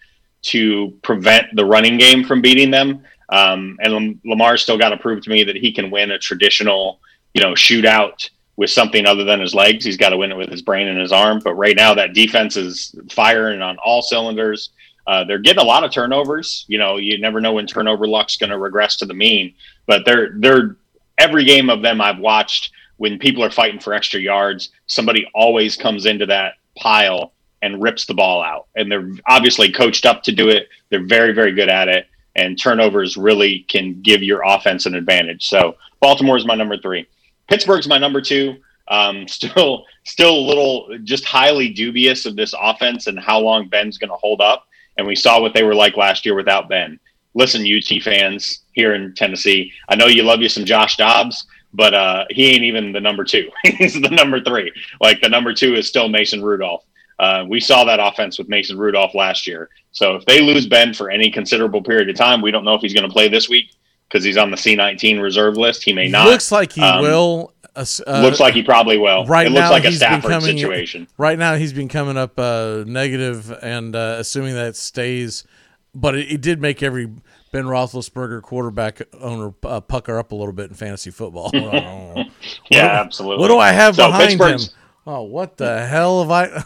[0.44, 3.04] to prevent the running game from beating them.
[3.28, 6.18] Um, and Lam- Lamar's still got to prove to me that he can win a
[6.18, 6.98] traditional,
[7.34, 9.84] you know, shootout with something other than his legs.
[9.84, 11.42] He's got to win it with his brain and his arm.
[11.44, 14.70] But right now, that defense is firing on all cylinders.
[15.06, 16.64] Uh, they're getting a lot of turnovers.
[16.68, 19.52] You know, you never know when turnover luck's going to regress to the mean.
[19.84, 20.76] But they're they're
[21.18, 25.76] every game of them I've watched when people are fighting for extra yards, somebody always
[25.76, 28.66] comes into that pile and rips the ball out.
[28.76, 30.68] And they're obviously coached up to do it.
[30.90, 32.06] They're very, very good at it.
[32.36, 35.46] And turnovers really can give your offense an advantage.
[35.46, 37.06] So Baltimore is my number three.
[37.48, 38.56] Pittsburgh's my number two.
[38.88, 43.98] Um, still, still a little just highly dubious of this offense and how long Ben's
[43.98, 44.66] going to hold up.
[44.98, 47.00] And we saw what they were like last year without Ben.
[47.34, 51.92] Listen, UT fans here in Tennessee, I know you love you some Josh Dobbs, but
[51.92, 53.50] uh, he ain't even the number two.
[53.64, 54.72] He's the number three.
[55.00, 56.84] Like the number two is still Mason Rudolph.
[57.18, 59.68] Uh, we saw that offense with Mason Rudolph last year.
[59.92, 62.80] So if they lose Ben for any considerable period of time, we don't know if
[62.80, 63.66] he's going to play this week
[64.08, 65.84] because he's on the C19 reserve list.
[65.84, 66.26] He may not.
[66.26, 67.52] Looks like he Um, will.
[67.76, 69.26] Uh, uh, looks like he probably will.
[69.26, 71.08] Right it looks now, like a Stafford coming- situation.
[71.18, 75.42] Right now, he's been coming up uh, negative, and uh, assuming that stays,
[75.92, 77.10] but it, it did make every
[77.54, 81.50] Ben Roethlisberger, quarterback owner, uh, pucker up a little bit in fantasy football.
[81.54, 82.24] yeah,
[82.68, 83.40] Yeah, absolutely.
[83.40, 84.58] What do I have So behind him?
[85.06, 86.64] Oh, what the hell have I?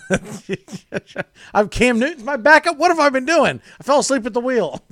[1.55, 2.78] I'm Cam Newton's my backup.
[2.78, 3.60] What have I been doing?
[3.78, 4.82] I fell asleep at the wheel.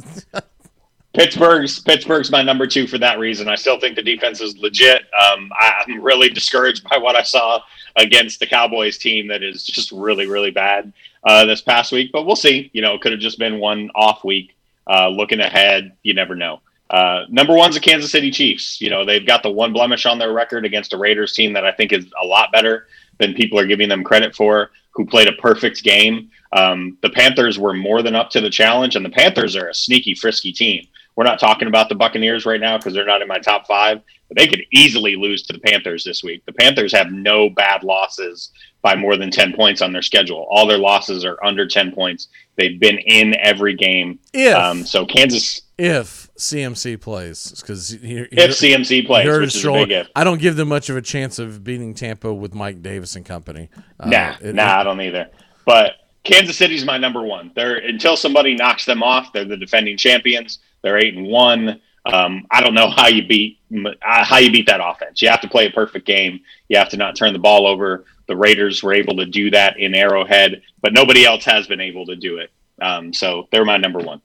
[1.15, 3.49] Pittsburgh's Pittsburgh's my number two for that reason.
[3.49, 5.05] I still think the defense is legit.
[5.19, 7.63] Um, I, I'm really discouraged by what I saw
[7.97, 10.93] against the Cowboys team that is just really really bad
[11.25, 12.13] uh, this past week.
[12.13, 12.71] But we'll see.
[12.75, 14.56] You know, it could have just been one off week.
[14.89, 16.61] Uh, looking ahead, you never know.
[16.89, 18.81] Uh, number one's the Kansas City Chiefs.
[18.81, 21.65] You know, they've got the one blemish on their record against a Raiders team that
[21.65, 22.87] I think is a lot better
[23.19, 26.31] than people are giving them credit for, who played a perfect game.
[26.53, 29.75] Um, the Panthers were more than up to the challenge, and the Panthers are a
[29.75, 30.87] sneaky, frisky team.
[31.17, 34.03] We're not talking about the Buccaneers right now because they're not in my top five,
[34.29, 36.45] but they could easily lose to the Panthers this week.
[36.45, 38.51] The Panthers have no bad losses
[38.83, 40.47] by more than 10 points on their schedule.
[40.51, 42.29] All their losses are under 10 points.
[42.57, 44.19] They've been in every game.
[44.35, 49.91] If- um, so Kansas, if CMC plays, because If CMC plays, which is a big
[49.93, 50.09] if.
[50.15, 53.25] I don't give them much of a chance of beating Tampa with Mike Davis and
[53.25, 53.71] company.
[53.99, 55.29] Uh, nah, it- nah, it- I don't either.
[55.65, 55.93] But
[56.25, 57.53] Kansas City's my number one.
[57.57, 59.33] They're until somebody knocks them off.
[59.33, 60.59] They're the defending champions.
[60.83, 61.81] They're eight and one.
[62.05, 65.21] Um, I don't know how you beat uh, how you beat that offense.
[65.21, 66.41] You have to play a perfect game.
[66.69, 68.05] You have to not turn the ball over.
[68.29, 72.07] The Raiders were able to do that in Arrowhead, but nobody else has been able
[72.07, 72.51] to do it.
[72.81, 74.21] Um, so they're my number one.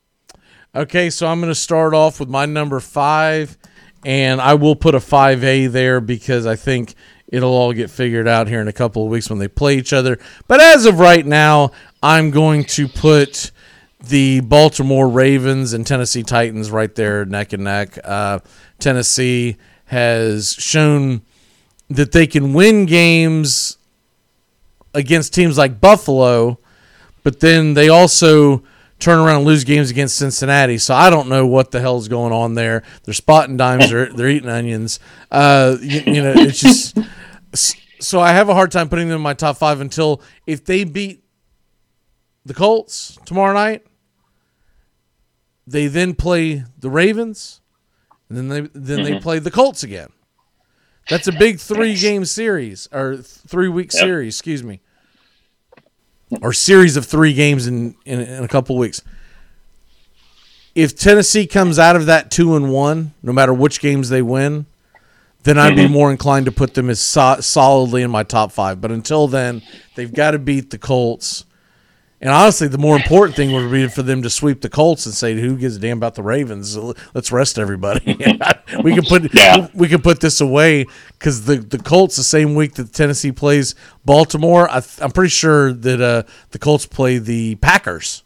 [0.74, 3.58] Okay, so I'm going to start off with my number five,
[4.06, 6.96] and I will put a 5A there because I think
[7.28, 9.92] it'll all get figured out here in a couple of weeks when they play each
[9.92, 10.18] other.
[10.48, 11.72] But as of right now,
[12.02, 13.52] I'm going to put
[14.04, 17.98] the Baltimore Ravens and Tennessee Titans right there, neck and neck.
[18.04, 18.40] Uh,
[18.80, 21.22] Tennessee has shown
[21.90, 23.78] that they can win games
[24.94, 26.60] against teams like Buffalo,
[27.24, 28.64] but then they also
[29.00, 30.78] turn around and lose games against Cincinnati.
[30.78, 32.84] So I don't know what the hell's going on there.
[33.04, 33.90] They're spotting dimes.
[33.90, 35.00] They're they're eating onions.
[35.30, 36.98] Uh, you, you know, it's just
[38.00, 40.84] so I have a hard time putting them in my top five until if they
[40.84, 41.24] beat
[42.46, 43.86] the Colts tomorrow night.
[45.72, 47.62] They then play the Ravens,
[48.30, 49.22] and then they then they Mhm.
[49.22, 50.10] play the Colts again.
[51.10, 54.02] That's a big three game series or three week Yep.
[54.02, 54.82] series, excuse me,
[56.42, 59.02] or series of three games in, in, in a couple weeks.
[60.76, 64.66] If Tennessee comes out of that two and one, no matter which games they win,
[65.44, 65.92] then I'd be Mhm.
[65.92, 68.80] more inclined to put them as so- solidly in my top five.
[68.80, 69.62] But until then,
[69.96, 71.46] they've got to beat the Colts.
[72.24, 75.16] And honestly, the more important thing would be for them to sweep the Colts and
[75.16, 76.78] say, "Who gives a damn about the Ravens?
[77.16, 78.06] Let's rest everybody."
[78.84, 79.68] we can put Yeah.
[79.74, 80.86] we can put this away
[81.18, 83.74] because the the Colts the same week that Tennessee plays
[84.06, 84.70] Baltimore.
[84.70, 88.22] I, th- I'm pretty sure that uh, the Colts play the Packers,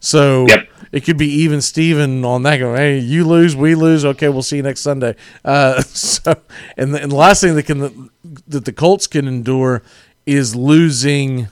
[0.00, 0.48] so
[0.90, 2.56] it could be even Steven on that.
[2.56, 4.04] Go, hey, you lose, we lose.
[4.04, 5.14] Okay, we'll see you next Sunday.
[5.44, 6.34] Uh, so,
[6.76, 8.10] and the, and the last thing that can
[8.48, 9.82] that the Colts can endure
[10.26, 11.46] is losing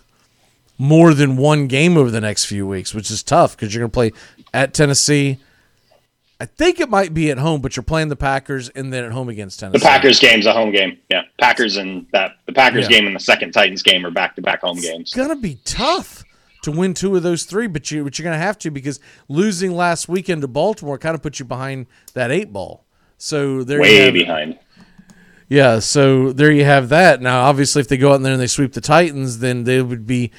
[0.78, 3.90] more than one game over the next few weeks, which is tough because you're going
[3.90, 4.12] to play
[4.53, 5.39] at Tennessee.
[6.39, 9.12] I think it might be at home, but you're playing the Packers and then at
[9.12, 9.78] home against Tennessee.
[9.78, 10.98] The Packers game's a home game.
[11.09, 12.98] Yeah, Packers and that the Packers Yeah.
[12.98, 15.01] game and the second Titans game are back to back home games.
[15.09, 16.24] It's gonna be tough
[16.62, 19.01] to win two of those three, but you but you're gonna have to because
[19.31, 22.85] losing last weekend to Baltimore kind of puts you behind that eight ball.
[23.16, 24.59] So there you Way have behind.
[25.48, 27.23] Yeah, so there you have that.
[27.23, 30.05] Now, obviously, if they go out there and they sweep the Titans, then they would
[30.07, 30.32] be,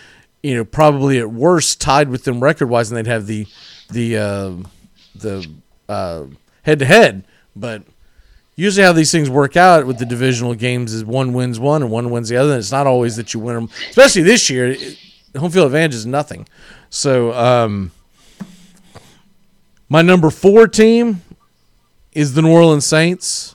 [0.47, 3.45] you know, probably at worst tied with them record wise, and they'd have the
[3.89, 4.53] the uh,
[5.13, 5.45] the
[6.63, 7.25] head to head.
[7.53, 7.83] But
[8.55, 11.91] usually, how these things work out with the divisional games is one wins one and
[11.91, 12.51] one wins the other.
[12.51, 14.67] And it's not always that you win them, especially this year.
[14.71, 14.97] It,
[15.35, 16.47] home field advantage is nothing.
[16.89, 17.91] So, um,
[19.89, 21.23] my number four team
[22.13, 23.53] is the New Orleans Saints.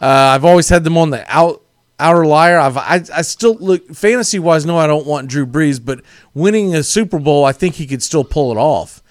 [0.00, 1.60] Uh, I've always had them on the out
[2.00, 2.58] outer liar.
[2.58, 4.66] I've I, I still look fantasy wise.
[4.66, 6.00] No, I don't want Drew Brees, but
[6.34, 9.02] winning a Super Bowl, I think he could still pull it off.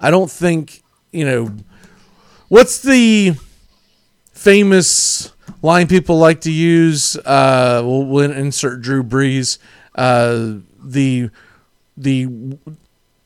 [0.00, 0.82] I don't think
[1.12, 1.54] you know
[2.48, 3.34] what's the
[4.32, 5.32] famous
[5.62, 7.16] line people like to use.
[7.16, 9.58] Uh, we'll, we'll insert Drew Brees.
[9.94, 11.30] Uh, the
[11.96, 12.28] the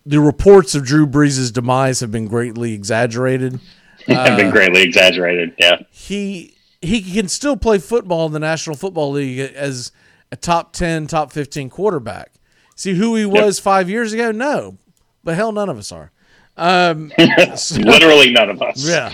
[0.05, 3.61] the reports of Drew Brees' demise have been greatly exaggerated.
[4.07, 5.55] have been Uh, greatly exaggerated.
[5.59, 5.79] Yeah.
[5.91, 6.56] he
[6.87, 9.93] he can still play football in the National Football League as
[10.33, 12.33] a top 10, top 15 quarterback.
[12.75, 14.31] See who he was 5 years ago?
[14.33, 14.77] No.
[15.25, 16.13] But hell none of us are.
[16.57, 17.13] Um,
[17.57, 18.87] so- Literally none of us.
[18.87, 19.13] Yeah.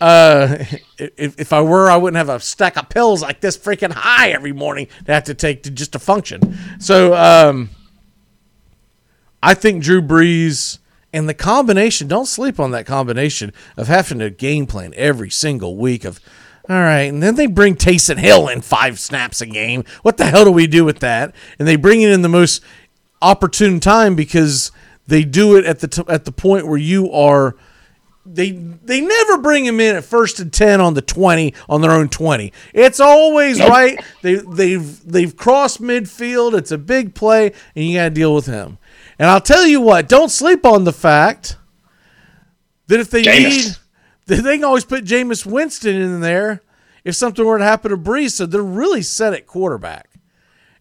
[0.00, 0.64] Uh,
[0.98, 4.30] if, if I were, I wouldn't have a stack of pills like this freaking high
[4.30, 6.56] every morning to have to take to just to function.
[6.78, 7.70] So, um,
[9.42, 10.78] I think Drew Brees
[11.12, 15.76] And the combination, don't sleep on that combination of having to game plan every single
[15.76, 16.20] week of
[16.68, 19.84] all right, and then they bring Taysom Hill in five snaps a game.
[20.02, 21.34] What the hell do we do with that?
[21.58, 22.62] And they bring it in the most
[23.22, 24.70] opportune time because
[25.06, 27.56] they do it at the t- at the point where you are
[28.24, 31.92] they they never bring him in at first and 10 on the 20 on their
[31.92, 33.98] own 20 it's always right.
[34.22, 36.56] They they've they've crossed midfield.
[36.56, 38.78] It's a big play and you got to deal with him.
[39.18, 41.56] And i'll tell you what don't sleep on the fact
[42.88, 43.76] that if they need
[44.36, 46.62] they can always put Jameis Winston in there
[47.04, 50.08] if something were to happen to Brees so they're really set at quarterback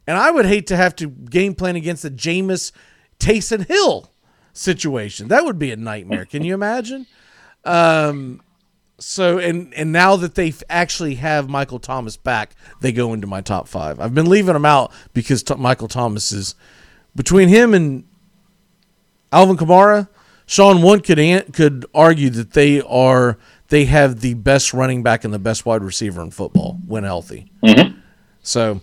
[0.08, 2.72] and I would hate to have to game plan against the Jameis
[3.20, 4.10] Taysom Hill
[4.54, 5.28] situation.
[5.28, 6.26] That would be a nightmare.
[6.26, 7.06] Can you imagine?
[7.66, 8.42] Um,
[9.00, 13.42] so and and now that they actually have Michael Thomas back, they go into my
[13.42, 14.00] top five.
[14.00, 16.56] I've been leaving them out because t- Michael Thomas is
[17.16, 18.06] between him and
[19.32, 20.08] Alvin Kamara.
[20.48, 21.20] Sean one could
[21.54, 23.38] could argue that they are
[23.68, 27.52] they have the best running back and the best wide receiver in football when healthy.
[28.42, 28.80] So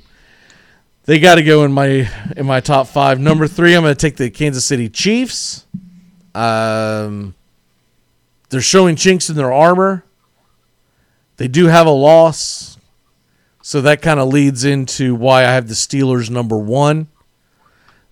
[1.07, 3.19] they got to go in my in my top five.
[3.19, 5.67] Number three, I'm going to take the Kansas City Chiefs.
[6.35, 7.35] Um,
[8.51, 10.05] they're showing chinks in their armor.
[11.39, 12.77] They do have a loss,
[13.63, 17.09] so that kind of leads into why I have the Steelers number one.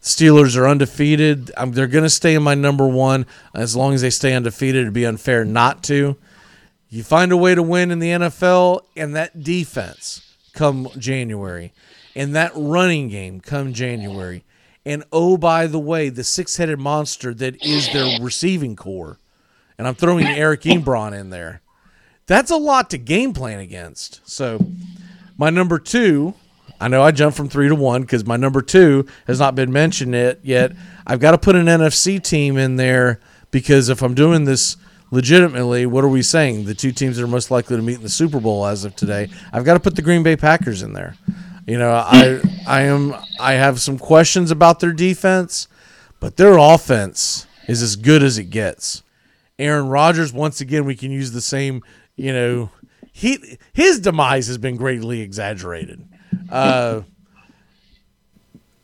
[0.02, 1.52] Steelers are undefeated.
[1.56, 3.24] Um, they're going to stay in my number one
[3.54, 4.82] as long as they stay undefeated.
[4.82, 6.16] It'd be unfair not to.
[6.88, 11.72] You find a way to win in the NFL, and that defense come January,
[12.14, 14.44] and that running game come January,
[14.84, 19.18] and oh by the way, the six-headed monster that is their receiving corps,
[19.78, 21.62] and I'm throwing Eric Ebron in there.
[22.26, 24.20] That's a lot to game plan against.
[24.28, 24.66] So,
[25.38, 26.34] my number two,
[26.82, 29.70] I know I jumped from three to one because my number two has not been
[29.70, 30.40] mentioned yet.
[30.42, 30.72] Yet
[31.06, 33.20] I've got to put an NFC team in there
[33.52, 34.76] because if I'm doing this
[35.12, 36.64] legitimately, what are we saying?
[36.64, 38.96] The two teams that are most likely to meet in the Super Bowl as of
[38.96, 39.28] today.
[39.52, 41.14] I've got to put the Green Bay Packers in there.
[41.68, 45.68] You know, I I am I have some questions about their defense,
[46.18, 49.04] but their offense is as good as it gets.
[49.56, 51.84] Aaron Rodgers, once again, we can use the same.
[52.16, 52.70] You know,
[53.12, 56.08] he his demise has been greatly exaggerated.
[56.50, 57.02] Uh,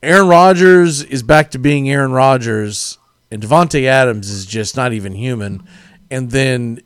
[0.02, 2.98] Aaron Rodgers is back to being Aaron Rodgers,
[3.30, 5.62] and Davante Adams is just not even human.
[6.10, 6.80] And then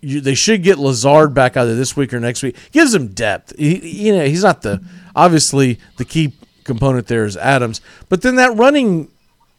[0.00, 2.56] you, they should get Lazard back either this week or next week.
[2.72, 3.58] Gives him depth.
[3.58, 4.82] He, you know, he's not the
[5.16, 6.32] obviously the key
[6.64, 9.10] component there is Adams, but then that running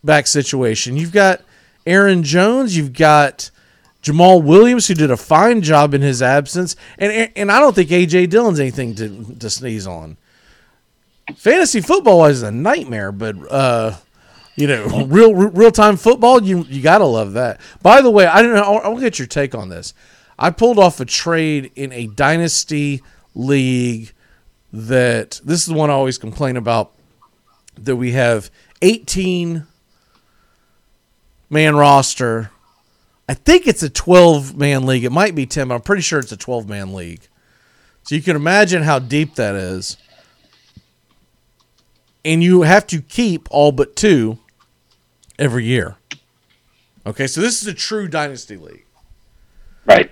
[0.04, 1.42] back situation, you've got
[1.86, 3.52] Aaron Jones, you've got
[4.02, 7.90] Jamaal Williams, who did a fine job in his absence, and and I don't think
[7.90, 10.18] AJ Dillon's anything to to sneeze on.
[11.36, 13.96] Fantasy football is a nightmare, but uh,
[14.56, 17.60] you know, real real time football, you you gotta love that.
[17.82, 18.62] By the way, I don't know.
[18.62, 19.94] I want to get your take on this.
[20.38, 23.02] I pulled off a trade in a dynasty
[23.34, 24.12] league
[24.72, 26.92] that this is the one I always complain about.
[27.78, 29.66] That we have eighteen
[31.50, 32.52] man roster.
[33.28, 35.04] I think it's a 12 man league.
[35.04, 37.28] It might be 10, but I'm pretty sure it's a 12 man league.
[38.04, 39.98] So you can imagine how deep that is.
[42.26, 44.40] And you have to keep all but two
[45.40, 45.96] every year.
[47.06, 48.86] Okay, so this is a true dynasty league.
[49.86, 50.12] Right.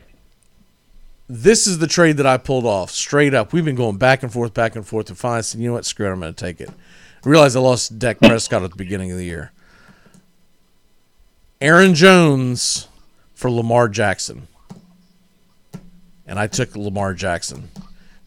[1.27, 3.52] This is the trade that I pulled off straight up.
[3.52, 5.85] We've been going back and forth, back and forth, and finally said, you know what,
[5.85, 6.69] screw it, I'm going to take it.
[6.69, 8.27] I realized I lost Dak hmm.
[8.27, 9.52] Prescott at the beginning of the year.
[11.60, 12.88] Aaron Jones
[13.34, 14.48] for Lamar Jackson.
[16.27, 17.69] And I took Lamar Jackson.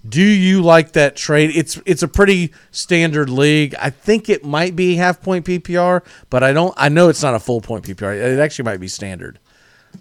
[0.08, 1.50] Do you like that trade?
[1.54, 3.74] It's it's a pretty standard league.
[3.80, 7.34] I think it might be half point PPR, but I don't I know it's not
[7.34, 8.14] a full point PPR.
[8.14, 9.38] It actually might be standard.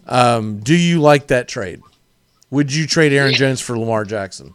[0.05, 1.81] Um, do you like that trade?
[2.49, 4.53] Would you trade Aaron Jones for Lamar Jackson?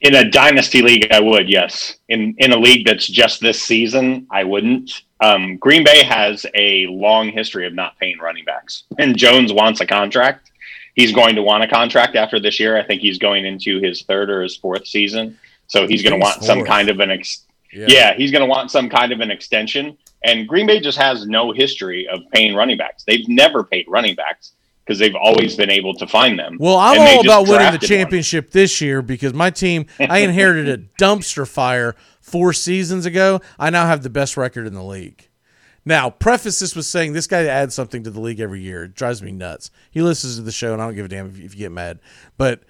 [0.00, 1.48] In a dynasty league, I would.
[1.48, 1.96] Yes.
[2.08, 5.02] In in a league that's just this season, I wouldn't.
[5.20, 9.80] Um, Green Bay has a long history of not paying running backs, and Jones wants
[9.80, 10.51] a contract.
[10.94, 12.76] He's going to want a contract after this year.
[12.78, 16.18] I think he's going into his third or his fourth season, so he's going to
[16.18, 17.86] want some kind of an ex- Yeah.
[17.88, 18.14] yeah.
[18.14, 19.96] he's going to want some kind of an extension.
[20.24, 23.04] And Green Bay just has no history of paying running backs.
[23.04, 24.52] They've never paid running backs
[24.84, 26.58] because they've always been able to find them.
[26.60, 27.88] Well, I'm all about winning the drafted one.
[27.88, 33.40] championship this year because my team, I inherited a dumpster fire four seasons ago.
[33.58, 35.28] I now have the best record in the league.
[35.84, 38.84] Now, preface this with saying this guy adds something to the league every year.
[38.84, 39.70] It drives me nuts.
[39.90, 41.72] He listens to the show, and I don't give a damn if, if you get
[41.72, 41.98] mad.
[42.36, 42.62] But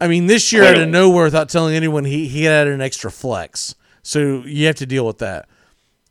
[0.00, 3.10] I mean, this year out of nowhere, without telling anyone, he he added an extra
[3.10, 3.74] flex.
[4.02, 5.48] So you have to deal with that.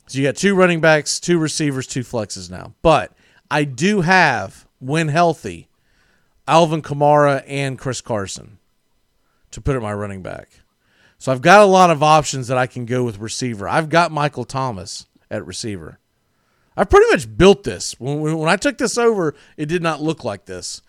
[0.06, 2.74] So you got two running backs, two receivers, two flexes now.
[2.80, 3.12] But
[3.50, 5.68] I do have, when healthy,
[6.46, 8.58] Alvin Kamara and Chris Carson
[9.50, 10.57] to put at my running back.
[11.18, 13.68] So I've got a lot of options that I can go with receiver.
[13.68, 15.98] I've got Michael Thomas at receiver.
[16.76, 17.98] I've pretty much built this.
[17.98, 20.80] When, when I took this over, it did not look like this.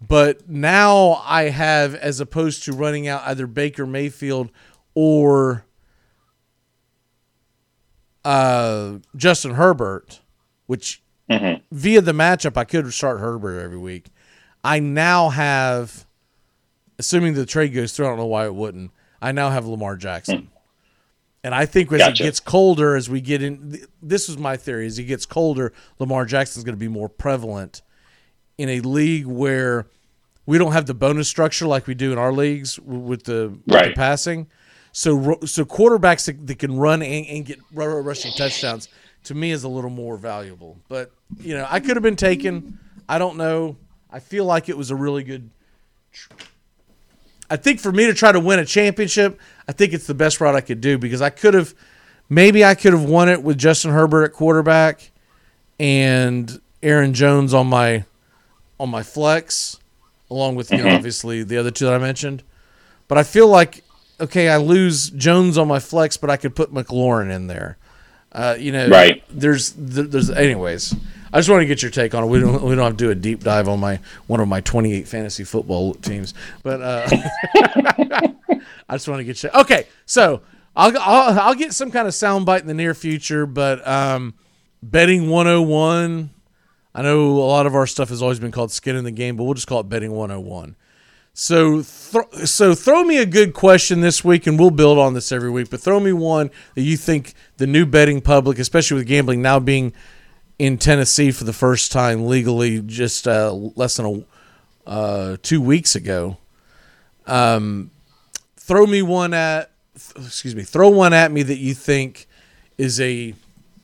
[0.00, 4.50] But now I have, as opposed to running out either Baker Mayfield
[4.94, 5.64] or
[8.24, 10.20] uh, Justin Herbert,
[10.66, 14.06] which via the matchup I could start Herbert every week.
[14.64, 16.06] I now have,
[16.98, 18.90] assuming the trade goes through, I don't know why it wouldn't.
[19.20, 20.38] I now have Lamar Jackson.
[20.38, 20.46] Hmm.
[21.42, 22.22] And I think as Gotcha.
[22.22, 24.86] it gets colder, as we get in, this was my theory.
[24.86, 27.80] As it gets colder, Lamar Jackson is going to be more prevalent
[28.58, 29.86] in a league where
[30.44, 33.84] we don't have the bonus structure like we do in our leagues with the, with
[33.84, 34.48] the passing.
[34.92, 38.88] So, so quarterbacks that, that can run and, and get ru- ru- rushing touchdowns
[39.24, 40.78] to me is a little more valuable.
[40.88, 42.78] But you know, I could have been taken.
[43.08, 43.76] I don't know.
[44.10, 45.50] I feel like it was a really good.
[47.50, 50.40] I think for me to try to win a championship, I think it's the best
[50.40, 51.74] route I could do because I could have,
[52.28, 55.10] maybe I could have won it with Justin Herbert at quarterback,
[55.78, 58.04] and Aaron Jones on my,
[58.78, 59.78] on my flex,
[60.30, 60.96] along with you know Mhm.
[60.96, 62.42] obviously the other two that I mentioned.
[63.08, 63.82] But I feel like
[64.20, 67.78] okay, I lose Jones on my flex, but I could put McLaurin in there.
[68.32, 69.24] Uh, you know, Right.
[69.30, 70.94] There's there's anyways.
[71.32, 72.26] I just want to get your take on it.
[72.26, 74.60] We don't we don't have to do a deep dive on my one of my
[74.60, 77.08] 28 fantasy football teams, but uh,
[78.88, 79.50] I just want to get you.
[79.54, 80.42] Okay, so
[80.74, 84.34] I'll, I'll I'll get some kind of soundbite in the near future, but um,
[84.82, 86.30] betting 101.
[86.92, 89.36] I know a lot of our stuff has always been called skin in the game,
[89.36, 90.74] but we'll just call it betting 101.
[91.32, 95.30] So, thro- so throw me a good question this week, and we'll build on this
[95.30, 95.70] every week.
[95.70, 99.60] But throw me one that you think the new betting public, especially with gambling now
[99.60, 99.92] being
[100.60, 104.26] in Tennessee for the first time legally, just uh, less than
[104.86, 106.36] a uh, two weeks ago.
[107.26, 107.90] Um,
[108.56, 112.26] throw me one at, excuse me, throw one at me that you think
[112.76, 113.32] is a,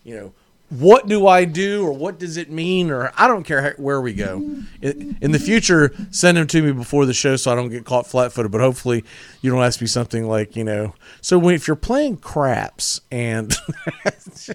[0.05, 0.35] you know,
[0.69, 4.13] what do I do or what does it mean or I don't care where we
[4.13, 4.37] go.
[4.83, 8.07] In the future, send them to me before the show so I don't get caught
[8.07, 8.53] flat-footed.
[8.53, 9.03] But hopefully,
[9.41, 13.57] you don't ask me something like, you know, so if you're playing craps and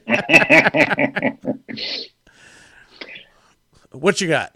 [4.02, 4.54] what you got?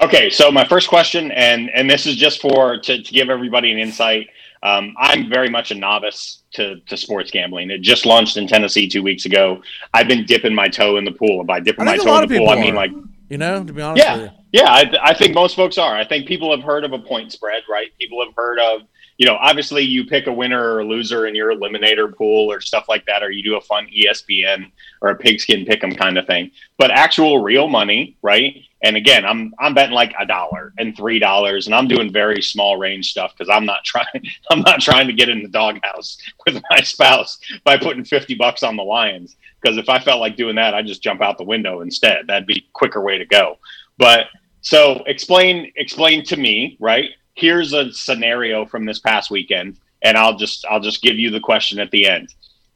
[0.00, 3.72] Okay, so my first question, and and this is just for to, to give everybody
[3.72, 4.28] an insight.
[4.62, 7.70] Um, I'm very much a novice to, to sports gambling.
[7.70, 9.62] It just launched in Tennessee two weeks ago.
[9.94, 11.38] I've been dipping my toe in the pool.
[11.38, 12.90] And by dipping my toe in the pool, I mean like
[13.28, 14.30] You know, to be honest with you.
[14.52, 14.98] yeah, yeah.
[15.00, 15.94] I, I think most folks are.
[15.96, 17.88] I think people have heard of a point spread, right?
[18.00, 18.82] People have heard of,
[19.18, 22.60] you know, obviously you pick a winner or a loser in your eliminator pool or
[22.60, 24.70] stuff like that, or you do a fun ESPN
[25.02, 26.52] or a pigskin pick'em kind of thing.
[26.78, 28.62] But actual real money, right?
[28.84, 32.40] And again, I'm I'm betting like a dollar and three dollars, and I'm doing very
[32.40, 34.06] small range stuff because I'm not trying
[34.50, 36.16] I'm not trying to get in the doghouse
[36.46, 39.36] with my spouse by putting fifty bucks on the Lions.
[39.60, 42.28] Because if I felt like doing that, I'd just jump out the window instead.
[42.28, 43.58] That'd be quicker way to go.
[43.98, 44.26] But
[44.60, 47.10] so explain explain to me, right?
[47.38, 51.38] Here's a scenario from this past weekend, and I'll just I'll just give you the
[51.38, 52.34] question at the end.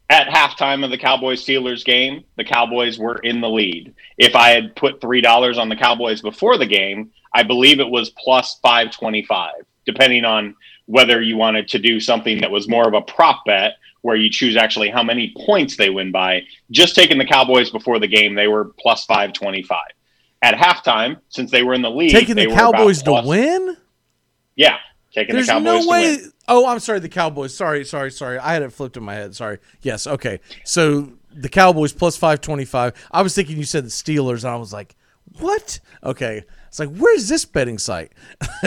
[0.09, 3.93] At halftime of the Cowboys Steelers game, the Cowboys were in the lead.
[4.18, 7.90] If I had put three dollars on the Cowboys before the game, I believe it
[7.90, 10.55] was plus five twenty five, depending on
[10.86, 13.72] whether you wanted to do something that was more of a prop bet
[14.02, 16.43] where you choose actually how many points they win by.
[16.70, 19.90] Just taking the Cowboys before the game, they were plus five twenty five.
[20.40, 23.76] At halftime, since they were in the lead, Taking they the Cowboys to win?
[24.56, 24.76] Yeah,
[25.12, 26.18] taking There's the Cowboys no way.
[26.48, 26.98] Oh, I'm sorry.
[27.00, 27.54] The Cowboys.
[27.54, 28.38] Sorry, sorry, sorry.
[28.38, 29.34] I had it flipped in my head.
[29.34, 29.58] Sorry.
[29.82, 30.06] Yes.
[30.06, 30.40] Okay.
[30.64, 32.94] So the Cowboys plus five twenty five.
[33.10, 34.94] I was thinking you said the Steelers, and I was like,
[35.38, 35.80] what?
[36.04, 36.44] Okay.
[36.68, 38.12] It's like, where's this betting site?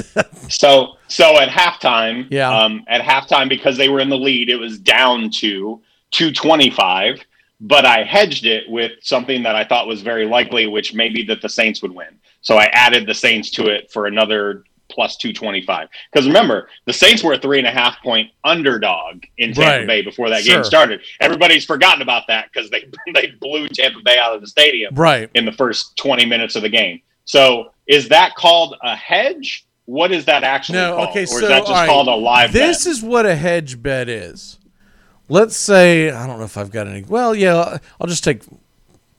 [0.49, 2.55] So so at halftime, Yeah.
[2.55, 5.81] um, at halftime because they were in the lead, it was down to
[6.11, 7.19] two twenty five.
[7.61, 11.41] But I hedged it with something that I thought was very likely, which maybe that
[11.41, 12.19] the Saints would win.
[12.41, 14.65] So I added the Saints to it for another
[14.95, 15.89] plus two twenty five.
[16.11, 19.87] Because remember, the Saints were a three and a half point underdog in Tampa Right.
[19.87, 20.55] Bay before that Sure.
[20.55, 21.01] game started.
[21.19, 25.29] Everybody's forgotten about that because they they blew Tampa Bay out of the stadium Right.
[25.35, 27.01] in the first 20 minutes of the game.
[27.25, 29.65] So is that called a hedge?
[29.85, 30.95] What is that actually No.
[30.95, 31.09] called?
[31.09, 31.23] Okay.
[31.23, 32.91] or So is that just right, called a live This bet?
[32.91, 34.57] is what a hedge bet is.
[35.29, 37.03] Let's say I don't know if I've got any.
[37.03, 37.77] Well, yeah.
[37.99, 38.41] I'll just take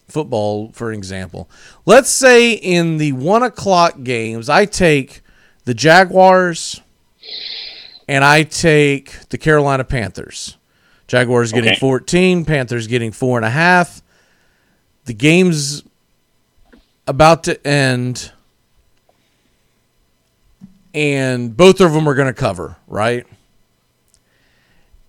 [0.09, 1.48] football for an example.
[1.85, 5.20] Let's say in the one o'clock games, I take
[5.66, 6.80] the Jaguars
[8.09, 10.56] and I take the Carolina Panthers
[11.06, 11.78] Jaguars getting Okay.
[11.78, 14.02] 14, Panthers getting four and a half.
[15.05, 15.84] The game's
[17.06, 18.32] about to end,
[20.93, 23.24] and both of them are going to cover, right?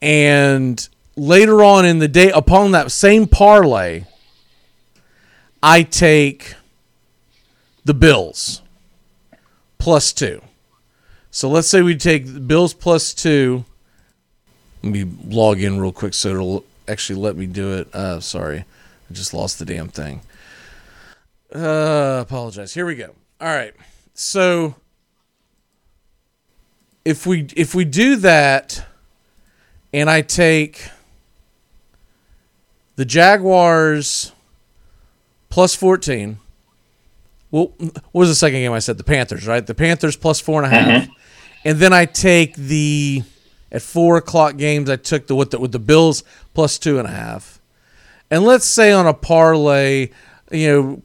[0.01, 4.03] And later on in the day, upon that same parlay,
[5.63, 6.53] I take
[7.85, 8.61] the Bills
[9.79, 10.41] plus two.
[11.38, 13.64] So let's say we take Bills plus two.
[14.81, 17.93] Let me log in real quick so it'll actually let me do it.
[17.93, 18.65] Uh, sorry,
[19.07, 20.22] I just lost the damn thing.
[21.53, 22.73] Uh, apologize.
[22.73, 23.14] Here we go.
[23.39, 23.76] All right.
[24.15, 24.77] So
[27.05, 28.84] if we if we do that,
[29.93, 30.89] and I take
[32.95, 34.31] the Jaguars
[35.49, 36.39] plus fourteen.
[37.51, 38.97] Well, what was the second game I said?
[38.97, 39.65] The Panthers, right?
[39.65, 41.07] The Panthers plus four and a half.
[41.65, 43.23] And then I take the
[43.71, 44.89] at four o'clock games.
[44.89, 46.23] I took the with the with the Bills
[46.53, 47.59] plus two and a half.
[48.29, 50.09] And let's say on a parlay,
[50.51, 51.01] you know,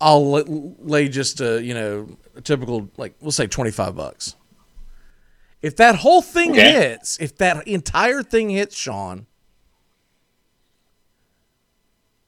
[0.00, 4.36] I'll lay just a you know a typical like we'll say twenty five bucks.
[5.62, 6.72] If that whole thing Okay.
[6.72, 9.26] hits, if that entire thing hits, Sean,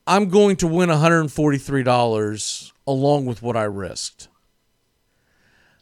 [0.07, 4.29] I'm going to win $143 along with what I risked.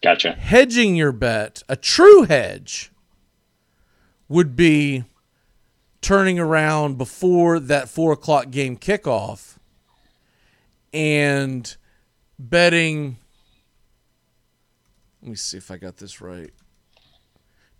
[0.04, 0.32] Gotcha.
[0.32, 2.92] Hedging your bet, a true hedge,
[4.28, 5.04] would be
[6.02, 9.56] turning around before that four o'clock game kickoff
[10.92, 11.74] and
[12.38, 13.16] betting.
[15.22, 16.50] Let me see if I got this right.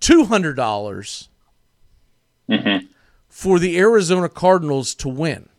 [0.01, 1.28] Two hundred dollars
[2.48, 2.86] mm-hmm.
[3.28, 5.51] for the Arizona Cardinals to win.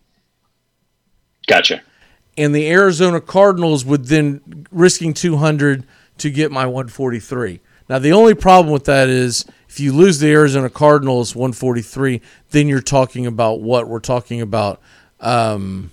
[1.46, 1.84] Gotcha.
[2.36, 5.86] And the Arizona Cardinals would then risking 200
[6.20, 7.60] to get my 143.
[7.90, 12.22] Now the only problem with that is if you lose the Arizona Cardinals 143,
[12.52, 14.82] then you're talking about what we're talking about
[15.20, 15.92] um,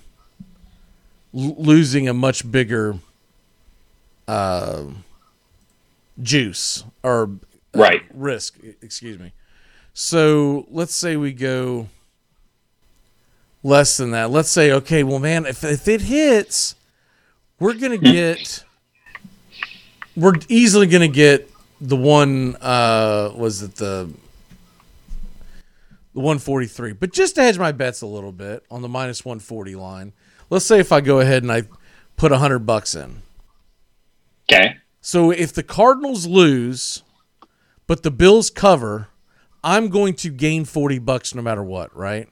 [1.35, 2.95] l- losing a much bigger
[4.27, 4.85] uh,
[6.21, 8.03] juice or uh, Right.
[8.13, 8.57] risk.
[8.81, 9.33] Excuse me.
[9.93, 11.89] So let's say we go
[13.63, 14.29] less than that.
[14.29, 16.75] Let's say, okay, well, man, if, if it hits,
[17.59, 18.63] we're gonna get,
[20.15, 21.49] we're easily gonna get
[21.81, 22.55] the one.
[22.61, 24.11] Uh, was it the
[26.13, 26.93] the one forty three?
[26.93, 30.13] But just to hedge my bets a little bit on the minus one forty line,
[30.49, 31.63] let's say if I go ahead and I
[32.15, 33.21] put a hundred bucks in.
[34.49, 34.77] Okay.
[35.01, 37.03] So if the Cardinals lose,
[37.87, 39.09] but the Bills cover,
[39.63, 42.29] I'm going to gain 40 bucks no matter what, right?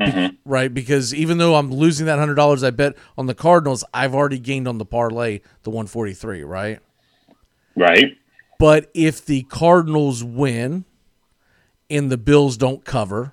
[0.00, 0.36] Mm-hmm.
[0.44, 0.72] Right?
[0.72, 4.66] Because even though I'm losing that $100 I bet on the Cardinals, I've already gained
[4.66, 6.80] on the parlay the 143, right?
[7.76, 8.16] Right.
[8.58, 10.84] But if the Cardinals win
[11.90, 13.32] and the Bills don't cover,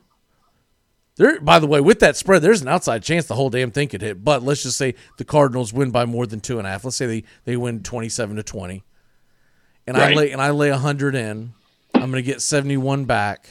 [1.15, 3.87] there by the way, with that spread, there's an outside chance the whole damn thing
[3.87, 4.23] could hit.
[4.23, 6.83] But let's just say the Cardinals win by more than two and a half.
[6.83, 8.83] Let's say they, they win twenty seven to twenty.
[9.87, 11.53] And I lay and I lay a hundred in.
[11.93, 13.49] I'm gonna get seventy one back.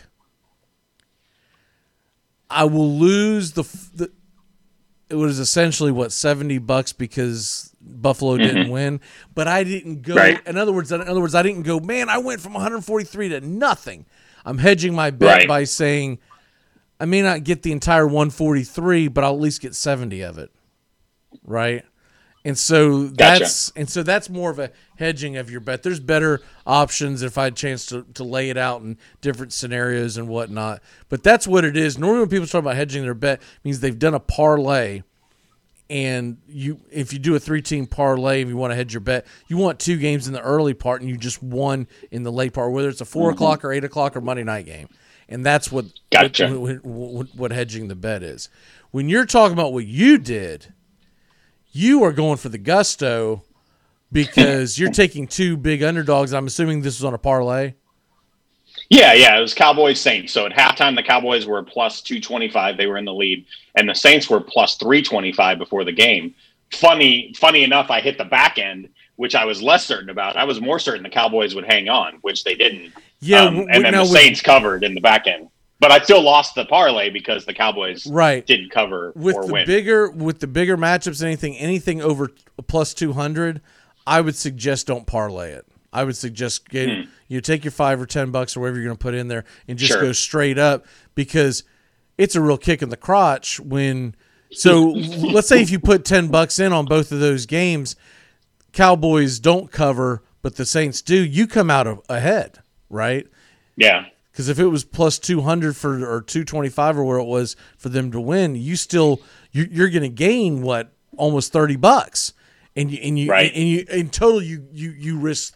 [2.50, 3.62] I will lose the,
[3.94, 4.10] the
[5.08, 8.70] it was essentially what 70 bucks because Buffalo didn't Mhm.
[8.70, 9.00] win,
[9.34, 10.46] but I didn't go Right.
[10.46, 13.40] in other words in other words I didn't go, man, I went from 143 to
[13.40, 14.06] nothing.
[14.44, 15.48] I'm hedging my bet Right.
[15.48, 16.18] by saying
[17.00, 20.50] I may not get the entire 143, but I'll at least get 70 of it.
[21.44, 21.84] Right?
[22.42, 25.82] And so that's and so that's more of a hedging of your bet.
[25.82, 29.52] There's better options if I had a chance to, to lay it out in different
[29.52, 30.80] scenarios and whatnot.
[31.10, 31.98] But that's what it is.
[31.98, 35.02] Normally when people talk about hedging their bet, it means they've done a parlay
[35.90, 39.00] and you if you do a three team parlay and you want to hedge your
[39.00, 42.32] bet, you want two games in the early part and you just one in the
[42.32, 43.34] late part, whether it's a 4 Mhm.
[43.34, 44.88] o'clock or eight o'clock or Monday night game.
[45.28, 46.58] And that's what Gotcha.
[46.58, 48.48] what, what, what hedging the bet is.
[48.92, 50.72] When you're talking about what you did,
[51.72, 53.42] you are going for the gusto
[54.12, 56.32] because you're taking two big underdogs.
[56.32, 57.74] I'm assuming this was on a parlay.
[58.88, 60.32] Yeah, yeah, it was Cowboys Saints.
[60.32, 62.76] So at halftime, the Cowboys were plus 225.
[62.76, 66.34] They were in the lead, and the Saints were plus 325 before the game.
[66.72, 70.36] Funny, funny enough, I hit the back end, which I was less certain about.
[70.36, 72.92] I was more certain the Cowboys would hang on, which they didn't.
[73.20, 75.49] Yeah, Um, and then now the Saints covered in the back end,
[75.80, 78.46] but I still lost the parlay because the Cowboys Right.
[78.46, 79.66] didn't cover with or the win.
[79.66, 82.30] bigger with the bigger matchups anything anything over
[82.68, 83.60] plus 200
[84.06, 87.02] i would suggest don't parlay it i would suggest get Hmm.
[87.28, 89.44] you take your five or ten bucks or whatever you're going to put in there
[89.68, 90.00] and just Sure.
[90.02, 91.64] go straight up because
[92.18, 94.14] it's a real kick in the crotch when
[94.52, 97.96] so let's say if you put 10 bucks in on both of those games
[98.72, 102.58] cowboys don't cover but the saints do you come out a- ahead
[102.88, 103.26] right
[103.76, 104.06] yeah.
[104.32, 107.24] Because if it was plus two hundred for or two twenty five or where it
[107.24, 109.20] was for them to win, you still
[109.52, 112.32] you, you're going to gain what almost thirty bucks,
[112.76, 113.52] and you and you Right.
[113.54, 115.54] and you in total you you you risk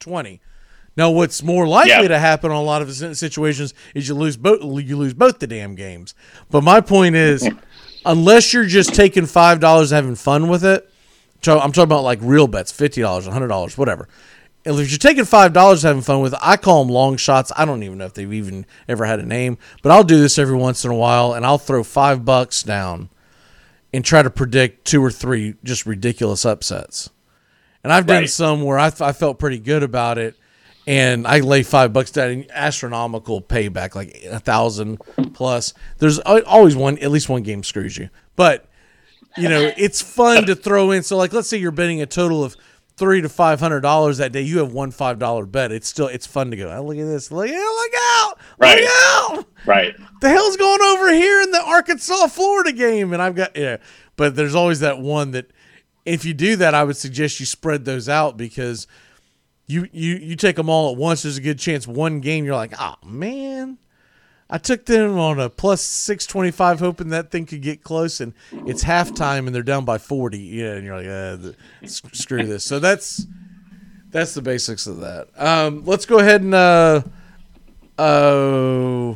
[0.00, 0.40] twenty.
[0.96, 2.08] Now, what's more likely Yeah.
[2.08, 5.46] to happen on a lot of situations is you lose both you lose both the
[5.46, 6.12] damn games.
[6.50, 7.48] But my point is,
[8.04, 10.90] unless you're just taking five dollars and having fun with it,
[11.40, 14.08] so I'm talking about like real bets, fifty dollars, hundred dollars, whatever.
[14.64, 17.52] And if you're taking five dollars having fun with I call them long shots.
[17.56, 20.38] I don't even know if they've even ever had a name, but I'll do this
[20.38, 23.08] every once in a while, and I'll throw five bucks down
[23.92, 27.08] and try to predict two or three just ridiculous upsets.
[27.82, 30.36] And I've done some where I, I felt pretty good about it,
[30.86, 34.98] and I lay five bucks down, and astronomical payback, like a thousand
[35.32, 35.72] plus.
[35.98, 38.68] There's always one, at least one game screws you, but
[39.36, 41.02] you know it's fun to throw in.
[41.04, 42.56] So like, let's say you're betting a total of
[42.98, 44.42] three to five hundred dollars that day.
[44.42, 45.72] You have one five dollar bet.
[45.72, 46.70] It's still it's fun to go.
[46.70, 47.30] Oh, look at this.
[47.30, 48.34] Look, look out!
[48.58, 48.80] Right.
[48.80, 49.46] Look out!
[49.64, 49.94] Right.
[50.20, 53.12] the hell's going over here in the Arkansas Florida game?
[53.12, 53.78] And I've got yeah,
[54.16, 55.50] but there's always that one that
[56.04, 58.86] if you do that, I would suggest you spread those out because
[59.66, 61.22] you you you take them all at once.
[61.22, 63.78] There's a good chance one game you're like, oh man,
[64.50, 68.20] I took them on a plus six twenty five, hoping that thing could get close,
[68.20, 68.32] and
[68.66, 70.38] it's halftime and they're down by forty.
[70.38, 71.54] Yeah, and you're like, uh, the,
[71.86, 72.64] screw this.
[72.64, 73.26] So that's
[74.10, 75.28] that's the basics of that.
[75.36, 77.02] Um, let's go ahead and uh,
[77.98, 79.14] uh,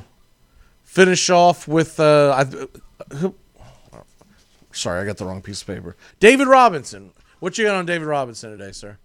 [0.84, 2.44] finish off with uh,
[3.10, 3.30] I,
[4.72, 5.96] sorry, I got the wrong piece of paper.
[6.20, 7.12] David Robinson.
[7.40, 8.98] What you got on David Robinson today, sir?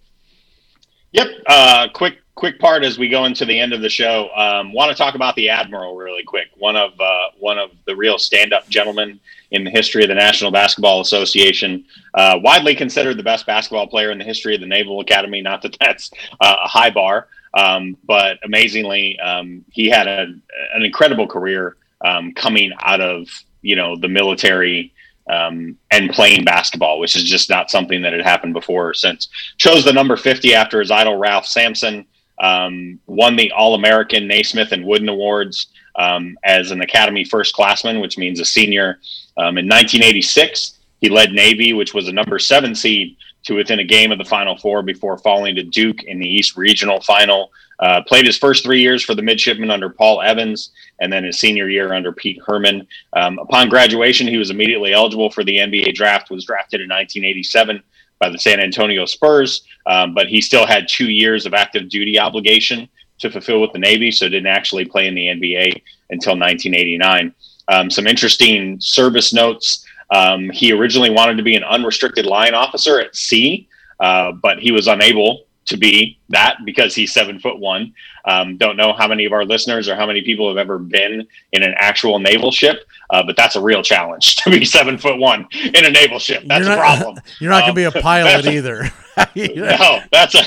[1.10, 1.26] Yep.
[1.46, 4.30] Uh, quick, quick part as we go into the end of the show.
[4.36, 6.46] Um, Want to talk about the admiral really quick.
[6.56, 9.18] One of uh, one of the real stand-up gentlemen
[9.50, 11.84] in the history of the National Basketball Association.
[12.14, 15.40] Uh, widely considered the best basketball player in the history of the Naval Academy.
[15.40, 20.32] Not that that's uh, a high bar, um, but amazingly, um, he had a,
[20.74, 23.26] an incredible career um, coming out of
[23.62, 24.92] you know the military
[25.28, 29.28] um, and playing basketball, which is just not something that had happened before or since.
[29.56, 32.06] Chose the number 50 after his idol, Ralph Sampson.
[32.40, 38.00] Um, won the All American Naismith and Wooden Awards um, as an Academy first classman,
[38.00, 38.98] which means a senior.
[39.36, 43.84] Um, in 1986, he led Navy, which was a number seven seed, to within a
[43.84, 47.50] game of the Final Four before falling to Duke in the East Regional Final.
[47.78, 50.70] Uh, played his first three years for the midshipmen under Paul Evans,
[51.00, 52.86] and then his senior year under Pete Herrmann.
[53.12, 56.30] Um, upon graduation, he was immediately eligible for the NBA draft.
[56.30, 57.82] Was drafted in 1987
[58.18, 62.18] by the San Antonio Spurs, um, but he still had two years of active duty
[62.18, 62.88] obligation
[63.18, 67.34] to fulfill with the Navy, so didn't actually play in the NBA until 1989.
[67.68, 69.84] Um, some interesting service notes.
[70.10, 73.68] Um, he originally wanted to be an unrestricted line officer at sea,
[74.00, 77.92] uh, but he was unable to be that because he's seven foot one.
[78.24, 81.26] Um, don't know how many of our listeners or how many people have ever been
[81.52, 85.18] in an actual naval ship, uh, but that's a real challenge to be seven foot
[85.18, 86.44] one in a naval ship.
[86.46, 87.18] That's you're a problem.
[87.40, 88.90] You're not going to be a Um, pilot either.
[89.34, 90.42] No, that's a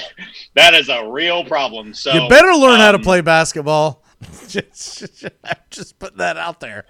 [0.55, 1.93] that is a real problem.
[1.93, 4.01] So you better learn how to um, play basketball.
[4.47, 5.25] just,
[5.69, 6.85] just put that out there.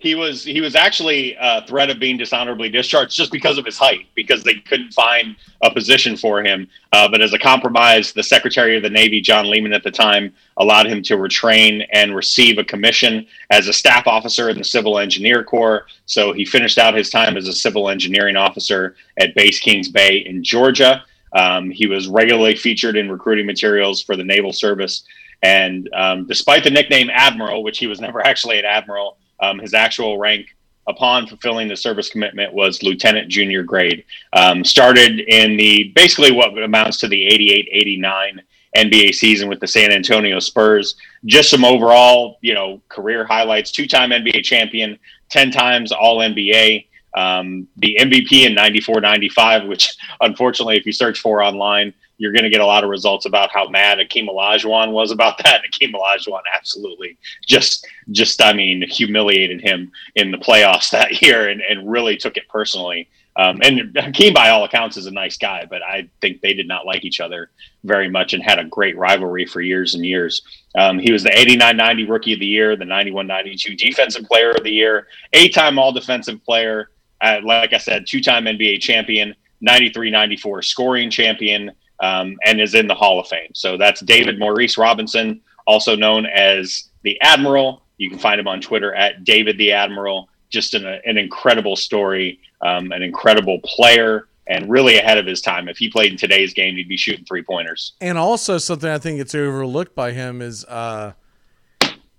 [0.00, 3.76] He was he was actually a threat of being dishonorably discharged just because of his
[3.76, 6.68] height because they couldn't find a position for him.
[6.92, 10.32] Uh, but as a compromise the secretary of the navy john lehman at the time
[10.58, 14.98] allowed him to retrain and receive a commission as a staff officer in the civil
[14.98, 15.86] engineer corps.
[16.06, 20.18] So he finished out his time as a civil engineering officer at base kings bay
[20.18, 21.02] in georgia.
[21.32, 25.02] Um, he was regularly featured in recruiting materials for the naval service.
[25.42, 29.74] And um, despite the nickname admiral which he was never actually an admiral um, his
[29.74, 30.54] actual rank
[30.88, 34.04] upon fulfilling the service commitment was lieutenant junior grade.
[34.32, 38.42] Um, started in the basically what amounts to the 88 89
[38.76, 40.96] NBA season with the San Antonio Spurs.
[41.26, 44.98] Just some overall, you know, career highlights two time NBA champion,
[45.30, 46.86] 10 times All NBA.
[47.16, 52.44] Um, the MVP in 94 95, which unfortunately, if you search for online, you're going
[52.44, 55.62] to get a lot of results about how mad Akeem Olajuwon was about that.
[55.64, 57.16] Akeem Olajuwon absolutely
[57.46, 62.36] just, just I mean, humiliated him in the playoffs that year and, and really took
[62.36, 63.08] it personally.
[63.36, 66.66] Um, and Hakeem, by all accounts, is a nice guy, but I think they did
[66.66, 67.50] not like each other
[67.84, 70.42] very much and had a great rivalry for years and years.
[70.76, 74.50] Um, he was the 89 90 Rookie of the Year, the 91 92 Defensive Player
[74.50, 76.90] of the Year, eight time All Defensive Player,
[77.20, 81.70] uh, like I said, two time NBA champion, 93 94 scoring champion,
[82.00, 83.50] um, and is in the Hall of Fame.
[83.54, 87.82] So that's David Maurice Robinson, also known as the Admiral.
[87.98, 90.28] You can find him on Twitter at David the Admiral.
[90.50, 95.68] Just an, an incredible story, um, an incredible player, and really ahead of his time.
[95.68, 97.92] If he played in today's game, he'd be shooting three pointers.
[98.00, 101.12] And also something I think gets overlooked by him is uh,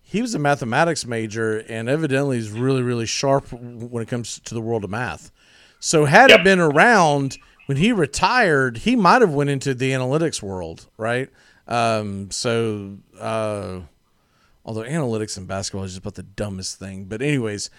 [0.04, 4.54] he was a mathematics major and evidently is really really sharp when it comes to
[4.54, 5.32] the world of math.
[5.80, 6.40] So had Yep.
[6.40, 7.38] it been around
[7.70, 11.30] when he retired, he might have went into the analytics world, right?
[11.68, 13.82] Um, so uh,
[14.66, 17.70] although analytics in basketball is just about the dumbest thing, but anyways,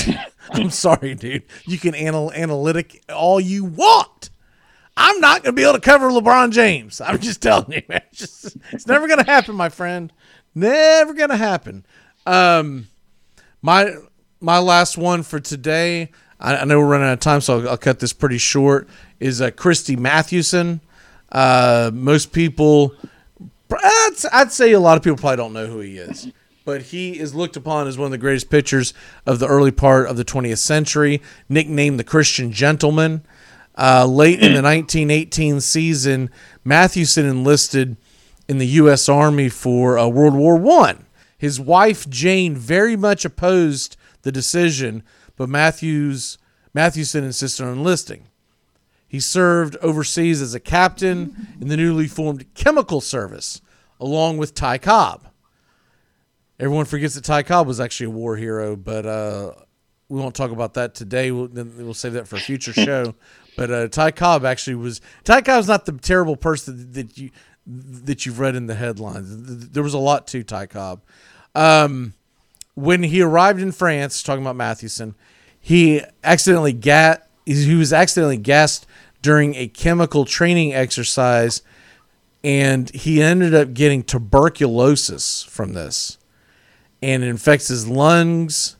[0.50, 1.44] I'm sorry, dude.
[1.64, 4.28] You can anal- analytic all you want.
[4.94, 7.00] I'm not going to be able to cover LeBron James.
[7.00, 8.02] I'm just telling you, man.
[8.12, 10.12] It's, just, it's never going to happen, my friend.
[10.54, 11.86] Never going to happen.
[12.26, 12.88] Um,
[13.62, 13.94] my
[14.38, 16.10] my last one for today.
[16.38, 18.88] I, I know we're running out of time, so I'll, I'll cut this pretty short.
[19.20, 20.80] Is uh, Christy Mathewson?
[21.30, 22.94] Uh, most people,
[23.70, 26.32] I'd, I'd say a lot of people probably don't know who he is,
[26.64, 28.94] but he is looked upon as one of the greatest pitchers
[29.26, 31.22] of the early part of the 20th century.
[31.48, 33.22] Nicknamed the Christian Gentleman.
[33.78, 36.28] Uh, late in the 1918 season,
[36.64, 37.96] Mathewson enlisted
[38.48, 39.08] in the U.S.
[39.08, 41.06] Army for uh, World War One.
[41.38, 45.02] His wife Jane very much opposed the decision,
[45.36, 46.36] but Matthews
[46.74, 48.24] Mathewson insisted on enlisting.
[49.10, 53.60] He served overseas as a captain in the newly formed Chemical Service,
[53.98, 55.26] along with Ty Cobb.
[56.60, 59.50] Everyone forgets that Ty Cobb was actually a war hero, but uh,
[60.08, 61.32] we won't talk about that today.
[61.32, 63.16] We'll, we'll save that for a future show.
[63.56, 65.00] But uh, Ty Cobb actually was.
[65.24, 67.30] Ty Cobb's not the terrible person that you
[67.66, 69.70] that you've read in the headlines.
[69.70, 71.02] There was a lot to Ty Cobb.
[71.56, 72.14] Um,
[72.74, 75.16] when he arrived in France, talking about Mathewson,
[75.58, 78.86] he accidentally gat he was accidentally gassed
[79.22, 81.62] during a chemical training exercise,
[82.42, 86.18] and he ended up getting tuberculosis from this,
[87.02, 88.76] and infects his lungs.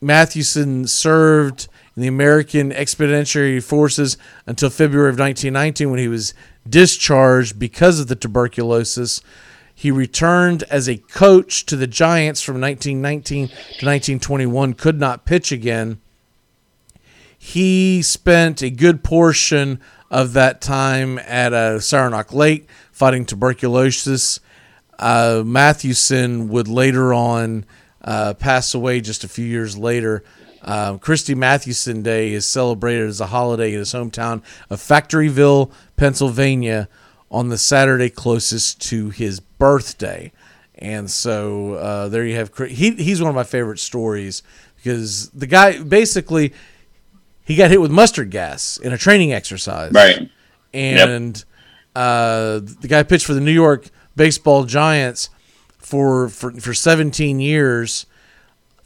[0.00, 4.16] Mathewson served in the American Expeditionary Forces
[4.46, 6.34] until February of 1919 when he was
[6.68, 9.20] discharged because of the tuberculosis.
[9.74, 15.50] He returned as a coach to the Giants from 1919 to 1921, could not pitch
[15.50, 16.00] again.
[17.38, 24.40] He spent a good portion of that time at uh, Saranac Lake fighting tuberculosis.
[24.98, 27.64] Uh, Mathewson would later on
[28.02, 30.24] uh, pass away just a few years later.
[30.62, 36.88] Um, Christy Mathewson Day is celebrated as a holiday in his hometown of Factoryville, Pennsylvania,
[37.30, 40.32] on the Saturday closest to his birthday.
[40.74, 42.56] And so uh, there you have.
[42.56, 44.42] He, he's one of my favorite stories
[44.76, 46.52] because the guy basically
[47.48, 49.90] he got hit with mustard gas in a training exercise.
[49.92, 50.30] Right.
[50.74, 51.42] And
[51.96, 55.30] uh, the guy pitched for the New York Baseball Giants
[55.78, 58.04] for for, for 17 years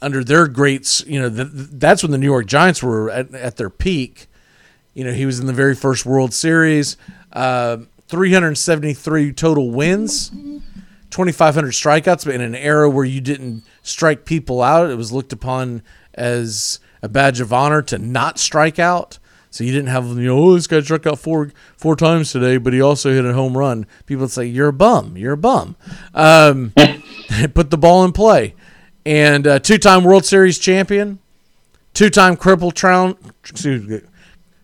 [0.01, 1.05] under their greats.
[1.05, 4.27] You know, th- that's when the New York Giants were at, at their peak.
[4.93, 6.95] You know, he was in the very first World Series,
[7.33, 10.29] uh, 373 total wins,
[11.09, 15.33] 2,500 strikeouts, but in an era where you didn't strike people out, it was looked
[15.33, 15.81] upon
[16.13, 19.19] as a badge of honor to not strike out.
[19.51, 22.57] So you didn't have you know oh this guy struck out four four times today,
[22.57, 23.85] but he also hit a home run.
[24.07, 25.75] People would say you're a bum, you're a bum.
[26.15, 26.73] Um,
[27.53, 28.55] put the ball in play,
[29.05, 31.19] and uh, two-time World Series champion,
[31.93, 34.01] two-time triple crown, excuse me,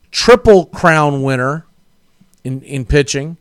[0.10, 1.68] triple crown winner
[2.44, 3.38] in in pitching,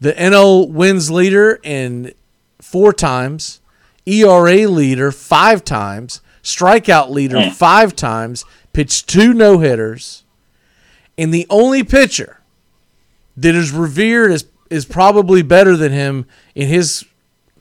[0.00, 2.12] the NL wins leader in
[2.60, 3.60] four times,
[4.06, 7.52] ERA leader five times, strikeout leader Mm.
[7.52, 10.22] five times, pitched two no hitters,
[11.18, 12.40] and the only pitcher
[13.36, 17.04] that is revered as is probably better than him in his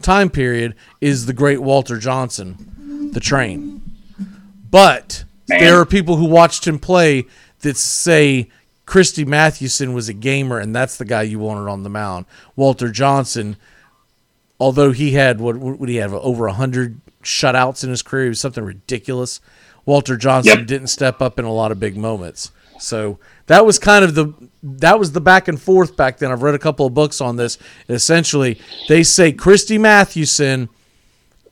[0.01, 3.81] time period is the great Walter Johnson, the train.
[4.71, 7.25] But there are people who watched him play
[7.61, 8.49] that say
[8.85, 12.25] Christy Mathewson was a gamer and that's the guy you wanted on the mound.
[12.55, 13.57] Walter Johnson,
[14.59, 18.29] although he had what would he have over a hundred shutouts in his career, he
[18.29, 19.39] was something ridiculous.
[19.85, 20.67] Walter Johnson Yep.
[20.67, 22.51] didn't step up in a lot of big moments.
[22.79, 24.33] So that was kind of the
[24.63, 26.31] that was the back and forth back then.
[26.31, 27.57] I've read a couple of books on this.
[27.87, 30.69] And essentially, they say Christy Mathewson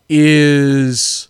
[0.09, 1.27] is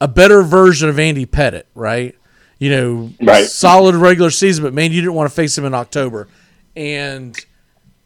[0.00, 2.14] a better version of Andy Pettitte, right?
[2.58, 3.46] You know, Right.
[3.46, 6.28] solid regular season, but man, you didn't want to face him in October.
[6.76, 7.36] And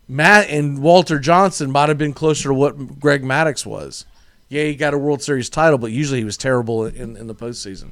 [0.08, 4.04] Matt and Walter Johnson might have been closer to what Greg Maddux was.
[4.48, 7.34] Yeah, he got a World Series title, but usually he was terrible in, in the
[7.34, 7.90] postseason.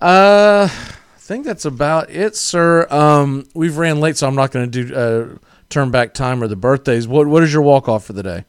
[0.00, 2.86] Uh, I think that's about it, sir.
[2.90, 5.38] Um, we've ran late, so I'm not going to do uh,
[5.68, 7.08] turn back time or the birthdays.
[7.08, 8.44] What What is your walk off for the day?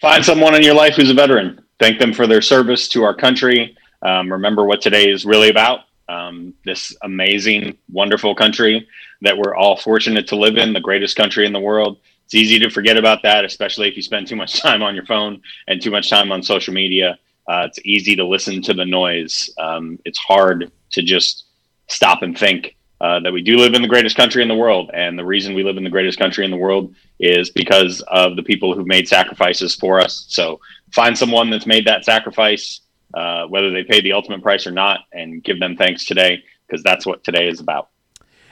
[0.00, 1.62] Find someone in your life who's a veteran.
[1.78, 3.76] Thank them for their service to our country.
[4.02, 5.80] Um, remember what today is really about.
[6.08, 8.88] Um, this amazing, wonderful country
[9.22, 11.98] that we're all fortunate to live in, the greatest country in the world.
[12.30, 15.04] It's easy to forget about that, especially if you spend too much time on your
[15.04, 17.18] phone and too much time on social media.
[17.48, 19.50] Uh, it's easy to listen to the noise.
[19.58, 21.46] Um, it's hard to just
[21.88, 24.92] stop and think uh, that we do live in the greatest country in the world.
[24.94, 28.36] And the reason we live in the greatest country in the world is because of
[28.36, 30.26] the people who've made sacrifices for us.
[30.28, 30.60] So
[30.92, 32.82] find someone that's made that sacrifice,
[33.12, 36.84] uh, whether they paid the ultimate price or not, and give them thanks today, because
[36.84, 37.88] that's what today is about.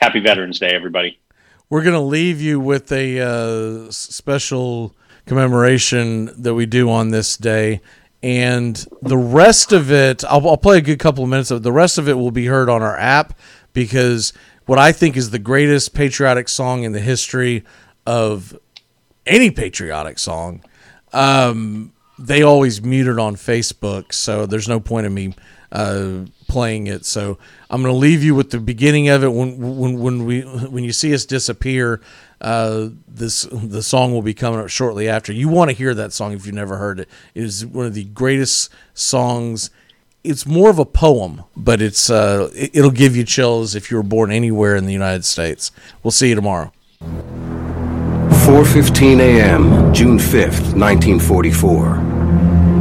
[0.01, 1.17] Happy Veterans Day, everybody.
[1.71, 4.95] We're going to leave you with a uh, special
[5.27, 7.81] commemoration that we do on this day.
[8.23, 11.63] And the rest of it, I'll, I'll play a good couple of minutes of it.
[11.63, 13.37] The rest of it will be heard on our app
[13.73, 14.33] because
[14.65, 17.63] what I think is the greatest patriotic song in the history
[18.03, 18.57] of
[19.27, 20.63] any patriotic song,
[21.13, 24.11] um, they always mute it on Facebook.
[24.11, 25.35] So there's no point in me
[25.71, 27.05] uh, playing it.
[27.05, 27.37] So
[27.69, 29.29] I'm going to leave you with the beginning of it.
[29.29, 32.01] When when when we when you see us disappear,
[32.41, 35.31] uh, this the song will be coming up shortly after.
[35.31, 37.09] You want to hear that song if you've never heard it.
[37.33, 39.69] It is one of the greatest songs.
[40.23, 43.97] It's more of a poem, but it's uh, it, it'll give you chills if you
[43.97, 45.71] were born anywhere in the United States.
[46.03, 46.73] We'll see you tomorrow.
[48.49, 52.08] 4:15 a.m., June 5th, 1944.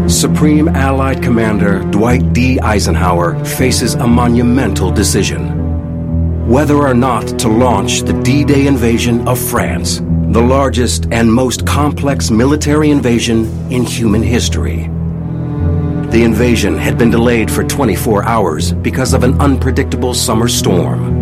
[0.09, 2.59] Supreme Allied Commander Dwight D.
[2.61, 6.49] Eisenhower faces a monumental decision.
[6.49, 12.31] Whether or not to launch the D-Day invasion of France, the largest and most complex
[12.31, 14.85] military invasion in human history.
[16.11, 21.18] The invasion had been delayed for 24 hours because of an unpredictable summer storm.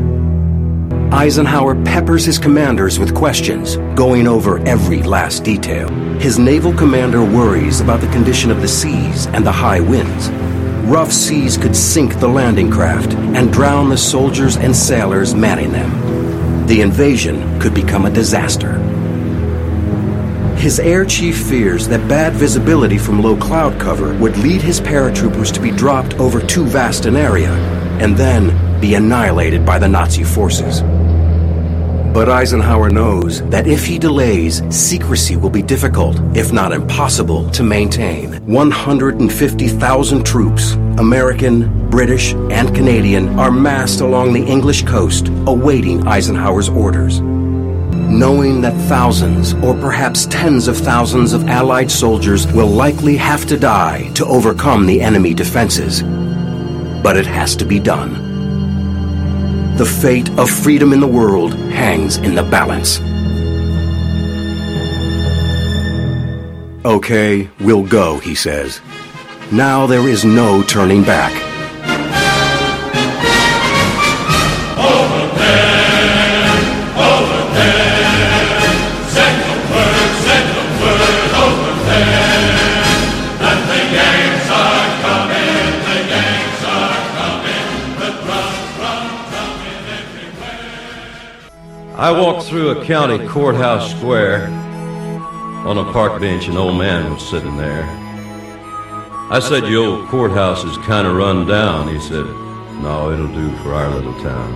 [1.12, 5.89] Eisenhower peppers his commanders with questions, going over every last detail.
[6.19, 10.31] His naval commander worries about the condition of the seas and the high winds.
[10.89, 16.66] Rough seas could sink the landing craft and drown the soldiers and sailors manning them.
[16.66, 18.78] The invasion could become a disaster.
[20.57, 25.53] His air chief fears that bad visibility from low cloud cover would lead his paratroopers
[25.53, 27.53] to be dropped over too vast an area
[28.01, 30.82] and then be annihilated by the Nazi forces.
[32.16, 37.62] But Eisenhower knows that if he delays, secrecy will be difficult, if not impossible, to
[37.62, 38.43] maintain.
[38.47, 47.20] 150,000 troops, American, British, and Canadian, are massed along the English coast, awaiting Eisenhower's orders.
[47.20, 53.59] Knowing that thousands, or perhaps tens of thousands of Allied soldiers will likely have to
[53.59, 56.03] die to overcome the enemy defenses.
[57.03, 58.26] But it has to be done.
[59.77, 62.98] The fate of freedom in the world hangs in the balance.
[66.86, 68.81] Okay, we'll go, he says.
[69.53, 71.45] Now there is no turning back.
[91.98, 94.48] I walked through a county courthouse square.
[95.66, 97.85] On a park bench, an old man was sitting there.
[99.31, 101.89] I said, Your old courthouse is kind of run down.
[101.89, 102.27] He said,
[102.82, 104.52] No, it'll do for our little town.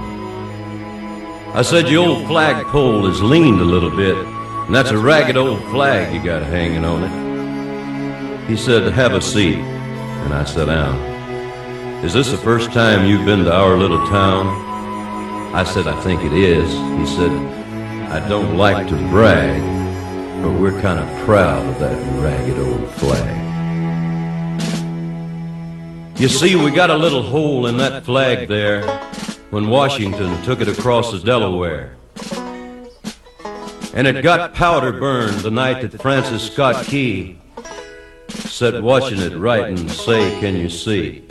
[1.54, 5.62] I said, Your old flagpole is leaned a little bit, and that's a ragged old
[5.70, 8.50] flag you got hanging on it.
[8.50, 9.56] He said, Have a seat.
[9.56, 10.94] And I sat down.
[12.04, 14.69] Is this the first time you've been to our little town?
[15.52, 16.70] I said, I think it is.
[16.70, 17.32] He said,
[18.10, 19.60] I don't like to brag,
[20.42, 23.40] but we're kind of proud of that ragged old flag.
[26.20, 28.86] You see, we got a little hole in that flag there
[29.50, 31.96] when Washington took it across the Delaware.
[33.92, 37.38] And it got powder burned the night that Francis Scott Key
[38.28, 41.24] sat watching it write and say, Can you see?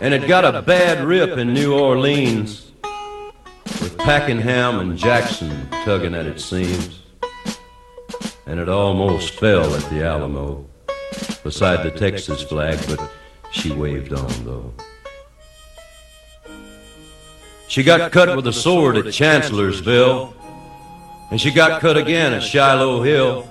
[0.00, 2.70] And it got a bad rip in New Orleans
[3.82, 7.00] with Pakenham and Jackson tugging at its seams.
[8.46, 10.64] And it almost fell at the Alamo
[11.42, 13.10] beside the Texas flag, but
[13.50, 14.72] she waved on though.
[17.66, 20.34] She got cut with a sword at Chancellorsville,
[21.30, 23.48] and she got cut again at Shiloh Hill.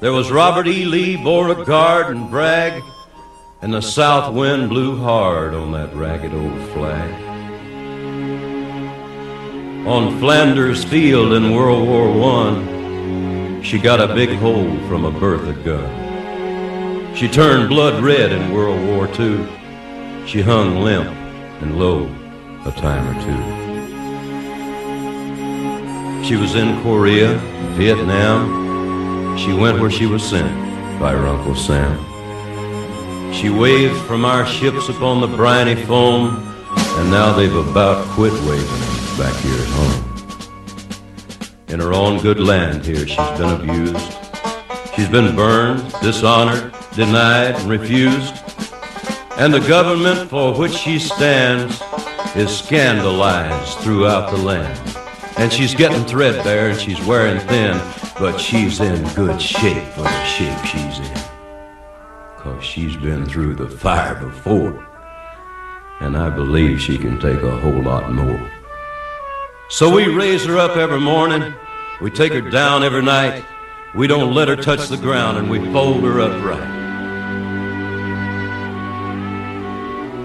[0.00, 0.84] There was Robert E.
[0.84, 2.82] Lee, Beauregard, and Bragg,
[3.64, 7.10] and the south wind blew hard on that ragged old flag.
[9.86, 12.10] On Flanders Field in World War
[12.42, 17.16] I, she got a big hole from a Bertha gun.
[17.16, 19.46] She turned blood red in World War II.
[20.26, 21.08] She hung limp
[21.62, 22.14] and low
[22.66, 23.42] a time or two.
[26.22, 27.38] She was in Korea,
[27.78, 29.38] Vietnam.
[29.38, 30.52] She went where she was sent
[31.00, 32.13] by her Uncle Sam.
[33.34, 36.36] She waves from our ships upon the briny foam,
[36.76, 40.04] and now they've about quit waving back here at home.
[41.68, 44.16] In her own good land here, she's been abused.
[44.94, 48.34] She's been burned, dishonored, denied, and refused.
[49.36, 51.82] And the government for which she stands
[52.36, 54.78] is scandalized throughout the land.
[55.36, 57.76] And she's getting threadbare and she's wearing thin,
[58.18, 61.23] but she's in good shape for the shape she's in.
[62.44, 64.86] Cause she's been through the fire before.
[66.00, 68.50] And I believe she can take a whole lot more.
[69.70, 71.54] So we raise her up every morning,
[72.02, 73.42] we take her down every night,
[73.94, 76.68] we don't let her touch the ground, and we fold her up right.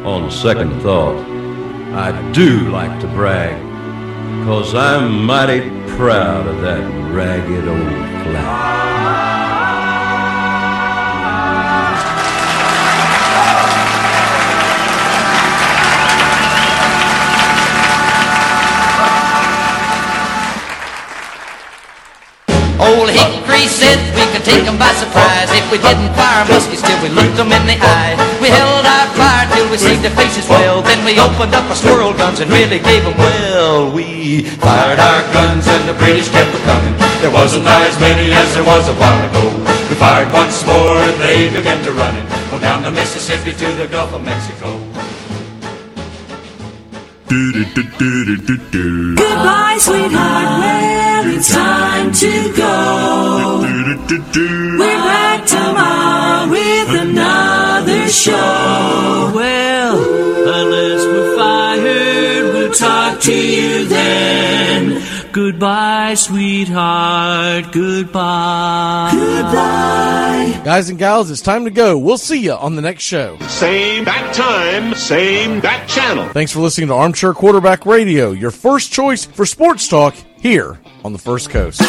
[0.06, 1.18] On second thought,
[1.96, 3.56] I do like to brag,
[4.46, 6.84] cause I'm mighty proud of that
[7.14, 9.39] ragged old flag.
[22.80, 27.00] Old Hickory said we could take 'em by surprise If we didn't fire muskets till
[27.04, 30.48] we looked 'em in the eye We held our fire till we seen their faces
[30.48, 34.44] well Then we opened up our squirrel guns and really gave gave 'em well We
[34.66, 38.64] fired our guns and the British kept a coming There wasn't as many as there
[38.64, 39.44] was a while ago.
[39.90, 42.26] We fired once more and they began to run it.
[42.54, 44.89] On down the Mississippi to the Gulf of Mexico.
[49.16, 50.60] Goodbye, sweetheart.
[50.60, 53.62] Well, it's time to go.
[54.80, 59.32] We're back tomorrow with another show.
[59.36, 59.98] Well,
[60.60, 64.59] unless we're fired, we'll talk to you then.
[65.32, 67.72] Goodbye, sweetheart.
[67.72, 69.12] Goodbye.
[69.14, 70.62] Goodbye.
[70.66, 71.98] Guys and gals, it's time to go.
[71.98, 73.38] We'll see you on the next show.
[73.48, 76.28] Same bat time, same bat channel.
[76.30, 81.14] Thanks for listening to Armchair Quarterback Radio, your first choice for sports talk here on
[81.14, 81.82] the First Coast.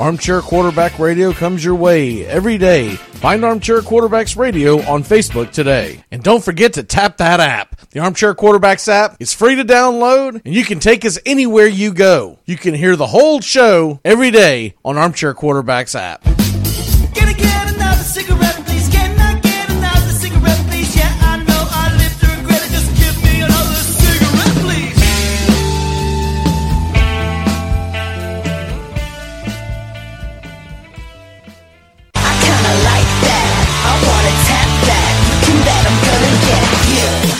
[0.00, 2.94] Armchair Quarterback Radio comes your way every day.
[2.94, 6.04] Find Armchair Quarterbacks Radio on Facebook today.
[6.12, 7.74] And don't forget to tap that app.
[7.90, 11.92] The Armchair Quarterbacks app is free to download and you can take us anywhere you
[11.92, 12.38] go.
[12.44, 16.37] You can hear the whole show every day on Armchair Quarterbacks app.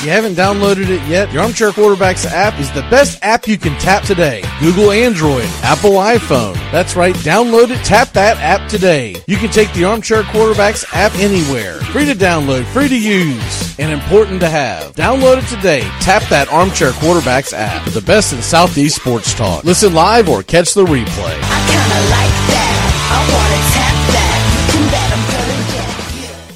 [0.09, 3.79] You haven't downloaded it yet, the Armchair Quarterbacks app is the best app you can
[3.79, 4.43] tap today.
[4.59, 6.55] Google Android, Apple iPhone.
[6.73, 9.23] That's right, download it, tap that app today.
[9.27, 11.81] You can take the Armchair Quarterbacks app anywhere.
[11.93, 14.95] Free to download, free to use, and important to have.
[14.95, 15.83] Download it today.
[16.01, 17.85] Tap that Armchair Quarterbacks app.
[17.91, 19.65] The best in Southeast sports talk.
[19.65, 21.39] Listen live or catch the replay.
[21.39, 22.79] I kinda like that.
[23.13, 23.59] I wanna